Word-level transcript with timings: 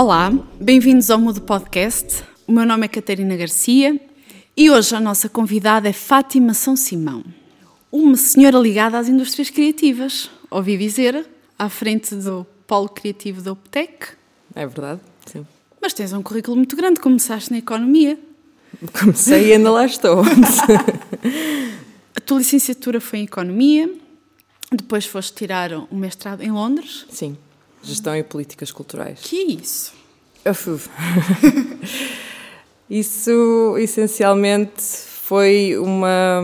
Olá, 0.00 0.30
bem-vindos 0.60 1.10
ao 1.10 1.18
Mudo 1.18 1.42
Podcast. 1.42 2.22
O 2.46 2.52
meu 2.52 2.64
nome 2.64 2.84
é 2.84 2.88
Catarina 2.88 3.36
Garcia 3.36 4.00
e 4.56 4.70
hoje 4.70 4.94
a 4.94 5.00
nossa 5.00 5.28
convidada 5.28 5.88
é 5.88 5.92
Fátima 5.92 6.54
São 6.54 6.76
Simão, 6.76 7.24
uma 7.90 8.16
senhora 8.16 8.56
ligada 8.58 8.96
às 8.96 9.08
indústrias 9.08 9.50
criativas, 9.50 10.30
ouvi 10.48 10.78
dizer, 10.78 11.26
à 11.58 11.68
frente 11.68 12.14
do 12.14 12.46
Polo 12.64 12.88
Criativo 12.88 13.42
da 13.42 13.50
Optec. 13.50 14.10
É 14.54 14.64
verdade, 14.64 15.00
sim. 15.26 15.44
Mas 15.82 15.92
tens 15.92 16.12
um 16.12 16.22
currículo 16.22 16.56
muito 16.56 16.76
grande, 16.76 17.00
começaste 17.00 17.50
na 17.50 17.58
Economia. 17.58 18.16
Comecei 19.00 19.48
e 19.48 19.52
ainda 19.54 19.72
lá 19.72 19.84
estou. 19.84 20.22
a 22.14 22.20
tua 22.20 22.38
licenciatura 22.38 23.00
foi 23.00 23.18
em 23.18 23.24
Economia, 23.24 23.92
depois 24.70 25.06
foste 25.06 25.34
tirar 25.34 25.72
um 25.90 25.96
mestrado 25.96 26.42
em 26.42 26.52
Londres. 26.52 27.04
Sim, 27.10 27.36
Gestão 27.82 28.16
e 28.16 28.22
Políticas 28.22 28.70
Culturais. 28.72 29.20
Que 29.22 29.36
isso? 29.36 29.92
Isso, 32.88 33.76
essencialmente, 33.78 34.80
foi 34.80 35.76
uma, 35.76 36.40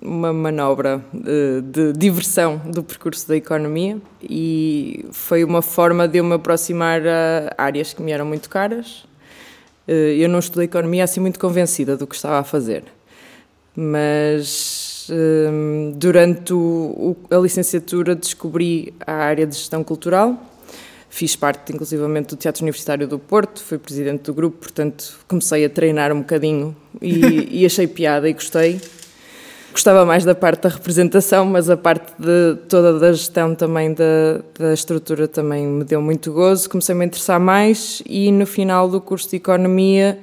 uma 0.00 0.32
manobra 0.32 1.04
de, 1.12 1.62
de, 1.62 1.92
diversão 1.94 2.58
do 2.58 2.80
percurso 2.84 3.26
da 3.26 3.36
economia 3.36 3.98
e 4.22 5.04
foi 5.10 5.42
uma 5.42 5.60
forma 5.60 6.06
de 6.06 6.18
eu 6.18 6.24
me 6.24 6.34
aproximar 6.34 7.02
a 7.04 7.52
áreas 7.58 7.92
que 7.92 8.00
me 8.00 8.12
eram 8.12 8.24
muito 8.24 8.48
caras. 8.48 9.04
Eh, 9.88 10.14
eu 10.18 10.28
não 10.28 10.38
estudei 10.38 10.66
economia 10.66 11.02
assim 11.02 11.18
muito 11.18 11.40
convencida 11.40 11.96
do 11.96 12.06
que 12.06 12.14
estava 12.14 12.38
a 12.38 12.44
fazer, 12.44 12.84
mas 13.74 14.87
eh, 15.10 15.92
durante 15.94 16.52
o, 16.52 17.16
a 17.30 17.36
licenciatura 17.36 18.14
descobri 18.14 18.94
a 19.06 19.12
área 19.12 19.46
de 19.46 19.54
gestão 19.54 19.82
cultural 19.82 20.38
Fiz 21.10 21.34
parte, 21.34 21.72
inclusivamente, 21.72 22.28
do 22.28 22.36
Teatro 22.36 22.62
Universitário 22.62 23.08
do 23.08 23.18
Porto, 23.18 23.62
fui 23.62 23.78
presidente 23.78 24.24
do 24.24 24.34
grupo, 24.34 24.58
portanto, 24.58 25.18
comecei 25.26 25.64
a 25.64 25.70
treinar 25.70 26.12
um 26.12 26.20
bocadinho 26.20 26.76
e, 27.00 27.48
e 27.62 27.66
achei 27.66 27.86
piada 27.86 28.28
e 28.28 28.32
gostei. 28.34 28.80
Gostava 29.72 30.04
mais 30.04 30.24
da 30.24 30.34
parte 30.34 30.62
da 30.62 30.68
representação, 30.68 31.46
mas 31.46 31.70
a 31.70 31.76
parte 31.76 32.12
de 32.18 32.56
toda 32.68 32.98
da 32.98 33.12
gestão 33.12 33.54
também, 33.54 33.94
da, 33.94 34.42
da 34.58 34.74
estrutura, 34.74 35.26
também 35.26 35.66
me 35.66 35.84
deu 35.84 36.02
muito 36.02 36.32
gozo. 36.32 36.68
Comecei 36.68 36.94
-me 36.94 36.98
a 36.98 37.00
me 37.00 37.06
interessar 37.06 37.40
mais 37.40 38.02
e 38.04 38.30
no 38.30 38.46
final 38.46 38.88
do 38.88 39.00
curso 39.00 39.30
de 39.30 39.36
Economia, 39.36 40.18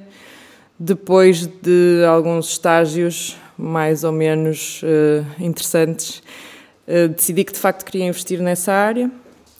depois 0.78 1.46
de 1.46 2.04
alguns 2.06 2.50
estágios 2.50 3.36
mais 3.56 4.04
ou 4.04 4.12
menos 4.12 4.82
uh, 4.82 5.42
interessantes, 5.42 6.22
uh, 6.86 7.08
decidi 7.08 7.44
que 7.44 7.52
de 7.52 7.58
facto 7.58 7.84
queria 7.84 8.06
investir 8.06 8.40
nessa 8.40 8.72
área 8.72 9.10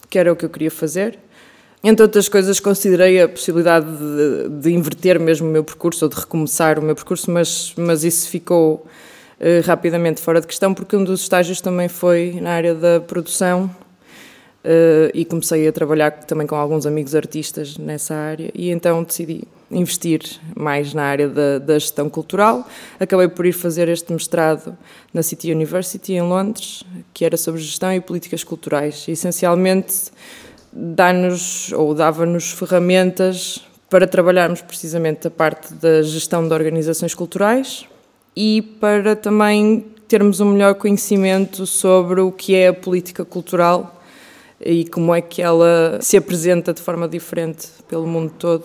que 0.08 0.19
era 0.19 0.33
o 0.33 0.36
que 0.36 0.44
eu 0.44 0.50
queria 0.50 0.70
fazer. 0.70 1.19
Entre 1.83 2.02
outras 2.02 2.28
coisas, 2.28 2.61
considerei 2.61 3.20
a 3.20 3.28
possibilidade 3.28 3.86
de, 3.86 4.48
de 4.61 4.72
inverter 4.72 5.19
mesmo 5.19 5.48
o 5.48 5.50
meu 5.50 5.64
percurso 5.64 6.05
ou 6.05 6.08
de 6.08 6.17
recomeçar 6.17 6.78
o 6.78 6.83
meu 6.83 6.94
percurso, 6.94 7.30
mas, 7.30 7.74
mas 7.77 8.05
isso 8.05 8.28
ficou 8.28 8.86
uh, 9.41 9.67
rapidamente 9.67 10.20
fora 10.20 10.41
de 10.41 10.47
questão, 10.47 10.72
porque 10.72 10.97
um 10.97 11.02
dos 11.02 11.22
estágios 11.22 11.61
também 11.61 11.89
foi 11.89 12.39
na 12.41 12.50
área 12.50 12.74
da 12.74 13.00
produção 13.00 13.70
e 15.14 15.24
comecei 15.24 15.69
a 15.69 15.70
trabalhar 15.70 16.11
também 16.11 16.44
com 16.44 16.56
alguns 16.56 16.86
amigos 16.86 17.14
artistas 17.14 17.78
nessa 17.78 18.17
área 18.17 18.50
e 18.52 18.70
então 18.70 19.05
decidi 19.05 19.44
investir 19.70 20.20
mais 20.55 20.95
na 20.95 21.02
área 21.02 21.29
da, 21.29 21.58
da, 21.58 21.79
gestão 21.79 22.08
cultural. 22.08 22.67
Acabei 23.01 23.29
por 23.29 23.46
ir 23.46 23.52
fazer 23.52 23.89
este 23.89 24.13
mestrado 24.13 24.77
na 25.13 25.23
City 25.23 25.52
University 25.52 26.13
em 26.13 26.23
Londres, 26.23 26.85
que 27.13 27.24
era 27.24 27.36
sobre 27.36 27.61
gestão 27.61 27.92
e 27.92 28.01
políticas 28.01 28.45
culturais. 28.45 29.07
E, 29.08 29.13
essencialmente, 29.13 30.13
dá-nos 30.73 31.73
ou 31.73 31.95
dava-nos 31.95 32.52
ferramentas 32.52 33.67
para 33.89 34.07
trabalharmos 34.07 34.61
precisamente 34.61 35.27
a 35.27 35.30
parte 35.30 35.73
da 35.74 36.02
gestão 36.02 36.46
de 36.46 36.52
organizações 36.52 37.14
culturais 37.14 37.86
e 38.35 38.61
para 38.61 39.17
também 39.17 39.86
termos 40.08 40.41
um 40.41 40.52
melhor 40.52 40.74
conhecimento 40.74 41.67
sobre 41.67 42.20
o 42.20 42.30
que 42.30 42.55
é 42.55 42.68
a 42.68 42.74
política 42.74 43.24
cultural 43.24 44.01
e 44.61 44.85
como 44.86 45.14
é 45.14 45.20
que 45.20 45.42
ela 45.42 45.98
se 46.01 46.17
apresenta 46.17 46.73
de 46.73 46.80
forma 46.80 47.08
diferente 47.08 47.68
pelo 47.89 48.07
mundo 48.07 48.33
todo. 48.39 48.64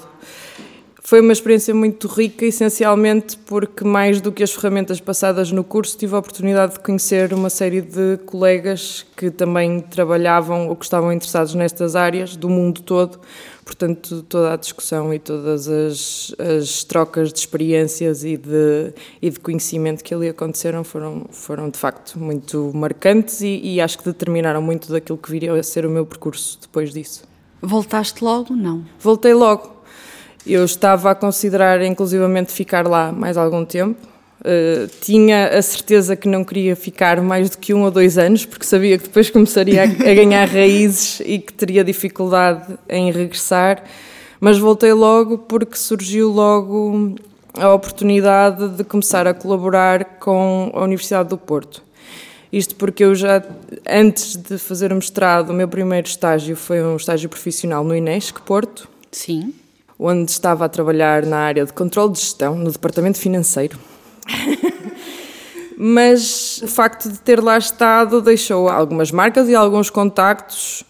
Foi 1.04 1.20
uma 1.20 1.34
experiência 1.34 1.74
muito 1.74 2.08
rica, 2.08 2.46
essencialmente 2.46 3.36
porque, 3.36 3.84
mais 3.84 4.22
do 4.22 4.32
que 4.32 4.44
as 4.44 4.52
ferramentas 4.52 5.02
passadas 5.02 5.52
no 5.52 5.64
curso, 5.64 5.98
tive 5.98 6.16
a 6.16 6.20
oportunidade 6.20 6.74
de 6.74 6.80
conhecer 6.80 7.34
uma 7.34 7.50
série 7.50 7.82
de 7.82 8.18
colegas 8.26 9.06
que 9.18 9.32
também 9.32 9.82
trabalhavam 9.82 10.70
ou 10.70 10.76
que 10.76 10.86
estavam 10.86 11.12
interessados 11.12 11.56
nestas 11.56 11.96
áreas 11.96 12.36
do 12.36 12.48
mundo 12.48 12.82
todo. 12.82 13.20
Portanto, 13.66 14.24
toda 14.30 14.54
a 14.54 14.56
discussão 14.56 15.14
e 15.14 15.18
todas 15.18 15.68
as, 15.68 16.36
as 16.38 16.84
trocas 16.84 17.34
de 17.34 17.40
experiências 17.40 18.24
e 18.24 18.38
de, 18.38 18.94
e 19.22 19.30
de 19.30 19.40
conhecimento 19.40 20.04
que 20.04 20.14
ali 20.14 20.30
aconteceram 20.30 20.84
foram, 20.84 21.26
foram 21.32 21.70
de 21.70 21.80
facto 21.80 22.20
muito 22.20 22.72
marcantes 22.76 23.42
e, 23.42 23.60
e 23.64 23.82
acho 23.82 23.98
que 23.98 24.06
determinaram 24.06 24.62
muito 24.62 24.92
daquilo 24.92 25.18
que 25.18 25.32
viria 25.32 25.54
a 25.54 25.64
ser 25.64 25.86
o 25.86 25.90
meu 25.90 26.06
percurso 26.06 26.60
depois 26.62 26.94
disso. 26.94 27.24
Voltaste 27.62 28.24
logo? 28.24 28.56
Não. 28.56 28.86
Voltei 29.00 29.34
logo 29.34 29.81
eu 30.46 30.66
estava 30.66 31.12
a 31.12 31.16
considerar, 31.16 31.81
inclusivamente, 31.84 32.52
ficar 32.52 32.88
lá 32.88 33.12
mais 33.12 33.38
algum 33.38 33.63
tempo. 33.63 34.12
Uh, 34.41 34.90
tinha 35.02 35.50
a 35.50 35.62
certeza 35.62 36.16
que 36.16 36.28
não 36.28 36.44
queria 36.44 36.75
ficar 36.75 37.22
mais 37.22 37.52
do 37.52 37.59
que 37.59 37.75
um 37.75 37.84
ou 37.84 37.91
dois 37.91 38.18
anos, 38.18 38.44
porque 38.44 38.66
sabia 38.66 38.97
que 38.97 39.03
depois 39.03 39.29
começaria 39.29 39.84
a, 39.84 39.85
a 39.85 40.13
ganhar 40.16 40.47
raízes 40.50 41.22
e 41.24 41.38
que 41.38 41.53
teria 41.53 41.84
dificuldade 41.84 42.75
em 42.90 43.12
regressar. 43.12 43.84
Mas 44.40 44.57
voltei 44.57 44.94
logo 44.94 45.38
porque 45.38 45.78
surgiu 45.78 46.31
logo 46.31 47.16
a 47.53 47.72
oportunidade 47.72 48.69
de 48.69 48.84
começar 48.84 49.28
a 49.28 49.34
colaborar 49.35 50.18
com 50.19 50.72
a 50.73 50.84
Universidade 50.84 51.29
do 51.29 51.38
Porto. 51.38 51.84
Isto 52.52 52.75
porque 52.75 53.03
eu 53.03 53.13
já, 53.13 53.44
antes 53.88 54.35
de 54.35 54.58
fazer 54.58 54.91
o 54.91 54.96
mestrado, 54.96 55.52
o 55.52 55.53
meu 55.53 55.68
primeiro 55.68 56.08
estágio 56.08 56.56
foi 56.56 56.81
um 56.84 56.96
estágio 56.96 57.29
profissional 57.29 57.84
no 57.84 57.96
INESC 57.96 58.41
Porto. 58.41 58.90
Sim 59.12 59.53
onde 60.04 60.32
estava 60.32 60.66
a 60.66 60.70
trabalhar 60.70 61.24
na 61.28 61.38
área 61.38 61.64
de 61.64 61.72
controle 61.72 62.14
de 62.14 62.20
gestão, 62.20 62.56
no 62.56 62.72
departamento 62.72 63.20
financeiro. 63.20 63.78
Mas 65.78 66.60
o 66.64 66.68
facto 66.68 67.08
de 67.08 67.20
ter 67.20 67.42
lá 67.42 67.58
estado 67.58 68.20
deixou 68.20 68.68
algumas 68.68 69.12
marcas 69.12 69.48
e 69.48 69.54
alguns 69.54 69.92
contactos 69.92 70.84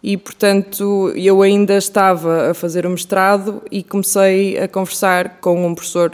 e, 0.00 0.16
portanto, 0.16 1.12
eu 1.16 1.42
ainda 1.42 1.76
estava 1.76 2.50
a 2.50 2.54
fazer 2.54 2.86
o 2.86 2.90
mestrado 2.90 3.62
e 3.70 3.82
comecei 3.82 4.58
a 4.58 4.68
conversar 4.68 5.40
com 5.40 5.66
um 5.66 5.74
professor, 5.74 6.12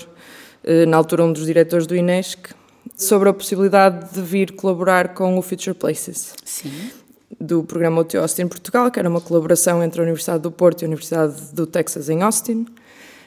eh, 0.64 0.84
na 0.86 0.96
altura 0.96 1.24
um 1.24 1.32
dos 1.32 1.46
diretores 1.46 1.86
do 1.86 1.96
INESC, 1.96 2.54
sobre 2.96 3.28
a 3.28 3.32
possibilidade 3.32 4.12
de 4.12 4.20
vir 4.20 4.52
colaborar 4.52 5.14
com 5.14 5.38
o 5.38 5.42
Future 5.42 5.74
Places. 5.74 6.34
Sim 6.44 6.90
do 7.40 7.62
programa 7.62 8.00
UT 8.00 8.16
Austin 8.16 8.48
Portugal, 8.48 8.90
que 8.90 8.98
era 8.98 9.08
uma 9.08 9.20
colaboração 9.20 9.82
entre 9.82 10.00
a 10.00 10.04
Universidade 10.04 10.42
do 10.42 10.50
Porto 10.50 10.82
e 10.82 10.84
a 10.84 10.88
Universidade 10.88 11.34
do 11.52 11.66
Texas 11.66 12.08
em 12.08 12.22
Austin. 12.22 12.66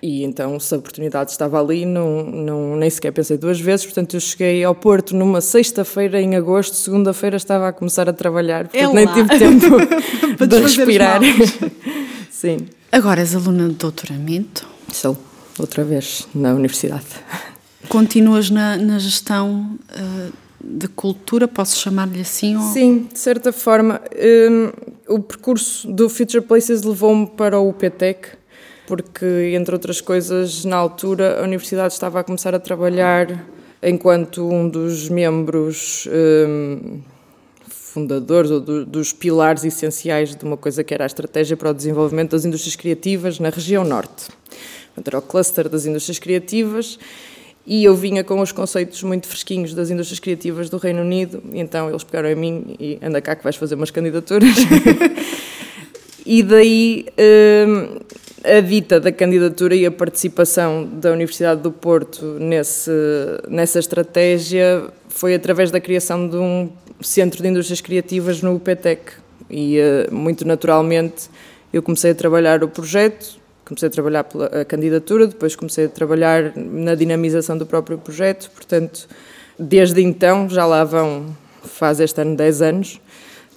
E 0.01 0.23
então, 0.23 0.59
se 0.59 0.73
a 0.73 0.77
oportunidade 0.77 1.29
estava 1.29 1.61
ali, 1.61 1.85
não, 1.85 2.23
não, 2.23 2.75
nem 2.75 2.89
sequer 2.89 3.11
pensei 3.11 3.38
duas 3.38 3.59
vezes. 3.59 3.85
Portanto, 3.85 4.16
eu 4.16 4.19
cheguei 4.19 4.63
ao 4.63 4.73
Porto 4.73 5.16
numa 5.16 5.41
sexta-feira 5.41 6.19
em 6.19 6.35
agosto, 6.35 6.75
segunda-feira 6.75 7.38
estava 7.38 7.67
a 7.67 7.73
começar 7.73 8.09
a 8.09 8.13
trabalhar, 8.13 8.67
portanto, 8.67 8.91
é 8.91 8.93
nem 8.93 9.08
tive 9.08 9.37
tempo 9.37 9.78
de 10.47 10.59
respirar. 10.59 11.22
Sim. 12.31 12.66
Agora 12.91 13.22
és 13.22 13.35
aluna 13.35 13.69
de 13.69 13.75
doutoramento? 13.75 14.67
Sou, 14.91 15.16
outra 15.59 15.84
vez, 15.84 16.28
na 16.34 16.53
universidade. 16.53 17.05
Continuas 17.87 18.49
na, 18.49 18.75
na 18.78 18.97
gestão 18.97 19.78
uh, 19.96 20.34
de 20.63 20.87
cultura, 20.87 21.47
posso 21.47 21.78
chamar-lhe 21.78 22.22
assim? 22.22 22.55
Ou... 22.55 22.73
Sim, 22.73 23.08
de 23.11 23.19
certa 23.19 23.52
forma. 23.52 24.02
Um, 24.16 24.72
o 25.08 25.19
percurso 25.19 25.91
do 25.91 26.09
Future 26.09 26.43
Places 26.43 26.84
levou-me 26.84 27.28
para 27.28 27.59
o 27.59 27.69
UPTEC, 27.69 28.29
porque, 28.87 29.53
entre 29.55 29.73
outras 29.73 30.02
coisas, 30.02 30.63
na 30.66 30.75
altura 30.75 31.40
a 31.40 31.43
universidade 31.43 31.93
estava 31.93 32.19
a 32.19 32.23
começar 32.23 32.53
a 32.53 32.59
trabalhar 32.59 33.46
enquanto 33.81 34.47
um 34.47 34.69
dos 34.69 35.09
membros 35.09 36.08
um, 36.47 36.99
fundadores 37.67 38.52
ou 38.52 38.59
do, 38.59 38.85
dos 38.85 39.11
pilares 39.11 39.64
essenciais 39.64 40.35
de 40.35 40.46
uma 40.46 40.57
coisa 40.57 40.84
que 40.84 40.93
era 40.93 41.03
a 41.03 41.07
estratégia 41.07 41.57
para 41.57 41.72
o 41.72 41.73
desenvolvimento 41.73 42.31
das 42.31 42.46
indústrias 42.46 42.75
criativas 42.75 43.40
na 43.40 43.49
região 43.49 43.84
norte. 43.84 44.29
Era 45.03 45.17
o 45.17 45.22
cluster 45.22 45.67
das 45.67 45.85
indústrias 45.85 46.19
criativas 46.19 46.99
e 47.66 47.84
eu 47.84 47.96
vinha 47.96 48.23
com 48.23 48.40
os 48.40 48.52
conceitos 48.52 49.02
muito 49.03 49.28
fresquinhos 49.28 49.73
das 49.73 49.90
indústrias 49.90 50.19
criativas 50.19 50.69
do 50.69 50.78
Reino 50.78 51.02
Unido, 51.02 51.41
então 51.53 51.90
eles 51.90 52.03
pegaram 52.03 52.31
a 52.31 52.35
mim 52.35 52.75
e 52.79 52.97
anda 53.02 53.22
cá 53.22 53.35
que 53.35 53.43
vais 53.43 53.55
fazer 53.55 53.75
umas 53.75 53.91
candidaturas. 53.91 54.55
e 56.25 56.41
daí 56.41 57.05
hum, 57.67 57.99
a 58.43 58.59
dita 58.59 58.99
da 58.99 59.11
candidatura 59.11 59.75
e 59.75 59.85
a 59.85 59.91
participação 59.91 60.85
da 60.85 61.11
Universidade 61.11 61.61
do 61.61 61.72
Porto 61.72 62.25
nesse, 62.40 62.91
nessa 63.47 63.79
estratégia 63.79 64.87
foi 65.09 65.35
através 65.35 65.69
da 65.69 65.79
criação 65.79 66.28
de 66.28 66.37
um 66.37 66.69
centro 66.99 67.41
de 67.41 67.49
indústrias 67.49 67.81
criativas 67.81 68.41
no 68.41 68.55
UPTEC. 68.55 69.14
E 69.49 69.78
uh, 69.79 70.14
muito 70.14 70.47
naturalmente 70.47 71.29
Eu 71.73 71.84
comecei 71.84 72.11
a 72.11 72.16
trabalhar 72.16 72.64
o 72.64 72.67
projeto, 72.67 73.37
comecei 73.66 73.87
a 73.87 73.91
trabalhar 73.91 74.23
pela 74.23 74.66
candidatura, 74.66 75.28
depois 75.28 75.55
comecei 75.55 75.85
a 75.85 75.90
trabalhar 75.90 76.53
na 76.55 76.96
dinamização 76.96 77.58
do 77.58 77.66
próprio 77.66 77.97
projeto, 77.97 78.49
portanto, 78.52 79.08
desde 79.58 80.02
então, 80.02 80.49
já 80.49 80.66
lá 80.66 80.84
vão, 80.84 81.35
faz 81.63 81.99
este 81.99 82.22
ano 82.22 82.35
10 82.35 82.61
anos, 82.61 83.02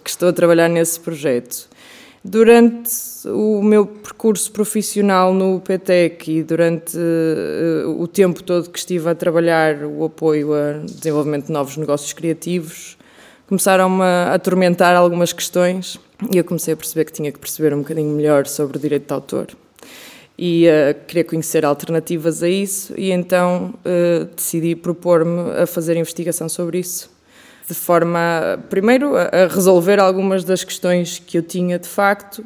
que 0.02 0.10
estou 0.10 0.28
a 0.28 0.32
trabalhar 0.32 0.68
nesse 0.68 1.00
projeto. 1.00 1.68
Durante 2.22 2.90
o 3.26 3.62
meu 3.62 3.84
percurso 3.84 4.50
profissional 4.50 5.34
no 5.34 5.60
PTEC 5.60 6.38
e 6.38 6.42
durante 6.42 6.96
uh, 6.96 8.00
o 8.00 8.06
tempo 8.06 8.42
todo 8.42 8.70
que 8.70 8.78
estive 8.78 9.10
a 9.10 9.14
trabalhar 9.14 9.84
o 9.84 10.04
apoio 10.04 10.54
a 10.54 10.72
desenvolvimento 10.84 11.46
de 11.46 11.52
novos 11.52 11.76
negócios 11.76 12.14
criativos, 12.14 12.96
começaram-me 13.46 14.02
a 14.02 14.34
atormentar 14.34 14.96
algumas 14.96 15.34
questões 15.34 16.00
e 16.32 16.38
eu 16.38 16.44
comecei 16.44 16.72
a 16.72 16.76
perceber 16.76 17.04
que 17.04 17.12
tinha 17.12 17.30
que 17.30 17.38
perceber 17.38 17.74
um 17.74 17.80
bocadinho 17.80 18.10
melhor 18.10 18.46
sobre 18.46 18.78
o 18.78 18.80
direito 18.80 19.06
de 19.06 19.12
autor 19.12 19.48
e 20.36 20.66
uh, 20.66 21.06
queria 21.06 21.24
conhecer 21.24 21.64
alternativas 21.64 22.42
a 22.42 22.48
isso 22.48 22.92
e 22.96 23.12
então 23.12 23.74
uh, 23.84 24.24
decidi 24.34 24.74
propor-me 24.74 25.62
a 25.62 25.66
fazer 25.66 25.96
investigação 25.96 26.48
sobre 26.48 26.78
isso 26.78 27.10
de 27.68 27.74
forma 27.74 28.58
primeiro 28.68 29.16
a 29.16 29.46
resolver 29.48 29.98
algumas 29.98 30.44
das 30.44 30.64
questões 30.64 31.18
que 31.18 31.38
eu 31.38 31.42
tinha 31.42 31.78
de 31.78 31.88
facto 31.88 32.44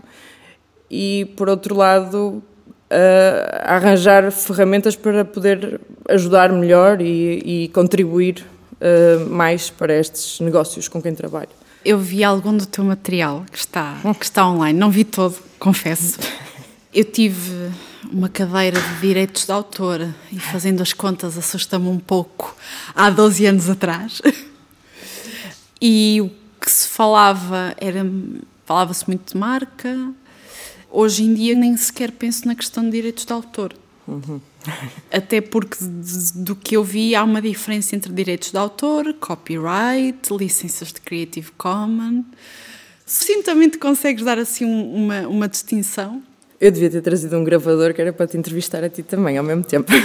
e 0.90 1.32
por 1.36 1.48
outro 1.48 1.74
lado 1.74 2.42
a 2.90 3.74
arranjar 3.76 4.30
ferramentas 4.30 4.96
para 4.96 5.24
poder 5.24 5.80
ajudar 6.08 6.52
melhor 6.52 7.00
e, 7.00 7.64
e 7.64 7.68
contribuir 7.68 8.46
uh, 8.80 9.28
mais 9.28 9.70
para 9.70 9.94
estes 9.94 10.40
negócios 10.40 10.88
com 10.88 11.02
quem 11.02 11.14
trabalho. 11.14 11.50
Eu 11.84 11.98
vi 11.98 12.24
algum 12.24 12.56
do 12.56 12.66
teu 12.66 12.84
material 12.84 13.44
que 13.50 13.58
está, 13.58 13.98
que 14.18 14.24
está 14.24 14.48
online, 14.48 14.78
não 14.78 14.90
vi 14.90 15.04
todo, 15.04 15.36
confesso. 15.58 16.18
Eu 16.92 17.04
tive 17.04 17.70
uma 18.10 18.28
cadeira 18.28 18.80
de 18.80 19.00
direitos 19.00 19.44
de 19.44 19.52
autor 19.52 20.08
e 20.32 20.40
fazendo 20.40 20.80
as 20.80 20.92
contas 20.92 21.36
assusta-me 21.36 21.88
um 21.88 21.98
pouco 21.98 22.56
há 22.94 23.10
12 23.10 23.46
anos 23.46 23.68
atrás. 23.68 24.20
E 25.80 26.20
o 26.20 26.28
que 26.60 26.68
se 26.68 26.88
falava 26.88 27.72
era 27.76 28.04
falava-se 28.66 29.06
muito 29.06 29.32
de 29.32 29.38
marca. 29.38 30.12
Hoje 30.90 31.22
em 31.22 31.32
dia 31.32 31.54
nem 31.54 31.76
sequer 31.76 32.10
penso 32.10 32.48
na 32.48 32.54
questão 32.56 32.82
de 32.82 32.90
direitos 32.90 33.24
de 33.24 33.32
autor. 33.32 33.72
Uhum. 34.08 34.40
Até 35.12 35.40
porque 35.40 35.76
do 36.34 36.56
que 36.56 36.76
eu 36.76 36.82
vi 36.82 37.14
há 37.14 37.22
uma 37.22 37.40
diferença 37.40 37.94
entre 37.94 38.12
direitos 38.12 38.50
de 38.50 38.58
autor, 38.58 39.14
copyright, 39.14 40.18
licenças 40.32 40.92
de 40.92 41.00
Creative 41.00 41.52
Commons. 41.52 42.24
Sucintamente 43.06 43.78
consegues 43.78 44.24
dar 44.24 44.38
assim 44.38 44.64
uma, 44.64 45.28
uma 45.28 45.48
distinção? 45.48 46.22
Eu 46.60 46.72
devia 46.72 46.90
ter 46.90 47.00
trazido 47.00 47.36
um 47.36 47.44
gravador 47.44 47.94
que 47.94 48.00
era 48.00 48.12
para 48.12 48.26
te 48.26 48.36
entrevistar 48.36 48.82
a 48.82 48.88
ti 48.88 49.02
também 49.02 49.38
ao 49.38 49.44
mesmo 49.44 49.62
tempo. 49.62 49.92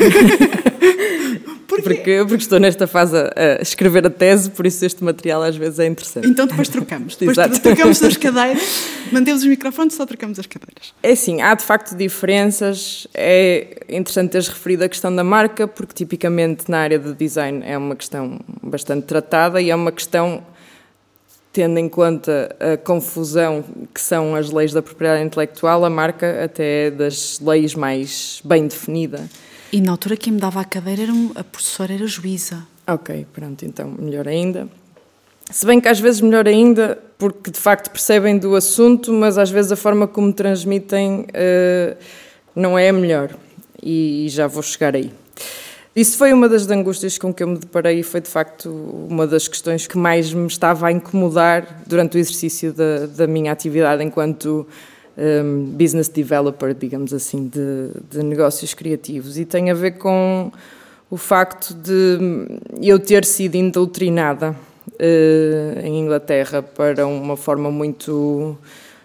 Porque, 1.82 2.24
porque 2.28 2.44
estou 2.44 2.60
nesta 2.60 2.86
fase 2.86 3.18
a 3.18 3.62
escrever 3.62 4.06
a 4.06 4.10
tese, 4.10 4.50
por 4.52 4.66
isso 4.66 4.86
este 4.86 5.04
material 5.04 5.42
às 5.42 5.56
vezes 5.56 5.80
é 5.80 5.88
interessante. 5.88 6.28
Então 6.28 6.46
depois 6.46 6.70
trocamos. 6.70 7.16
Depois 7.16 7.38
Exato. 7.38 7.60
trocamos 7.60 8.02
as 8.04 8.16
cadeiras, 8.16 8.88
mantemos 9.12 9.42
os 9.42 9.48
microfones, 9.48 9.96
só 9.96 10.06
trocamos 10.06 10.40
as 10.40 10.46
cadeiras. 10.46 10.94
É 11.02 11.16
sim, 11.16 11.42
há 11.42 11.54
de 11.56 11.64
facto 11.64 11.96
diferenças. 11.96 13.08
É 13.14 13.84
interessante 13.90 14.32
teres 14.32 14.48
referido 14.48 14.84
a 14.84 14.90
questão 14.90 15.14
da 15.16 15.24
marca, 15.24 15.68
porque 15.68 15.94
tipicamente 15.94 16.70
na 16.70 16.80
área 16.80 17.00
do 17.00 17.14
design 17.14 17.64
é 17.66 17.78
uma 17.78 17.96
questão 17.96 18.40
bastante 18.62 19.06
tratada 19.06 19.62
e 19.62 19.70
é 19.70 19.76
uma 19.76 19.92
questão 19.92 20.44
tendo 21.54 21.78
em 21.78 21.88
conta 21.88 22.54
a 22.60 22.76
confusão 22.76 23.64
que 23.94 24.02
são 24.02 24.36
as 24.36 24.50
leis 24.50 24.74
da 24.74 24.82
propriedade 24.82 25.24
intelectual, 25.24 25.86
a 25.86 25.90
marca 25.90 26.44
até 26.44 26.88
é 26.88 26.92
das 26.92 27.40
leis 27.40 27.76
mais 27.76 28.42
bem 28.44 28.68
definida. 28.68 29.30
E 29.72 29.80
na 29.80 29.92
altura 29.92 30.18
quem 30.18 30.34
me 30.34 30.40
dava 30.40 30.60
a 30.60 30.66
cadeira 30.66 31.04
era 31.04 31.12
a 31.36 31.44
professora, 31.44 31.94
era 31.94 32.04
a 32.04 32.08
juíza. 32.08 32.66
Ok, 32.88 33.28
pronto, 33.32 33.64
então 33.64 33.96
melhor 34.00 34.28
ainda. 34.28 34.68
Se 35.52 35.66
bem 35.66 35.80
que 35.80 35.88
às 35.88 36.00
vezes 36.00 36.22
melhor 36.22 36.48
ainda, 36.48 36.98
porque 37.20 37.52
de 37.52 37.60
facto 37.60 37.92
percebem 37.92 38.38
do 38.38 38.56
assunto, 38.56 39.14
mas 39.14 39.38
às 39.38 39.52
vezes 39.52 39.72
a 39.72 39.76
forma 39.76 40.08
como 40.08 40.34
transmitem 40.34 41.22
uh, 41.22 41.98
não 42.56 42.78
é 42.78 42.90
a 42.90 42.94
melhor. 42.94 43.36
E, 43.82 44.26
e 44.26 44.30
já 44.30 44.48
vou 44.48 44.64
chegar 44.64 44.96
aí. 44.96 45.12
Isso 45.96 46.18
foi 46.18 46.34
uma 46.34 46.50
das 46.50 46.68
angústias 46.70 47.20
com 47.20 47.32
que 47.32 47.44
eu 47.44 47.48
me 47.48 47.58
deparei 47.58 48.00
e 48.00 48.04
foi 48.04 48.20
de 48.20 48.28
facto 48.28 48.68
uma 49.08 49.28
das 49.28 49.48
questões 49.48 49.86
que 49.86 49.96
mais 49.96 50.34
me 50.34 50.48
estava 50.48 50.88
a 50.88 50.92
incomodar 50.92 51.84
durante 51.86 52.18
o 52.18 52.20
exercício 52.20 52.74
da, 52.74 53.06
da 53.06 53.28
minha 53.28 53.52
atividade 53.52 54.04
enquanto 54.04 54.68
um, 55.16 55.66
business 55.66 56.08
developer, 56.08 56.74
digamos 56.74 57.14
assim, 57.14 57.48
de, 57.48 57.92
de, 58.10 58.24
negócios 58.24 58.74
criativos. 58.74 59.38
E 59.38 59.46
tem 59.46 59.70
a 59.70 59.76
ver 59.76 59.92
com 60.00 60.52
o 61.12 61.18
facto 61.18 61.76
de 61.76 62.18
eu 62.82 62.98
ter 62.98 63.24
sido 63.24 63.54
indoctrinada 63.54 64.56
uh, 64.94 65.80
em 65.84 66.00
Inglaterra 66.00 66.64
para 66.64 67.06
uma 67.06 67.38
forma 67.38 67.70
muito 67.70 68.58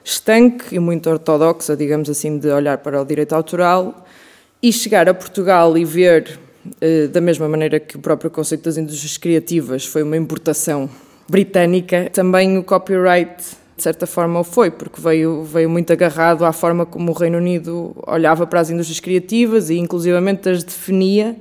estanque 0.02 0.74
e 0.74 0.78
muito 0.78 1.10
ortodoxa, 1.10 1.76
digamos 1.76 2.08
assim, 2.08 2.38
de 2.38 2.48
olhar 2.48 2.78
para 2.78 2.98
o 2.98 3.04
direito 3.04 3.34
autoral 3.34 4.06
e 4.62 4.72
chegar 4.72 5.06
a 5.06 5.12
Portugal 5.12 5.76
e 5.76 5.84
ver 5.84 6.47
da 7.12 7.20
mesma 7.20 7.48
maneira 7.48 7.80
que 7.80 7.96
o 7.96 8.00
próprio 8.00 8.30
conceito 8.30 8.64
das 8.64 8.76
indústrias 8.76 9.16
criativas 9.16 9.86
foi 9.86 10.02
uma 10.02 10.16
importação 10.16 10.88
britânica, 11.28 12.10
também 12.12 12.58
o 12.58 12.64
copyright 12.64 13.56
de 13.78 13.82
certa 13.84 14.06
forma 14.06 14.40
o 14.40 14.44
foi, 14.44 14.72
porque 14.72 15.00
veio, 15.00 15.44
veio 15.44 15.70
muito 15.70 15.92
agarrado 15.92 16.44
à 16.44 16.52
forma 16.52 16.84
como 16.84 17.12
o 17.12 17.14
Reino 17.14 17.38
Unido 17.38 17.94
olhava 18.06 18.44
para 18.44 18.58
as 18.58 18.70
indústrias 18.70 18.98
criativas 18.98 19.70
e 19.70 19.78
inclusivamente 19.78 20.48
as 20.48 20.64
definia. 20.64 21.36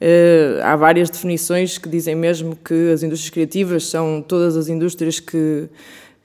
Uh, 0.00 0.62
há 0.62 0.74
várias 0.76 1.08
definições 1.08 1.78
que 1.78 1.88
dizem 1.88 2.16
mesmo 2.16 2.56
que 2.56 2.90
as 2.92 3.02
indústrias 3.02 3.30
criativas 3.30 3.86
são 3.86 4.22
todas 4.26 4.56
as 4.56 4.68
indústrias 4.68 5.20
que 5.20 5.68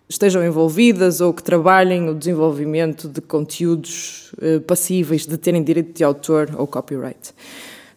estejam 0.09 0.43
envolvidas 0.43 1.21
ou 1.21 1.33
que 1.33 1.43
trabalhem 1.43 2.09
o 2.09 2.15
desenvolvimento 2.15 3.07
de 3.07 3.21
conteúdos 3.21 4.31
uh, 4.33 4.59
passíveis 4.61 5.25
de 5.25 5.37
terem 5.37 5.63
direito 5.63 5.95
de 5.95 6.03
autor 6.03 6.49
ou 6.57 6.65
copyright. 6.65 7.31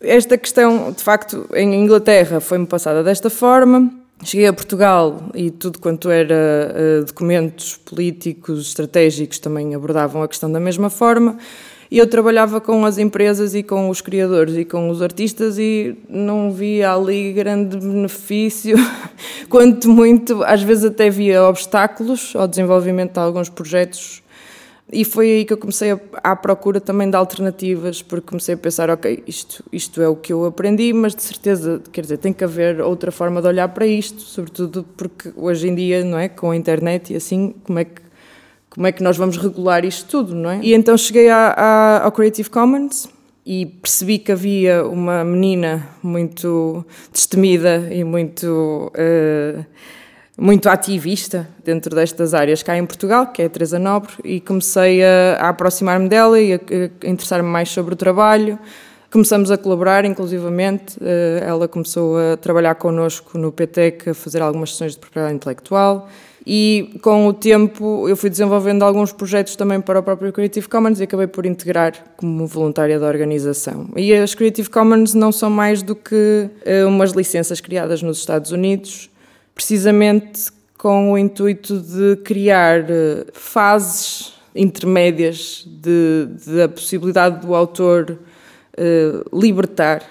Esta 0.01 0.37
questão, 0.37 0.93
de 0.93 1.03
facto, 1.03 1.49
em 1.55 1.75
Inglaterra 1.75 2.41
foi-me 2.41 2.67
passada 2.67 3.03
desta 3.03 3.31
forma. 3.31 3.91
Cheguei 4.25 4.47
a 4.47 4.53
Portugal 4.53 5.31
e 5.35 5.51
tudo 5.51 5.79
quanto 5.79 6.11
era 6.11 6.35
uh, 6.35 7.05
documentos 7.05 7.77
políticos, 7.77 8.69
estratégicos, 8.69 9.39
também 9.39 9.75
abordavam 9.75 10.23
a 10.23 10.29
questão 10.29 10.51
da 10.51 10.59
mesma 10.59 10.89
forma. 10.89 11.37
E 11.91 11.99
eu 11.99 12.07
trabalhava 12.07 12.61
com 12.61 12.85
as 12.85 12.99
empresas 12.99 13.55
e 13.55 13.63
com 13.63 13.89
os 13.89 14.01
criadores 14.01 14.57
e 14.57 14.65
com 14.65 14.89
os 14.91 15.01
artistas 15.01 15.57
e 15.59 15.97
não 16.09 16.51
via 16.51 16.93
ali 16.93 17.33
grande 17.33 17.77
benefício, 17.77 18.77
quanto 19.49 19.89
muito, 19.89 20.43
às 20.45 20.63
vezes 20.63 20.85
até 20.85 21.09
via 21.09 21.45
obstáculos 21.45 22.35
ao 22.35 22.49
desenvolvimento 22.49 23.13
de 23.13 23.21
alguns 23.21 23.49
projetos 23.49 24.23
e 24.91 25.05
foi 25.05 25.27
aí 25.27 25.45
que 25.45 25.53
eu 25.53 25.57
comecei 25.57 25.91
a, 25.91 26.01
à 26.23 26.37
procura 26.37 26.81
também 26.81 27.11
de 27.11 27.17
alternativas, 27.17 28.03
porque 28.03 28.29
comecei 28.29 28.55
a 28.55 28.59
pensar, 28.59 28.89
ok, 28.89 29.23
isto, 29.27 29.65
isto 29.73 30.01
é 30.01 30.09
o 30.09 30.15
que 30.15 30.33
eu 30.33 30.45
aprendi, 30.45 30.93
mas 30.93 31.15
de 31.15 31.23
certeza, 31.23 31.83
quer 31.93 32.03
dizer, 32.03 32.19
tem 32.19 32.33
que 32.33 32.45
haver 32.45 32.81
outra 32.81 33.11
forma 33.11 33.43
de 33.43 33.49
olhar 33.49 33.69
para 33.69 33.87
isto, 33.87 34.21
sobretudo 34.21 34.87
porque 34.97 35.33
hoje 35.37 35.69
em 35.69 35.75
dia, 35.75 36.05
não 36.05 36.19
é, 36.19 36.29
com 36.29 36.53
a 36.53 36.57
internet 36.57 37.13
e 37.13 37.17
assim, 37.17 37.55
como 37.65 37.81
é 37.81 37.85
que, 37.85 38.01
como 38.71 38.87
é 38.87 38.93
que 38.93 39.03
nós 39.03 39.17
vamos 39.17 39.37
regular 39.37 39.85
isto 39.85 40.09
tudo, 40.09 40.35
não 40.35 40.51
é? 40.51 40.61
E 40.63 40.73
então 40.73 40.97
cheguei 40.97 41.29
a, 41.31 41.49
a, 41.57 42.05
ao 42.05 42.13
Creative 42.13 42.49
Commons 42.49 43.09
e 43.45 43.67
percebi 43.67 44.19
que 44.19 44.31
havia 44.31 44.85
uma 44.87 45.25
menina 45.25 45.89
muito 46.01 46.85
destemida 47.13 47.89
e 47.93 48.05
muito... 48.05 48.93
Uh, 48.95 49.65
muito 50.37 50.69
ativista 50.69 51.49
dentro 51.65 51.95
destas 51.95 52.35
áreas 52.35 52.63
cá 52.63 52.77
em 52.77 52.85
Portugal, 52.85 53.29
que 53.29 53.43
é 53.43 53.47
a 53.47 53.49
Teresa 53.49 53.79
Nobre, 53.79 54.13
e 54.23 54.41
comecei 54.41 55.03
a, 55.03 55.39
a 55.41 55.49
aproximar-me 55.49 56.09
dela 56.09 56.39
e 56.39 56.55
a, 56.55 56.57
a 56.57 57.09
interessar-me 57.09 57.49
mais 57.49 57.71
sobre 57.71 57.95
o 57.95 57.97
trabalho. 57.97 58.59
Começamos 59.11 59.51
a 59.51 59.57
colaborar, 59.57 60.05
inclusivamente. 60.05 60.99
Eh, 61.01 61.43
ela 61.43 61.67
começou 61.67 62.19
a 62.19 62.37
trabalhar 62.37 62.75
connosco 62.75 63.39
no 63.39 63.51
PTEC, 63.51 64.11
a 64.11 64.15
fazer 64.15 64.43
algumas 64.43 64.73
sessões 64.73 64.93
de 64.93 64.99
propriedade 64.99 65.37
intelectual. 65.37 66.09
E 66.47 66.99
com 67.03 67.27
o 67.27 67.33
tempo 67.33 68.09
eu 68.09 68.17
fui 68.17 68.29
desenvolvendo 68.29 68.85
alguns 68.85 69.13
projetos 69.13 69.57
também 69.57 69.81
para 69.81 70.01
o 70.01 70.03
próprio 70.03 70.33
Creative 70.33 70.69
Commons 70.69 71.01
e 71.01 71.05
acabei 71.05 71.27
por 71.27 71.47
integrar 71.47 71.95
como 72.17 72.47
voluntária 72.47 73.01
da 73.01 73.07
organização. 73.07 73.89
E 73.97 74.13
as 74.13 74.35
Creative 74.35 74.69
Commons 74.69 75.15
não 75.15 75.33
são 75.33 75.49
mais 75.49 75.83
do 75.83 75.97
que 75.97 76.51
eh, 76.65 76.85
umas 76.85 77.13
licenças 77.13 77.61
criadas 77.61 78.03
nos 78.03 78.19
Estados 78.19 78.53
Unidos 78.53 79.09
precisamente 79.57 80.53
com 80.77 81.13
o 81.13 81.19
intuito 81.19 81.81
de 81.81 82.17
criar 82.17 82.91
eh, 82.91 83.27
fases 83.33 84.35
intermédias 84.55 85.67
de, 85.67 86.29
de 86.45 86.63
a 86.63 86.69
possibilidade 86.69 87.45
do 87.45 87.55
autor 87.55 88.19
uh, 88.79 89.39
libertar 89.39 90.03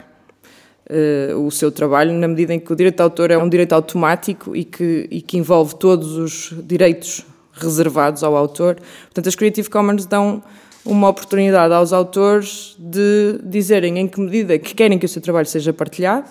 uh, 0.90 1.40
o 1.40 1.52
seu 1.52 1.72
trabalho, 1.72 2.14
na 2.14 2.28
medida 2.28 2.54
em 2.54 2.60
que 2.60 2.72
o 2.72 2.76
direito 2.76 2.98
de 2.98 3.02
autor 3.04 3.32
é 3.32 3.38
um 3.38 3.50
direito 3.50 3.74
automático 3.74 4.56
e 4.56 4.64
que, 4.64 5.08
e 5.10 5.22
que 5.22 5.38
envolve 5.38 5.76
todos 5.76 6.18
os 6.18 6.54
direitos 6.64 7.26
reservados 7.54 8.24
ao 8.24 8.36
autor. 8.36 8.78
Portanto, 9.06 9.28
as 9.28 9.36
Creative 9.36 9.70
Commons 9.70 10.06
dão 10.06 10.44
uma 10.86 11.10
oportunidade 11.10 11.74
aos 11.74 11.92
autores 11.92 12.76
de 12.78 13.40
dizerem 13.44 13.98
em 13.98 14.08
que 14.08 14.20
medida 14.20 14.60
que 14.60 14.76
querem 14.76 15.00
que 15.00 15.06
o 15.06 15.10
seu 15.10 15.22
trabalho 15.22 15.48
seja 15.48 15.74
partilhado, 15.74 16.30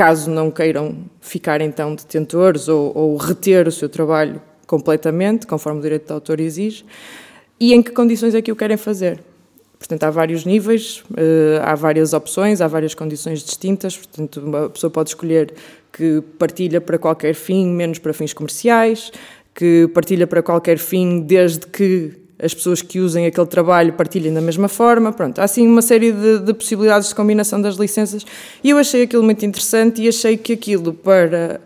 caso 0.00 0.30
não 0.30 0.50
queiram 0.50 0.96
ficar 1.20 1.60
então 1.60 1.94
detentores 1.94 2.68
ou, 2.68 2.90
ou 2.96 3.16
reter 3.18 3.68
o 3.68 3.70
seu 3.70 3.86
trabalho 3.86 4.40
completamente, 4.66 5.46
conforme 5.46 5.78
o 5.78 5.82
direito 5.82 6.06
de 6.06 6.12
autor 6.14 6.40
exige, 6.40 6.86
e 7.60 7.74
em 7.74 7.82
que 7.82 7.90
condições 7.90 8.34
é 8.34 8.40
que 8.40 8.50
o 8.50 8.56
querem 8.56 8.78
fazer. 8.78 9.20
Portanto, 9.78 10.04
há 10.04 10.10
vários 10.10 10.46
níveis, 10.46 11.04
eh, 11.14 11.60
há 11.62 11.74
várias 11.74 12.14
opções, 12.14 12.62
há 12.62 12.66
várias 12.66 12.94
condições 12.94 13.42
distintas. 13.44 13.94
Portanto, 13.94 14.40
uma 14.40 14.70
pessoa 14.70 14.90
pode 14.90 15.10
escolher 15.10 15.52
que 15.92 16.22
partilha 16.38 16.80
para 16.80 16.96
qualquer 16.98 17.34
fim, 17.34 17.66
menos 17.66 17.98
para 17.98 18.14
fins 18.14 18.32
comerciais, 18.32 19.12
que 19.54 19.86
partilha 19.92 20.26
para 20.26 20.42
qualquer 20.42 20.78
fim, 20.78 21.20
desde 21.20 21.66
que 21.66 22.12
as 22.42 22.54
pessoas 22.54 22.82
que 22.82 23.00
usem 23.00 23.26
aquele 23.26 23.46
trabalho 23.46 23.92
partilhem 23.92 24.32
da 24.32 24.40
mesma 24.40 24.68
forma. 24.68 25.12
Pronto, 25.12 25.40
há 25.40 25.44
assim 25.44 25.66
uma 25.66 25.82
série 25.82 26.12
de, 26.12 26.38
de, 26.40 26.54
possibilidades 26.54 27.08
de 27.08 27.14
combinação 27.14 27.60
das 27.60 27.76
licenças 27.76 28.24
e 28.62 28.70
eu 28.70 28.78
achei 28.78 29.02
aquilo 29.02 29.22
muito 29.22 29.44
interessante 29.44 30.02
e 30.02 30.08
achei 30.08 30.36
que 30.36 30.52
aquilo 30.52 30.92
para 30.94 31.60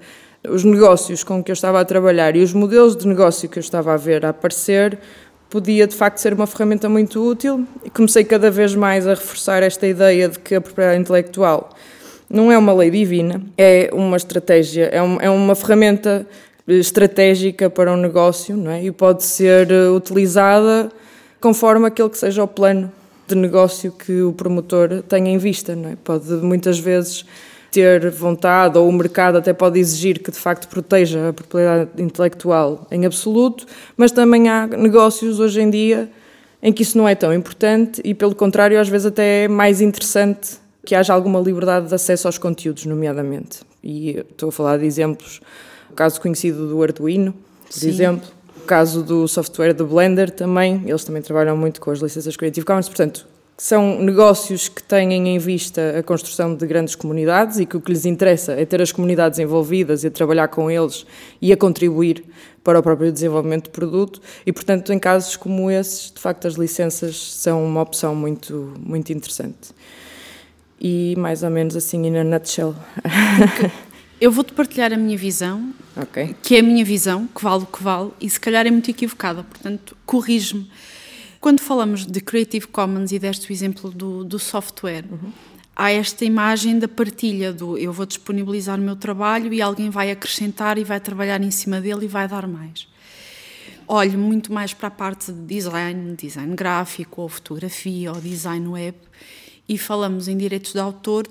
os 0.48 0.64
negócios 0.64 1.24
com 1.24 1.42
que 1.42 1.50
eu 1.50 1.54
estava 1.54 1.80
a 1.80 1.84
trabalhar 1.84 2.36
e 2.36 2.42
os 2.42 2.52
modelos 2.52 2.96
de 2.96 3.06
negócio 3.06 3.48
que 3.48 3.58
eu 3.58 3.62
estava 3.62 3.94
a 3.94 3.96
ver 3.96 4.26
a 4.26 4.30
aparecer 4.30 4.98
podia 5.48 5.86
de 5.86 5.94
facto 5.94 6.18
ser 6.18 6.34
uma 6.34 6.46
ferramenta 6.46 6.88
muito 6.88 7.22
útil 7.22 7.66
e 7.84 7.90
comecei 7.90 8.24
cada 8.24 8.50
vez 8.50 8.74
mais 8.74 9.06
a 9.06 9.10
reforçar 9.10 9.62
esta 9.62 9.86
ideia 9.86 10.28
de 10.28 10.38
que 10.38 10.54
a 10.54 10.60
propriedade 10.60 11.00
intelectual 11.00 11.70
não 12.28 12.50
é 12.50 12.58
uma 12.58 12.72
lei 12.72 12.90
divina, 12.90 13.40
é 13.56 13.90
uma 13.92 14.16
estratégia, 14.16 14.86
é, 14.86 15.00
um, 15.00 15.20
é 15.20 15.30
uma 15.30 15.54
ferramenta 15.54 16.26
estratégica 16.66 17.68
para 17.68 17.92
um 17.92 17.96
negócio 17.96 18.56
não 18.56 18.70
é? 18.70 18.84
e 18.84 18.90
pode 18.90 19.22
ser 19.22 19.70
eh, 19.70 19.88
utilizada 19.90 20.90
conforme 21.40 21.86
aquele 21.86 22.08
que 22.08 22.16
seja 22.16 22.42
o 22.42 22.48
plano 22.48 22.90
de 23.26 23.34
negócio 23.34 23.92
que 23.92 24.22
o 24.22 24.32
promotor 24.32 25.02
tenha 25.02 25.30
em 25.30 25.38
vista. 25.38 25.76
Não 25.76 25.90
é? 25.90 25.96
Pode 26.02 26.30
muitas 26.34 26.78
vezes 26.78 27.24
ter 27.70 28.08
vontade, 28.10 28.78
ou 28.78 28.88
o 28.88 28.92
mercado 28.92 29.36
até 29.36 29.52
pode 29.52 29.80
exigir 29.80 30.20
que 30.20 30.30
de 30.30 30.38
facto 30.38 30.68
proteja 30.68 31.30
a 31.30 31.32
propriedade 31.32 31.90
intelectual 32.00 32.86
em 32.90 33.04
absoluto, 33.04 33.66
mas 33.96 34.12
também 34.12 34.48
há 34.48 34.66
negócios 34.66 35.40
hoje 35.40 35.60
em 35.60 35.68
dia 35.68 36.08
em 36.62 36.72
que 36.72 36.82
isso 36.82 36.96
não 36.96 37.08
é 37.08 37.16
tão 37.16 37.34
importante 37.34 38.00
e, 38.04 38.14
pelo 38.14 38.34
contrário, 38.34 38.80
às 38.80 38.88
vezes 38.88 39.06
até 39.06 39.44
é 39.44 39.48
mais 39.48 39.80
interessante 39.80 40.52
que 40.86 40.94
haja 40.94 41.12
alguma 41.12 41.40
liberdade 41.40 41.88
de 41.88 41.94
acesso 41.94 42.28
aos 42.28 42.38
conteúdos, 42.38 42.86
nomeadamente. 42.86 43.60
E 43.82 44.24
estou 44.30 44.50
a 44.50 44.52
falar 44.52 44.78
de 44.78 44.86
exemplos 44.86 45.40
o 45.94 45.96
caso 45.96 46.20
conhecido 46.20 46.68
do 46.68 46.82
Arduino, 46.82 47.32
por 47.32 47.72
Sim. 47.72 47.88
exemplo, 47.88 48.28
o 48.56 48.66
caso 48.66 49.00
do 49.00 49.28
software 49.28 49.72
do 49.72 49.86
Blender 49.86 50.28
também, 50.28 50.82
eles 50.84 51.04
também 51.04 51.22
trabalham 51.22 51.56
muito 51.56 51.80
com 51.80 51.92
as 51.92 52.00
licenças 52.00 52.36
Creative 52.36 52.66
Commons, 52.66 52.88
portanto, 52.88 53.24
são 53.56 54.00
negócios 54.02 54.68
que 54.68 54.82
têm 54.82 55.28
em 55.28 55.38
vista 55.38 56.00
a 56.00 56.02
construção 56.02 56.56
de 56.56 56.66
grandes 56.66 56.96
comunidades 56.96 57.60
e 57.60 57.66
que 57.66 57.76
o 57.76 57.80
que 57.80 57.92
lhes 57.92 58.04
interessa 58.04 58.54
é 58.54 58.64
ter 58.64 58.82
as 58.82 58.90
comunidades 58.90 59.38
envolvidas 59.38 60.02
e 60.02 60.08
a 60.08 60.10
trabalhar 60.10 60.48
com 60.48 60.68
eles 60.68 61.06
e 61.40 61.52
a 61.52 61.56
contribuir 61.56 62.24
para 62.64 62.80
o 62.80 62.82
próprio 62.82 63.12
desenvolvimento 63.12 63.64
do 63.64 63.70
produto 63.70 64.20
e, 64.44 64.52
portanto, 64.52 64.92
em 64.92 64.98
casos 64.98 65.36
como 65.36 65.70
esses, 65.70 66.10
de 66.10 66.20
facto, 66.20 66.48
as 66.48 66.54
licenças 66.54 67.16
são 67.34 67.64
uma 67.64 67.82
opção 67.82 68.16
muito, 68.16 68.74
muito 68.80 69.12
interessante. 69.12 69.70
E 70.80 71.14
mais 71.16 71.44
ou 71.44 71.50
menos 71.50 71.76
assim, 71.76 72.04
in 72.04 72.16
a 72.16 72.24
nutshell. 72.24 72.74
Eu 74.20 74.30
vou-te 74.30 74.52
partilhar 74.52 74.92
a 74.92 74.96
minha 74.96 75.18
visão, 75.18 75.74
okay. 75.96 76.34
que 76.42 76.56
é 76.56 76.60
a 76.60 76.62
minha 76.62 76.84
visão, 76.84 77.26
que 77.26 77.42
vale 77.42 77.64
o 77.64 77.66
que 77.66 77.82
vale, 77.82 78.10
e 78.20 78.30
se 78.30 78.38
calhar 78.38 78.66
é 78.66 78.70
muito 78.70 78.90
equivocada, 78.90 79.42
portanto, 79.42 79.96
corrige-me. 80.06 80.70
Quando 81.40 81.60
falamos 81.60 82.06
de 82.06 82.20
Creative 82.20 82.66
Commons 82.68 83.12
e 83.12 83.18
deste 83.18 83.50
o 83.50 83.52
exemplo 83.52 83.90
do, 83.90 84.24
do 84.24 84.38
software, 84.38 85.04
uhum. 85.10 85.30
há 85.76 85.90
esta 85.90 86.24
imagem 86.24 86.78
da 86.78 86.88
partilha 86.88 87.52
do 87.52 87.76
eu 87.76 87.92
vou 87.92 88.06
disponibilizar 88.06 88.78
o 88.78 88.82
meu 88.82 88.96
trabalho 88.96 89.52
e 89.52 89.60
alguém 89.60 89.90
vai 89.90 90.10
acrescentar 90.10 90.78
e 90.78 90.84
vai 90.84 91.00
trabalhar 91.00 91.42
em 91.42 91.50
cima 91.50 91.80
dele 91.80 92.06
e 92.06 92.08
vai 92.08 92.26
dar 92.26 92.46
mais. 92.46 92.88
Olho 93.86 94.18
muito 94.18 94.50
mais 94.50 94.72
para 94.72 94.88
a 94.88 94.90
parte 94.90 95.30
de 95.30 95.40
design, 95.42 96.14
design 96.16 96.54
gráfico, 96.54 97.20
ou 97.20 97.28
fotografia, 97.28 98.10
ou 98.10 98.20
design 98.20 98.66
web, 98.68 98.96
e 99.68 99.76
falamos 99.76 100.28
em 100.28 100.38
direitos 100.38 100.72
de 100.72 100.78
autor, 100.78 101.26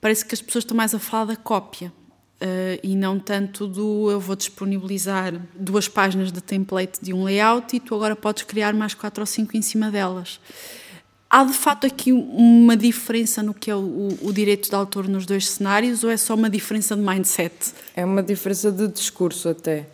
parece 0.00 0.24
que 0.24 0.34
as 0.34 0.42
pessoas 0.42 0.64
estão 0.64 0.76
mais 0.76 0.94
a 0.94 0.98
falar 0.98 1.26
da 1.26 1.36
cópia. 1.36 1.92
Uh, 2.40 2.78
e 2.84 2.94
não 2.94 3.18
tanto 3.18 3.66
do 3.66 4.08
eu 4.12 4.20
vou 4.20 4.36
disponibilizar 4.36 5.34
duas 5.56 5.88
páginas 5.88 6.30
de 6.30 6.40
template 6.40 7.00
de 7.02 7.12
um 7.12 7.24
layout 7.24 7.74
e 7.74 7.80
tu 7.80 7.96
agora 7.96 8.14
podes 8.14 8.44
criar 8.44 8.72
mais 8.74 8.94
quatro 8.94 9.22
ou 9.22 9.26
cinco 9.26 9.56
em 9.56 9.62
cima 9.62 9.90
delas. 9.90 10.38
Há 11.28 11.42
de 11.42 11.52
facto 11.52 11.84
aqui 11.84 12.12
uma 12.12 12.76
diferença 12.76 13.42
no 13.42 13.52
que 13.52 13.68
é 13.68 13.74
o, 13.74 14.16
o, 14.22 14.32
direito 14.32 14.68
de 14.68 14.74
autor 14.76 15.08
nos 15.08 15.26
dois 15.26 15.48
cenários 15.48 16.04
ou 16.04 16.10
é 16.10 16.16
só 16.16 16.34
uma 16.34 16.48
diferença 16.48 16.94
de 16.94 17.02
mindset? 17.02 17.52
É 17.96 18.04
uma 18.04 18.22
diferença 18.22 18.70
de 18.70 18.86
discurso 18.86 19.48
até. 19.48 19.88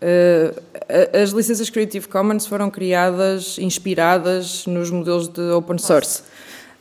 Uh, 0.00 1.18
as 1.20 1.30
licenças 1.30 1.70
Creative 1.70 2.06
Commons 2.06 2.46
foram 2.46 2.70
criadas 2.70 3.58
inspiradas 3.58 4.66
nos 4.66 4.90
modelos 4.90 5.26
de 5.26 5.40
open 5.52 5.78
source 5.78 6.22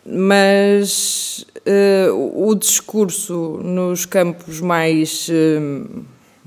mas 0.09 1.45
uh, 1.67 2.47
o 2.47 2.55
discurso 2.55 3.59
nos 3.61 4.05
campos 4.05 4.61
mais, 4.61 5.27
uh, 5.27 6.05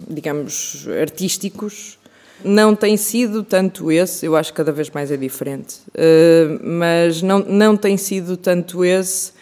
digamos, 0.08 0.86
artísticos 1.00 1.98
não 2.42 2.74
tem 2.74 2.96
sido 2.96 3.44
tanto 3.44 3.92
esse, 3.92 4.24
eu 4.24 4.34
acho 4.34 4.50
que 4.50 4.56
cada 4.56 4.72
vez 4.72 4.88
mais 4.88 5.10
é 5.10 5.16
diferente, 5.16 5.76
uh, 5.88 6.58
mas 6.62 7.20
não, 7.20 7.40
não 7.40 7.76
tem 7.76 7.98
sido 7.98 8.36
tanto 8.36 8.82
esse 8.82 9.32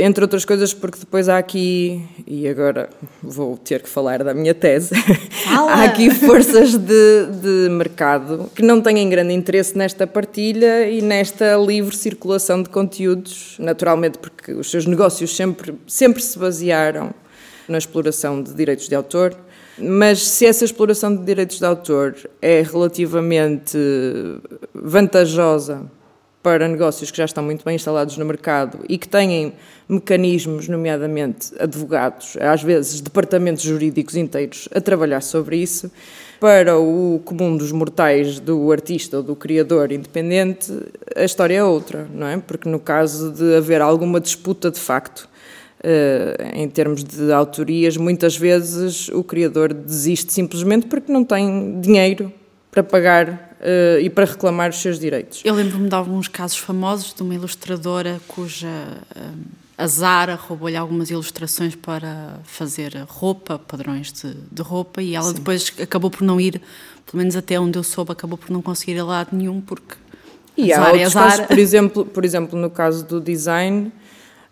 entre 0.00 0.22
outras 0.22 0.44
coisas, 0.44 0.74
porque 0.74 0.98
depois 0.98 1.28
há 1.28 1.38
aqui, 1.38 2.04
e 2.26 2.46
agora 2.46 2.90
vou 3.22 3.56
ter 3.56 3.80
que 3.80 3.88
falar 3.88 4.22
da 4.22 4.34
minha 4.34 4.54
tese, 4.54 4.94
há 5.48 5.84
aqui 5.84 6.10
forças 6.10 6.76
de, 6.76 7.26
de 7.40 7.68
mercado 7.70 8.50
que 8.54 8.62
não 8.62 8.82
têm 8.82 9.08
grande 9.08 9.32
interesse 9.32 9.76
nesta 9.76 10.06
partilha 10.06 10.88
e 10.88 11.00
nesta 11.00 11.56
livre 11.56 11.96
circulação 11.96 12.62
de 12.62 12.68
conteúdos, 12.68 13.56
naturalmente, 13.58 14.18
porque 14.18 14.52
os 14.52 14.70
seus 14.70 14.84
negócios 14.84 15.34
sempre, 15.34 15.74
sempre 15.86 16.22
se 16.22 16.38
basearam 16.38 17.14
na 17.66 17.78
exploração 17.78 18.42
de 18.42 18.52
direitos 18.52 18.88
de 18.88 18.94
autor. 18.94 19.34
Mas 19.78 20.28
se 20.28 20.44
essa 20.44 20.66
exploração 20.66 21.16
de 21.16 21.24
direitos 21.24 21.58
de 21.58 21.64
autor 21.64 22.14
é 22.42 22.60
relativamente 22.62 23.78
vantajosa 24.74 25.90
para 26.42 26.66
negócios 26.66 27.10
que 27.10 27.18
já 27.18 27.24
estão 27.24 27.44
muito 27.44 27.64
bem 27.64 27.76
instalados 27.76 28.16
no 28.18 28.24
mercado 28.24 28.80
e 28.88 28.98
que 28.98 29.08
têm 29.08 29.52
mecanismos, 29.88 30.68
nomeadamente 30.68 31.52
advogados, 31.58 32.36
às 32.40 32.62
vezes 32.62 33.00
departamentos 33.00 33.62
jurídicos 33.62 34.16
inteiros, 34.16 34.68
a 34.74 34.80
trabalhar 34.80 35.20
sobre 35.20 35.56
isso. 35.56 35.90
Para 36.40 36.76
o 36.76 37.20
comum 37.24 37.56
dos 37.56 37.70
mortais 37.70 38.40
do 38.40 38.72
artista 38.72 39.18
ou 39.18 39.22
do 39.22 39.36
criador 39.36 39.92
independente, 39.92 40.72
a 41.14 41.22
história 41.22 41.54
é 41.54 41.62
outra, 41.62 42.08
não 42.12 42.26
é? 42.26 42.36
Porque 42.36 42.68
no 42.68 42.80
caso 42.80 43.30
de 43.30 43.54
haver 43.54 43.80
alguma 43.80 44.20
disputa 44.20 44.70
de 44.70 44.80
facto, 44.80 45.30
Uh, 45.84 46.54
em 46.54 46.68
termos 46.68 47.02
de 47.02 47.32
autorias, 47.32 47.96
muitas 47.96 48.36
vezes 48.36 49.08
o 49.08 49.24
criador 49.24 49.74
desiste 49.74 50.32
simplesmente 50.32 50.86
porque 50.86 51.12
não 51.12 51.24
tem 51.24 51.80
dinheiro 51.80 52.32
para 52.72 52.82
pagar 52.82 53.28
uh, 53.28 54.00
e 54.00 54.08
para 54.08 54.24
reclamar 54.24 54.70
os 54.70 54.80
seus 54.80 54.98
direitos. 54.98 55.42
Eu 55.44 55.54
lembro-me 55.54 55.90
de 55.90 55.94
alguns 55.94 56.26
casos 56.26 56.56
famosos 56.56 57.12
de 57.12 57.22
uma 57.22 57.34
ilustradora 57.34 58.18
cuja 58.26 58.66
uh, 58.66 59.38
a 59.76 59.86
Zara 59.86 60.34
roubou-lhe 60.36 60.76
algumas 60.76 61.10
ilustrações 61.10 61.74
para 61.74 62.38
fazer 62.44 62.96
roupa, 63.06 63.58
padrões 63.58 64.10
de, 64.10 64.34
de 64.50 64.62
roupa, 64.62 65.02
e 65.02 65.14
ela 65.14 65.28
Sim. 65.28 65.34
depois 65.34 65.70
acabou 65.82 66.10
por 66.10 66.22
não 66.22 66.40
ir, 66.40 66.62
pelo 67.04 67.18
menos 67.18 67.36
até 67.36 67.60
onde 67.60 67.78
eu 67.78 67.82
soube, 67.82 68.10
acabou 68.12 68.38
por 68.38 68.50
não 68.50 68.62
conseguir 68.62 68.92
ir 68.92 69.00
a 69.00 69.04
lado 69.04 69.28
nenhum 69.32 69.60
porque 69.60 69.96
e 70.56 70.72
há 70.72 70.90
outros 70.90 71.14
casos, 71.14 71.46
por 71.46 71.58
exemplo, 71.58 72.04
por 72.04 72.24
exemplo, 72.24 72.58
no 72.58 72.70
caso 72.70 73.04
do 73.06 73.20
design, 73.20 73.90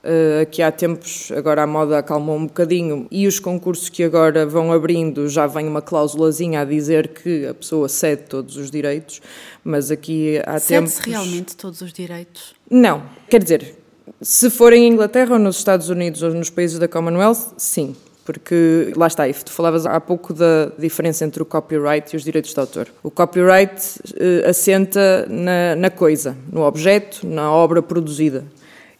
Uh, 0.03 0.49
que 0.51 0.63
há 0.63 0.73
tempos, 0.73 1.31
agora 1.37 1.63
a 1.63 1.67
moda 1.67 1.99
acalmou 1.99 2.35
um 2.35 2.47
bocadinho 2.47 3.07
e 3.11 3.27
os 3.27 3.39
concursos 3.39 3.91
que 3.91 4.03
agora 4.03 4.47
vão 4.47 4.73
abrindo 4.73 5.29
já 5.29 5.47
vem 5.47 5.69
uma 5.69 5.83
cláusulazinha 5.83 6.63
a 6.63 6.65
dizer 6.65 7.09
que 7.09 7.47
a 7.47 7.53
pessoa 7.53 7.87
cede 7.87 8.23
todos 8.23 8.57
os 8.57 8.71
direitos, 8.71 9.21
mas 9.63 9.91
aqui 9.91 10.41
há 10.47 10.59
Cede 10.59 10.79
tempos... 10.79 10.93
Cede-se 10.95 11.11
realmente 11.11 11.55
todos 11.55 11.83
os 11.83 11.93
direitos? 11.93 12.55
Não, 12.71 13.03
quer 13.29 13.43
dizer, 13.43 13.75
se 14.23 14.49
for 14.49 14.73
em 14.73 14.89
Inglaterra 14.89 15.35
ou 15.35 15.39
nos 15.39 15.59
Estados 15.59 15.91
Unidos 15.91 16.23
ou 16.23 16.33
nos 16.33 16.49
países 16.49 16.79
da 16.79 16.89
Commonwealth, 16.89 17.53
sim, 17.59 17.95
porque 18.25 18.93
lá 18.97 19.07
está, 19.07 19.25
tu 19.31 19.53
falavas 19.53 19.85
há 19.85 20.01
pouco 20.01 20.33
da 20.33 20.73
diferença 20.79 21.27
entre 21.27 21.43
o 21.43 21.45
copyright 21.45 22.13
e 22.13 22.17
os 22.17 22.25
direitos 22.25 22.55
de 22.55 22.61
autor. 22.61 22.89
O 23.03 23.11
copyright 23.11 23.75
uh, 24.13 24.49
assenta 24.49 25.27
na, 25.29 25.77
na 25.77 25.91
coisa, 25.91 26.35
no 26.51 26.63
objeto, 26.63 27.27
na 27.27 27.53
obra 27.53 27.83
produzida. 27.83 28.45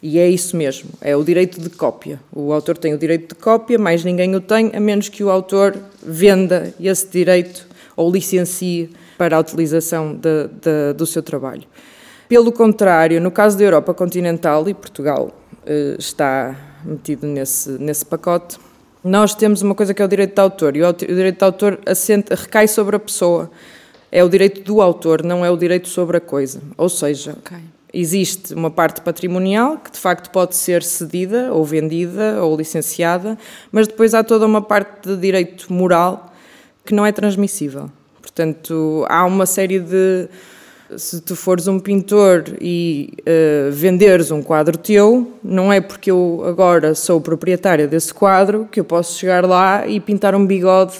E 0.01 0.17
é 0.17 0.27
isso 0.27 0.57
mesmo, 0.57 0.89
é 0.99 1.15
o 1.15 1.23
direito 1.23 1.61
de 1.61 1.69
cópia. 1.69 2.19
O 2.33 2.51
autor 2.51 2.75
tem 2.75 2.91
o 2.91 2.97
direito 2.97 3.35
de 3.35 3.41
cópia, 3.41 3.77
mais 3.77 4.03
ninguém 4.03 4.35
o 4.35 4.41
tem, 4.41 4.71
a 4.73 4.79
menos 4.79 5.09
que 5.09 5.23
o 5.23 5.29
autor 5.29 5.77
venda 6.01 6.73
esse 6.79 7.07
direito 7.07 7.67
ou 7.95 8.11
licencie 8.11 8.89
para 9.15 9.37
a 9.37 9.39
utilização 9.39 10.15
de, 10.15 10.47
de, 10.47 10.93
do 10.93 11.05
seu 11.05 11.21
trabalho. 11.21 11.63
Pelo 12.27 12.51
contrário, 12.51 13.21
no 13.21 13.29
caso 13.29 13.57
da 13.57 13.63
Europa 13.63 13.93
continental, 13.93 14.67
e 14.67 14.73
Portugal 14.73 15.29
eh, 15.65 15.95
está 15.99 16.55
metido 16.83 17.27
nesse, 17.27 17.69
nesse 17.71 18.03
pacote, 18.03 18.57
nós 19.03 19.35
temos 19.35 19.61
uma 19.61 19.75
coisa 19.75 19.93
que 19.93 20.01
é 20.01 20.05
o 20.05 20.07
direito 20.07 20.33
de 20.33 20.41
autor, 20.41 20.75
e 20.75 20.81
o 20.81 20.93
direito 20.93 21.37
de 21.37 21.43
autor 21.43 21.79
recai 22.29 22.67
sobre 22.67 22.95
a 22.95 22.99
pessoa. 22.99 23.51
É 24.11 24.23
o 24.23 24.29
direito 24.29 24.61
do 24.63 24.81
autor, 24.81 25.23
não 25.23 25.45
é 25.45 25.51
o 25.51 25.57
direito 25.57 25.87
sobre 25.87 26.17
a 26.17 26.19
coisa. 26.19 26.61
Ou 26.77 26.89
seja, 26.89 27.33
okay. 27.33 27.59
Existe 27.93 28.53
uma 28.53 28.69
parte 28.69 29.01
patrimonial 29.01 29.77
que 29.77 29.91
de 29.91 29.99
facto 29.99 30.29
pode 30.29 30.55
ser 30.55 30.83
cedida, 30.83 31.53
ou 31.53 31.65
vendida, 31.65 32.43
ou 32.43 32.55
licenciada, 32.55 33.37
mas 33.71 33.87
depois 33.87 34.13
há 34.13 34.23
toda 34.23 34.45
uma 34.45 34.61
parte 34.61 35.09
de 35.09 35.17
direito 35.17 35.71
moral 35.71 36.33
que 36.85 36.93
não 36.93 37.05
é 37.05 37.11
transmissível. 37.11 37.89
Portanto, 38.21 39.05
há 39.09 39.25
uma 39.25 39.45
série 39.45 39.79
de. 39.79 40.27
Se 40.97 41.21
tu 41.21 41.37
fores 41.37 41.67
um 41.69 41.79
pintor 41.79 42.43
e 42.59 43.13
uh, 43.21 43.71
venderes 43.71 44.29
um 44.29 44.43
quadro 44.43 44.77
teu, 44.77 45.31
não 45.41 45.71
é 45.71 45.79
porque 45.79 46.11
eu 46.11 46.43
agora 46.45 46.93
sou 46.93 47.21
proprietária 47.21 47.87
desse 47.87 48.13
quadro 48.13 48.67
que 48.69 48.77
eu 48.77 48.83
posso 48.83 49.17
chegar 49.17 49.45
lá 49.45 49.87
e 49.87 50.01
pintar 50.01 50.35
um 50.35 50.45
bigode 50.45 50.97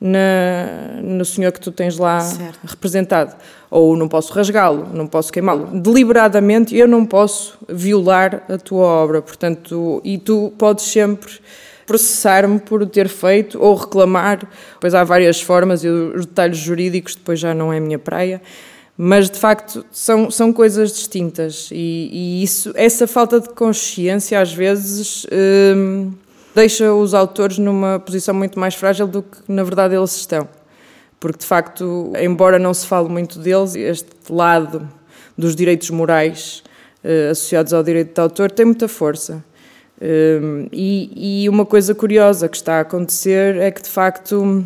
na, 0.00 1.00
no 1.02 1.24
senhor 1.24 1.52
que 1.52 1.60
tu 1.60 1.72
tens 1.72 1.98
lá 1.98 2.20
certo. 2.20 2.58
representado. 2.64 3.34
Ou 3.70 3.96
não 3.96 4.08
posso 4.08 4.32
rasgá-lo, 4.32 4.88
não 4.94 5.06
posso 5.06 5.32
queimá-lo. 5.32 5.66
Deliberadamente 5.80 6.76
eu 6.76 6.88
não 6.88 7.04
posso 7.04 7.58
violar 7.68 8.42
a 8.48 8.56
tua 8.56 8.86
obra. 8.86 9.20
Portanto, 9.20 10.00
e 10.04 10.16
tu 10.16 10.52
podes 10.56 10.84
sempre 10.84 11.32
processar-me 11.86 12.58
por 12.60 12.82
o 12.82 12.86
ter 12.86 13.08
feito 13.08 13.60
ou 13.60 13.74
reclamar. 13.74 14.46
Pois 14.80 14.94
há 14.94 15.04
várias 15.04 15.40
formas 15.40 15.84
e 15.84 15.88
os 15.88 16.26
detalhes 16.26 16.58
jurídicos 16.58 17.14
depois 17.14 17.40
já 17.40 17.52
não 17.52 17.72
é 17.72 17.78
a 17.78 17.80
minha 17.80 17.98
praia. 17.98 18.40
Mas 18.96 19.30
de 19.30 19.38
facto 19.38 19.84
são, 19.92 20.30
são 20.30 20.52
coisas 20.52 20.90
distintas 20.92 21.68
e, 21.70 22.10
e 22.12 22.42
isso, 22.42 22.72
essa 22.74 23.06
falta 23.06 23.38
de 23.38 23.48
consciência 23.50 24.40
às 24.40 24.52
vezes 24.52 25.24
hum, 25.76 26.10
deixa 26.58 26.92
os 26.92 27.14
autores 27.14 27.56
numa 27.56 28.00
posição 28.00 28.34
muito 28.34 28.58
mais 28.58 28.74
frágil 28.74 29.06
do 29.06 29.22
que 29.22 29.38
na 29.46 29.62
verdade 29.62 29.94
eles 29.94 30.16
estão. 30.16 30.48
Porque 31.20 31.38
de 31.38 31.46
facto, 31.46 32.12
embora 32.20 32.58
não 32.58 32.74
se 32.74 32.84
fale 32.84 33.08
muito 33.08 33.38
deles, 33.38 33.76
este 33.76 34.10
lado 34.28 34.88
dos 35.36 35.54
direitos 35.54 35.88
morais 35.90 36.64
uh, 37.04 37.30
associados 37.30 37.72
ao 37.72 37.82
direito 37.82 38.12
de 38.12 38.20
autor 38.20 38.50
tem 38.50 38.66
muita 38.66 38.88
força. 38.88 39.44
Um, 40.00 40.68
e, 40.72 41.42
e, 41.44 41.48
uma 41.48 41.64
coisa 41.64 41.94
curiosa 41.94 42.48
que 42.48 42.56
está 42.56 42.78
a 42.78 42.80
acontecer 42.80 43.56
é 43.56 43.70
que, 43.70 43.82
de 43.82 43.88
facto, 43.88 44.64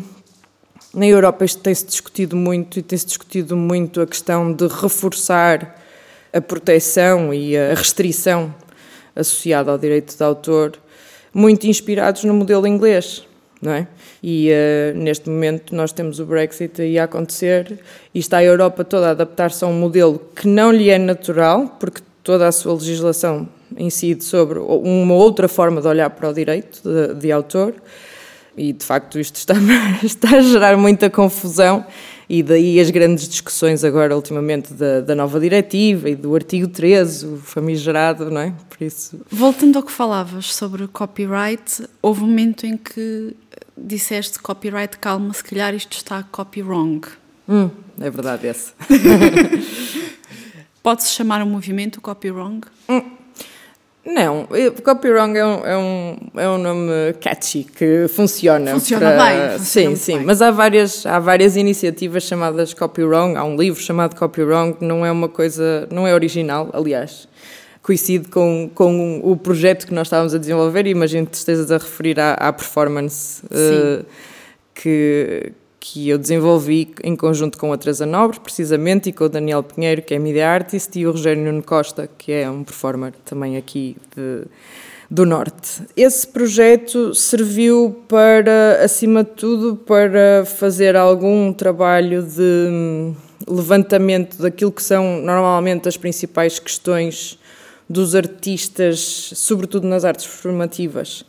na 0.93 1.07
Europa 1.07 1.45
isto 1.45 1.61
tem-se 1.61 1.85
discutido 1.85 2.35
muito 2.35 2.77
e 2.77 2.83
tem-se 2.83 3.05
discutido 3.05 3.55
muito 3.55 4.01
a 4.01 4.05
questão 4.07 4.51
de 4.51 4.67
reforçar 4.67 5.75
a 6.31 6.41
proteção 6.41 7.33
e 7.33 7.57
a 7.57 7.73
restrição 7.73 8.53
associada 9.15 9.71
ao 9.71 9.77
direito 9.77 10.15
de 10.15 10.23
autor, 10.23 10.73
muito 11.33 11.65
inspirados 11.67 12.23
no 12.23 12.33
modelo 12.33 12.67
inglês. 12.67 13.25
Não 13.61 13.71
é? 13.71 13.87
E 14.21 14.49
uh, 14.51 14.97
neste 14.97 15.29
momento 15.29 15.73
nós 15.73 15.93
temos 15.93 16.19
o 16.19 16.25
Brexit 16.25 16.81
aí 16.81 16.99
a 16.99 17.05
acontecer 17.05 17.79
e 18.13 18.19
está 18.19 18.39
a 18.39 18.43
Europa 18.43 18.83
toda 18.83 19.07
a 19.07 19.11
adaptar-se 19.11 19.63
a 19.63 19.67
um 19.67 19.73
modelo 19.73 20.21
que 20.35 20.47
não 20.47 20.69
lhe 20.69 20.89
é 20.89 20.97
natural, 20.97 21.77
porque 21.79 22.01
toda 22.21 22.45
a 22.45 22.51
sua 22.51 22.73
legislação 22.73 23.47
incide 23.77 24.23
sobre 24.23 24.59
uma 24.59 25.13
outra 25.13 25.47
forma 25.47 25.81
de 25.81 25.87
olhar 25.87 26.09
para 26.09 26.29
o 26.29 26.33
direito 26.33 26.81
de, 26.83 27.15
de 27.15 27.31
autor 27.31 27.73
e 28.55 28.71
de 28.71 28.85
facto 28.85 29.19
isto 29.19 29.35
está, 29.35 29.55
está, 30.03 30.37
a 30.37 30.41
gerar 30.41 30.77
muita 30.77 31.09
confusão 31.09 31.85
e 32.33 32.41
daí 32.41 32.79
as 32.79 32.89
grandes 32.89 33.29
discussões 33.29 33.83
agora 33.83 34.15
ultimamente 34.15 34.73
da, 34.73 35.01
da, 35.01 35.13
nova 35.13 35.39
diretiva 35.39 36.09
e 36.09 36.15
do 36.15 36.33
artigo 36.33 36.67
13, 36.67 37.27
o 37.27 37.37
famigerado, 37.37 38.31
não 38.31 38.41
é? 38.41 38.55
Por 38.67 38.83
isso... 38.83 39.21
Voltando 39.29 39.77
ao 39.77 39.83
que 39.83 39.91
falavas 39.91 40.51
sobre 40.51 40.87
copyright, 40.87 41.87
houve 42.01 42.23
um 42.23 42.27
momento 42.27 42.65
em 42.65 42.75
que 42.75 43.35
disseste 43.77 44.39
copyright, 44.39 44.97
calma, 44.97 45.31
se 45.31 45.43
calhar 45.43 45.75
isto 45.75 45.95
está 45.95 46.23
copy 46.23 46.63
wrong. 46.63 47.07
Hum, 47.47 47.69
é 47.99 48.09
verdade 48.09 48.47
esse. 48.47 48.71
Pode-se 50.81 51.11
chamar 51.11 51.43
um 51.43 51.49
movimento 51.51 52.01
copy 52.01 52.31
wrong? 52.31 52.65
Hum. 52.89 53.22
Não, 54.05 54.45
Copy 54.83 55.09
Wrong 55.09 55.37
é 55.37 55.45
um, 55.45 55.65
é 55.65 55.77
um, 55.77 56.17
é 56.35 56.49
um 56.49 56.57
nome 56.57 56.91
catchy 57.21 57.63
que 57.63 58.07
funciona. 58.09 58.71
Funciona 58.71 59.11
para... 59.11 59.23
bem. 59.23 59.59
Funciona 59.59 59.95
sim, 59.95 59.95
sim. 59.95 60.17
Bem. 60.17 60.25
Mas 60.25 60.41
há 60.41 60.51
várias, 60.51 61.05
há 61.05 61.19
várias 61.19 61.55
iniciativas 61.55 62.23
chamadas 62.23 62.73
Copy 62.73 63.03
Wrong. 63.03 63.37
Há 63.37 63.45
um 63.45 63.55
livro 63.55 63.81
chamado 63.81 64.15
Copy 64.17 64.43
Wrong, 64.43 64.75
não 64.81 65.05
é 65.05 65.11
uma 65.11 65.29
coisa, 65.29 65.87
não 65.89 66.05
é 66.05 66.13
original, 66.13 66.69
aliás. 66.73 67.29
Coincide 67.81 68.27
com, 68.27 68.69
com 68.75 69.21
o 69.23 69.37
projeto 69.37 69.87
que 69.87 69.93
nós 69.93 70.07
estávamos 70.07 70.33
a 70.33 70.37
desenvolver 70.37 70.85
e 70.85 70.89
imagino 70.89 71.25
que 71.25 71.37
estejas 71.37 71.71
a 71.71 71.77
referir 71.77 72.19
à, 72.19 72.33
à 72.33 72.51
performance 72.51 73.41
uh, 73.45 74.05
que, 74.73 75.53
que 75.85 76.07
eu 76.07 76.17
desenvolvi 76.17 76.93
em 77.03 77.13
conjunto 77.13 77.57
com 77.57 77.73
a 77.73 77.77
Teresa 77.77 78.05
Nobre, 78.05 78.39
precisamente, 78.39 79.09
e 79.09 79.11
com 79.11 79.25
o 79.25 79.29
Daniel 79.29 79.61
Pinheiro, 79.61 80.01
que 80.01 80.13
é 80.13 80.17
media 80.17 80.49
artist, 80.49 80.97
e 80.97 81.05
o 81.05 81.11
Rogério 81.11 81.43
Nuno 81.43 81.61
Costa, 81.61 82.09
que 82.17 82.31
é 82.31 82.49
um 82.49 82.63
performer 82.63 83.11
também 83.25 83.57
aqui 83.57 83.97
de, 84.15 84.45
do 85.11 85.25
Norte. 85.25 85.81
Esse 85.97 86.25
projeto 86.25 87.13
serviu 87.13 88.01
para, 88.07 88.81
acima 88.81 89.25
de 89.25 89.31
tudo, 89.31 89.75
para 89.75 90.45
fazer 90.45 90.95
algum 90.95 91.51
trabalho 91.51 92.23
de 92.23 92.69
hum, 92.71 93.13
levantamento 93.45 94.41
daquilo 94.41 94.71
que 94.71 94.81
são 94.81 95.19
normalmente 95.21 95.89
as 95.89 95.97
principais 95.97 96.59
questões 96.59 97.37
dos 97.89 98.15
artistas, 98.15 99.33
sobretudo 99.35 99.85
nas 99.85 100.05
artes 100.05 100.25
performativas 100.25 101.25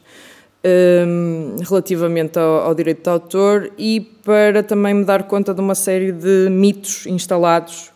um, 0.64 1.56
relativamente 1.68 2.38
ao, 2.38 2.62
ao, 2.62 2.74
direito 2.74 3.02
de 3.02 3.10
autor 3.10 3.70
e 3.78 4.00
para 4.00 4.62
também 4.62 4.94
me 4.94 5.04
dar 5.04 5.24
conta 5.24 5.52
de 5.52 5.60
uma 5.60 5.74
série 5.74 6.12
de 6.12 6.48
mitos 6.50 7.06
instalados. 7.06 7.90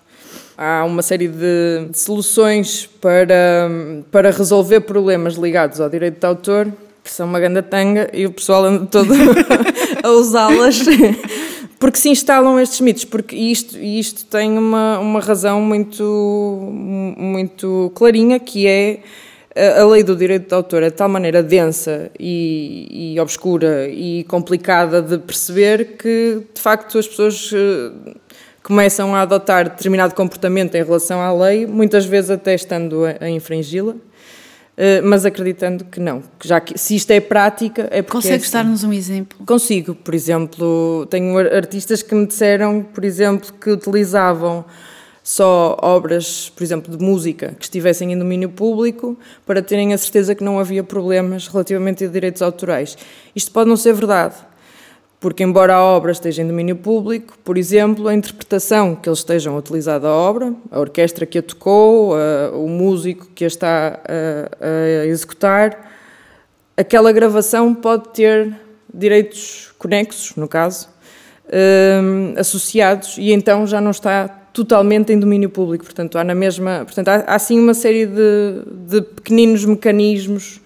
Há 0.57 0.85
uma 0.85 1.03
série 1.03 1.29
de, 1.29 1.89
soluções 1.95 2.87
para, 3.01 3.71
para 4.11 4.31
resolver 4.31 4.81
problemas 4.81 5.35
ligados 5.35 5.81
ao 5.81 5.89
direito 5.89 6.19
de 6.19 6.27
autor 6.27 6.73
que 7.03 7.13
são 7.15 7.27
uma 7.27 7.41
grande 7.41 7.63
tanga 7.63 8.11
e 8.13 8.27
o 8.27 8.33
pessoal 8.33 8.65
anda 8.65 8.85
todo 8.85 9.15
a 10.03 10.11
usá-las 10.11 10.85
porque 11.79 11.99
se 11.99 12.11
instalam 12.11 12.59
estes 12.59 12.81
mitos, 12.81 13.05
porque 13.05 13.37
isto, 13.37 13.79
isto 13.79 14.25
tem 14.27 14.59
uma, 14.59 14.99
uma 14.99 15.21
razão 15.21 15.61
muito, 15.61 16.03
muito 17.17 17.91
clarinha 17.95 18.39
que 18.39 18.67
é 18.67 19.01
a 19.81 19.85
lei 19.87 20.03
do 20.03 20.15
direito 20.15 20.49
de 20.49 20.55
autor 20.55 20.83
é 20.83 20.91
de 20.91 20.97
tal 20.97 21.09
maneira 21.09 21.43
densa 21.43 22.11
e, 22.19 23.15
e 23.15 23.21
obscura 23.21 23.89
e 23.89 24.25
complicada 24.25 25.03
de 25.03 25.19
perceber 25.19 25.97
que, 25.97 26.43
de 26.55 26.61
facto, 26.61 26.99
as 26.99 27.09
pessoas 27.09 27.51
eh, 27.53 28.15
começam 28.63 29.15
a 29.15 29.23
adotar 29.23 29.65
determinado 29.65 30.15
comportamento 30.15 30.75
em 30.75 30.85
relação 30.85 31.21
à 31.21 31.33
lei, 31.33 31.67
muitas 31.67 32.05
vezes 32.05 32.31
até 32.31 32.55
estando 32.55 33.05
a, 33.05 33.25
a 33.25 33.31
infringi-la, 33.31 33.95
eh, 34.77 35.01
mas 35.01 35.27
acreditando 35.27 35.85
que 35.85 35.99
não. 35.99 36.23
Que 36.39 36.47
já 36.47 36.61
que, 36.61 36.79
se 36.79 36.95
isto 36.95 37.11
é 37.11 37.19
prática, 37.19 37.89
é 37.91 38.01
porque. 38.01 38.19
Consegues 38.19 38.45
é 38.45 38.47
assim. 38.47 38.53
dar-nos 38.53 38.85
um 38.85 38.93
exemplo? 38.93 39.39
Consigo. 39.45 39.95
Por 39.95 40.15
exemplo, 40.15 41.05
tenho 41.11 41.37
artistas 41.37 42.01
que 42.01 42.15
me 42.15 42.27
disseram, 42.27 42.83
por 42.83 43.05
exemplo, 43.05 43.53
que 43.61 43.71
utilizavam 43.71 44.65
só 45.29 45.77
obras, 45.83 46.51
por 46.57 46.63
exemplo, 46.65 46.97
de 46.97 47.05
música 47.05 47.55
que 47.59 47.67
estivessem 47.67 48.11
em 48.11 48.19
domínio 48.19 48.49
público 48.49 49.15
para 49.45 49.61
terem 49.61 49.93
a 49.93 49.99
certeza 49.99 50.35
que 50.35 50.43
não 50.43 50.59
havia 50.59 50.83
problemas 50.83 51.49
relativamente 51.49 52.03
a 52.03 52.09
direitos 52.09 52.41
autorais. 52.41 52.97
Isto 53.37 53.53
pode 53.53 53.69
não 53.69 53.77
ser 53.77 53.93
verdade, 53.93 54.37
porque 55.21 55.45
embora 55.45 55.75
a 55.75 55.85
obra 55.85 56.13
esteja 56.13 56.41
em 56.41 56.47
domínio 56.47 56.77
público, 56.77 57.37
por 57.45 57.59
exemplo, 57.59 58.09
a 58.09 58.15
interpretação 58.15 58.97
que 58.97 59.07
eles 59.07 59.19
estejam 59.19 59.55
a 59.55 59.59
utilizar 59.59 60.01
da 60.01 60.11
obra, 60.11 60.55
a 60.71 60.81
orquestra 60.81 61.27
que 61.27 61.37
a 61.37 61.43
tocou, 61.43 62.15
a, 62.17 62.57
o 62.57 62.67
músico 62.67 63.29
que 63.35 63.45
a 63.45 63.49
está 63.49 64.01
a, 64.09 65.03
a 65.03 65.07
executar, 65.09 65.93
aquela 66.75 67.13
gravação 67.13 67.75
pode 67.75 68.15
ter 68.15 68.59
direitos 68.95 69.75
conexos, 69.77 70.35
no 70.37 70.49
caso, 70.49 70.89
um, 72.03 72.33
associados, 72.41 73.19
e 73.19 73.31
então 73.31 73.67
já 73.67 73.79
não 73.79 73.91
está 73.91 74.38
totalmente 74.59 75.13
em 75.13 75.19
domínio 75.21 75.49
público. 75.49 75.85
Portanto, 75.85 76.19
há 76.19 76.25
na 76.25 76.35
mesma, 76.35 76.83
portanto, 76.85 77.09
há, 77.09 77.35
há 77.35 77.39
sim 77.39 77.61
uma 77.61 77.75
série 77.75 78.07
de, 78.07 78.63
de 78.89 79.03
pequeninos 79.03 79.65
mecanismos 79.65 80.61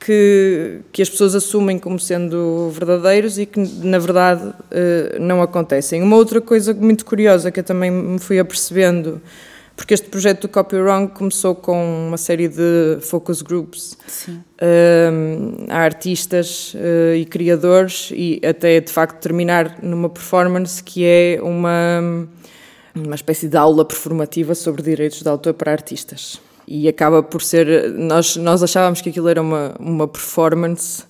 que, 0.00 0.80
que 0.90 1.00
as 1.00 1.08
pessoas 1.08 1.36
assumem 1.36 1.78
como 1.78 2.00
sendo 2.00 2.68
verdadeiros 2.70 3.38
e 3.38 3.46
que, 3.46 3.60
na 3.60 3.98
verdade, 4.00 4.52
eh, 4.72 5.16
não 5.20 5.40
acontecem. 5.40 6.02
Uma 6.02 6.16
outra 6.16 6.40
coisa 6.40 6.74
muito 6.74 7.04
curiosa 7.04 7.52
que 7.52 7.60
eu 7.60 7.64
também 7.64 7.92
me 7.92 8.18
fui 8.18 8.40
apercebendo, 8.40 9.22
porque 9.76 9.94
este 9.94 10.08
projeto 10.08 10.42
do 10.42 10.48
Copy 10.48 10.76
Wrong 10.76 11.12
começou 11.12 11.54
com 11.54 12.08
uma 12.08 12.16
série 12.16 12.48
de 12.48 12.98
focus 13.02 13.40
groups 13.42 13.96
uh, 14.26 15.66
a 15.68 15.78
artistas 15.78 16.74
uh, 16.74 17.14
e 17.14 17.24
criadores 17.24 18.10
e 18.12 18.40
até 18.44 18.80
de 18.80 18.90
facto 18.90 19.20
terminar 19.20 19.78
numa 19.80 20.08
performance 20.08 20.82
que 20.82 21.04
é 21.04 21.38
uma, 21.40 22.28
uma 22.94 23.14
espécie 23.14 23.48
de 23.48 23.56
aula 23.56 23.84
performativa 23.84 24.54
sobre 24.54 24.82
direitos 24.82 25.22
de 25.22 25.28
autor 25.28 25.54
para 25.54 25.72
artistas. 25.72 26.40
E 26.66 26.88
acaba 26.88 27.22
por 27.22 27.42
ser. 27.42 27.90
Nós, 27.92 28.36
nós 28.36 28.62
achávamos 28.62 29.00
que 29.00 29.10
aquilo 29.10 29.28
era 29.28 29.40
uma, 29.42 29.74
uma 29.80 30.06
performance 30.06 31.04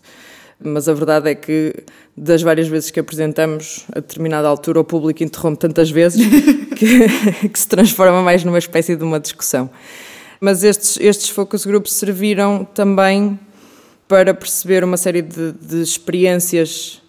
mas 0.64 0.88
a 0.88 0.94
verdade 0.94 1.30
é 1.30 1.34
que 1.34 1.74
das 2.16 2.42
várias 2.42 2.68
vezes 2.68 2.90
que 2.90 3.00
apresentamos, 3.00 3.84
a 3.90 4.00
determinada 4.00 4.46
altura 4.46 4.80
o 4.80 4.84
público 4.84 5.22
interrompe 5.22 5.58
tantas 5.58 5.90
vezes 5.90 6.24
que, 6.76 7.48
que, 7.48 7.58
se 7.58 7.66
transforma 7.66 8.22
mais 8.22 8.44
numa 8.44 8.58
espécie 8.58 8.94
de 8.94 9.02
uma 9.02 9.18
discussão. 9.18 9.68
Mas 10.40 10.62
estes, 10.62 10.98
estes 11.00 11.28
focus 11.28 11.64
groups 11.64 11.92
serviram 11.92 12.64
também 12.64 13.38
para 14.06 14.34
perceber 14.34 14.84
uma 14.84 14.96
série 14.96 15.22
de, 15.22 15.52
de 15.52 15.82
experiências 15.82 17.01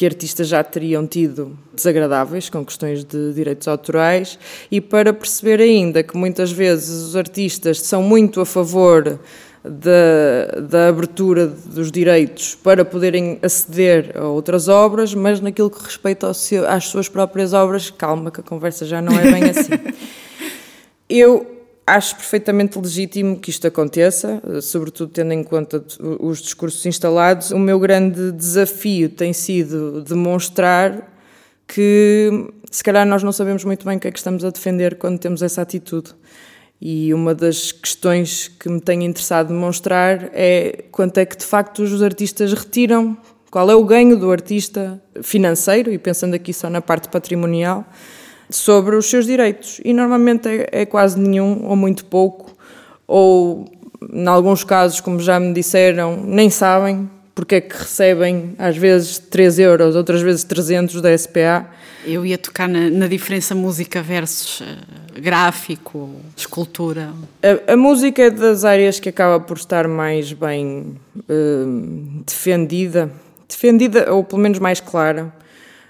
que 0.00 0.06
artistas 0.06 0.48
já 0.48 0.64
teriam 0.64 1.06
tido 1.06 1.58
desagradáveis 1.74 2.48
com 2.48 2.64
questões 2.64 3.04
de 3.04 3.34
direitos 3.34 3.68
autorais 3.68 4.38
e 4.70 4.80
para 4.80 5.12
perceber 5.12 5.60
ainda 5.60 6.02
que 6.02 6.16
muitas 6.16 6.50
vezes 6.50 7.08
os 7.08 7.16
artistas 7.16 7.82
são 7.82 8.02
muito 8.02 8.40
a 8.40 8.46
favor 8.46 9.20
da, 9.62 10.58
da 10.58 10.88
abertura 10.88 11.46
dos 11.46 11.92
direitos 11.92 12.54
para 12.54 12.82
poderem 12.82 13.38
aceder 13.42 14.12
a 14.16 14.24
outras 14.24 14.68
obras, 14.68 15.12
mas 15.12 15.38
naquilo 15.38 15.68
que 15.68 15.84
respeita 15.84 16.32
seu, 16.32 16.66
às 16.66 16.86
suas 16.86 17.06
próprias 17.06 17.52
obras, 17.52 17.90
calma, 17.90 18.30
que 18.30 18.40
a 18.40 18.42
conversa 18.42 18.86
já 18.86 19.02
não 19.02 19.12
é 19.12 19.30
bem 19.30 19.50
assim. 19.50 19.72
Eu 21.10 21.59
acho 21.96 22.16
perfeitamente 22.16 22.78
legítimo 22.78 23.38
que 23.38 23.50
isto 23.50 23.66
aconteça, 23.66 24.42
sobretudo 24.62 25.12
tendo 25.12 25.32
em 25.32 25.42
conta 25.42 25.84
os 26.20 26.40
discursos 26.40 26.84
instalados. 26.86 27.50
O 27.50 27.58
meu 27.58 27.78
grande 27.78 28.32
desafio 28.32 29.08
tem 29.08 29.32
sido 29.32 30.02
demonstrar 30.02 31.12
que, 31.66 32.48
se 32.70 32.82
calhar, 32.82 33.06
nós 33.06 33.22
não 33.22 33.32
sabemos 33.32 33.64
muito 33.64 33.84
bem 33.84 33.96
o 33.96 34.00
que 34.00 34.08
é 34.08 34.10
que 34.10 34.18
estamos 34.18 34.44
a 34.44 34.50
defender 34.50 34.96
quando 34.96 35.18
temos 35.18 35.42
essa 35.42 35.62
atitude. 35.62 36.14
E 36.80 37.12
uma 37.12 37.34
das 37.34 37.72
questões 37.72 38.48
que 38.48 38.68
me 38.68 38.80
tem 38.80 39.04
interessado 39.04 39.48
demonstrar 39.48 40.30
é 40.32 40.84
quanto 40.90 41.18
é 41.18 41.26
que 41.26 41.36
de 41.36 41.44
facto 41.44 41.82
os 41.82 42.02
artistas 42.02 42.52
retiram, 42.52 43.16
qual 43.50 43.70
é 43.70 43.74
o 43.74 43.84
ganho 43.84 44.16
do 44.16 44.30
artista 44.30 45.02
financeiro, 45.22 45.92
e 45.92 45.98
pensando 45.98 46.34
aqui 46.34 46.54
só 46.54 46.70
na 46.70 46.80
parte 46.80 47.08
patrimonial, 47.08 47.84
sobre 48.50 48.96
os 48.96 49.06
seus 49.06 49.26
direitos. 49.26 49.80
E 49.84 49.92
normalmente 49.92 50.48
é, 50.48 50.68
é 50.82 50.86
quase 50.86 51.18
nenhum, 51.18 51.64
ou 51.64 51.76
muito 51.76 52.04
pouco, 52.04 52.56
ou 53.06 53.70
em 54.12 54.26
alguns 54.26 54.64
casos, 54.64 55.00
como 55.00 55.20
já 55.20 55.38
me 55.38 55.52
disseram, 55.52 56.22
nem 56.24 56.50
sabem 56.50 57.08
porque 57.40 57.54
é 57.54 57.60
que 57.62 57.74
recebem 57.74 58.54
às 58.58 58.76
vezes 58.76 59.18
3 59.18 59.58
euros, 59.60 59.96
outras 59.96 60.20
vezes 60.20 60.44
300 60.44 61.00
da 61.00 61.16
SPA. 61.16 61.66
Eu 62.04 62.24
ia 62.26 62.36
tocar 62.36 62.68
na, 62.68 62.90
na 62.90 63.06
diferença 63.06 63.54
música 63.54 64.02
versus 64.02 64.60
uh, 64.60 65.20
gráfico, 65.20 66.10
escultura. 66.36 67.10
A, 67.42 67.72
a, 67.72 67.76
música 67.78 68.22
é 68.22 68.30
das 68.30 68.64
áreas 68.64 69.00
que 69.00 69.08
acaba 69.08 69.40
por 69.40 69.56
estar 69.56 69.88
mais 69.88 70.34
bem 70.34 70.96
uh, 71.16 72.22
defendida, 72.26 73.10
defendida 73.48 74.12
ou 74.12 74.22
pelo 74.22 74.42
menos 74.42 74.58
mais 74.58 74.80
clara, 74.80 75.32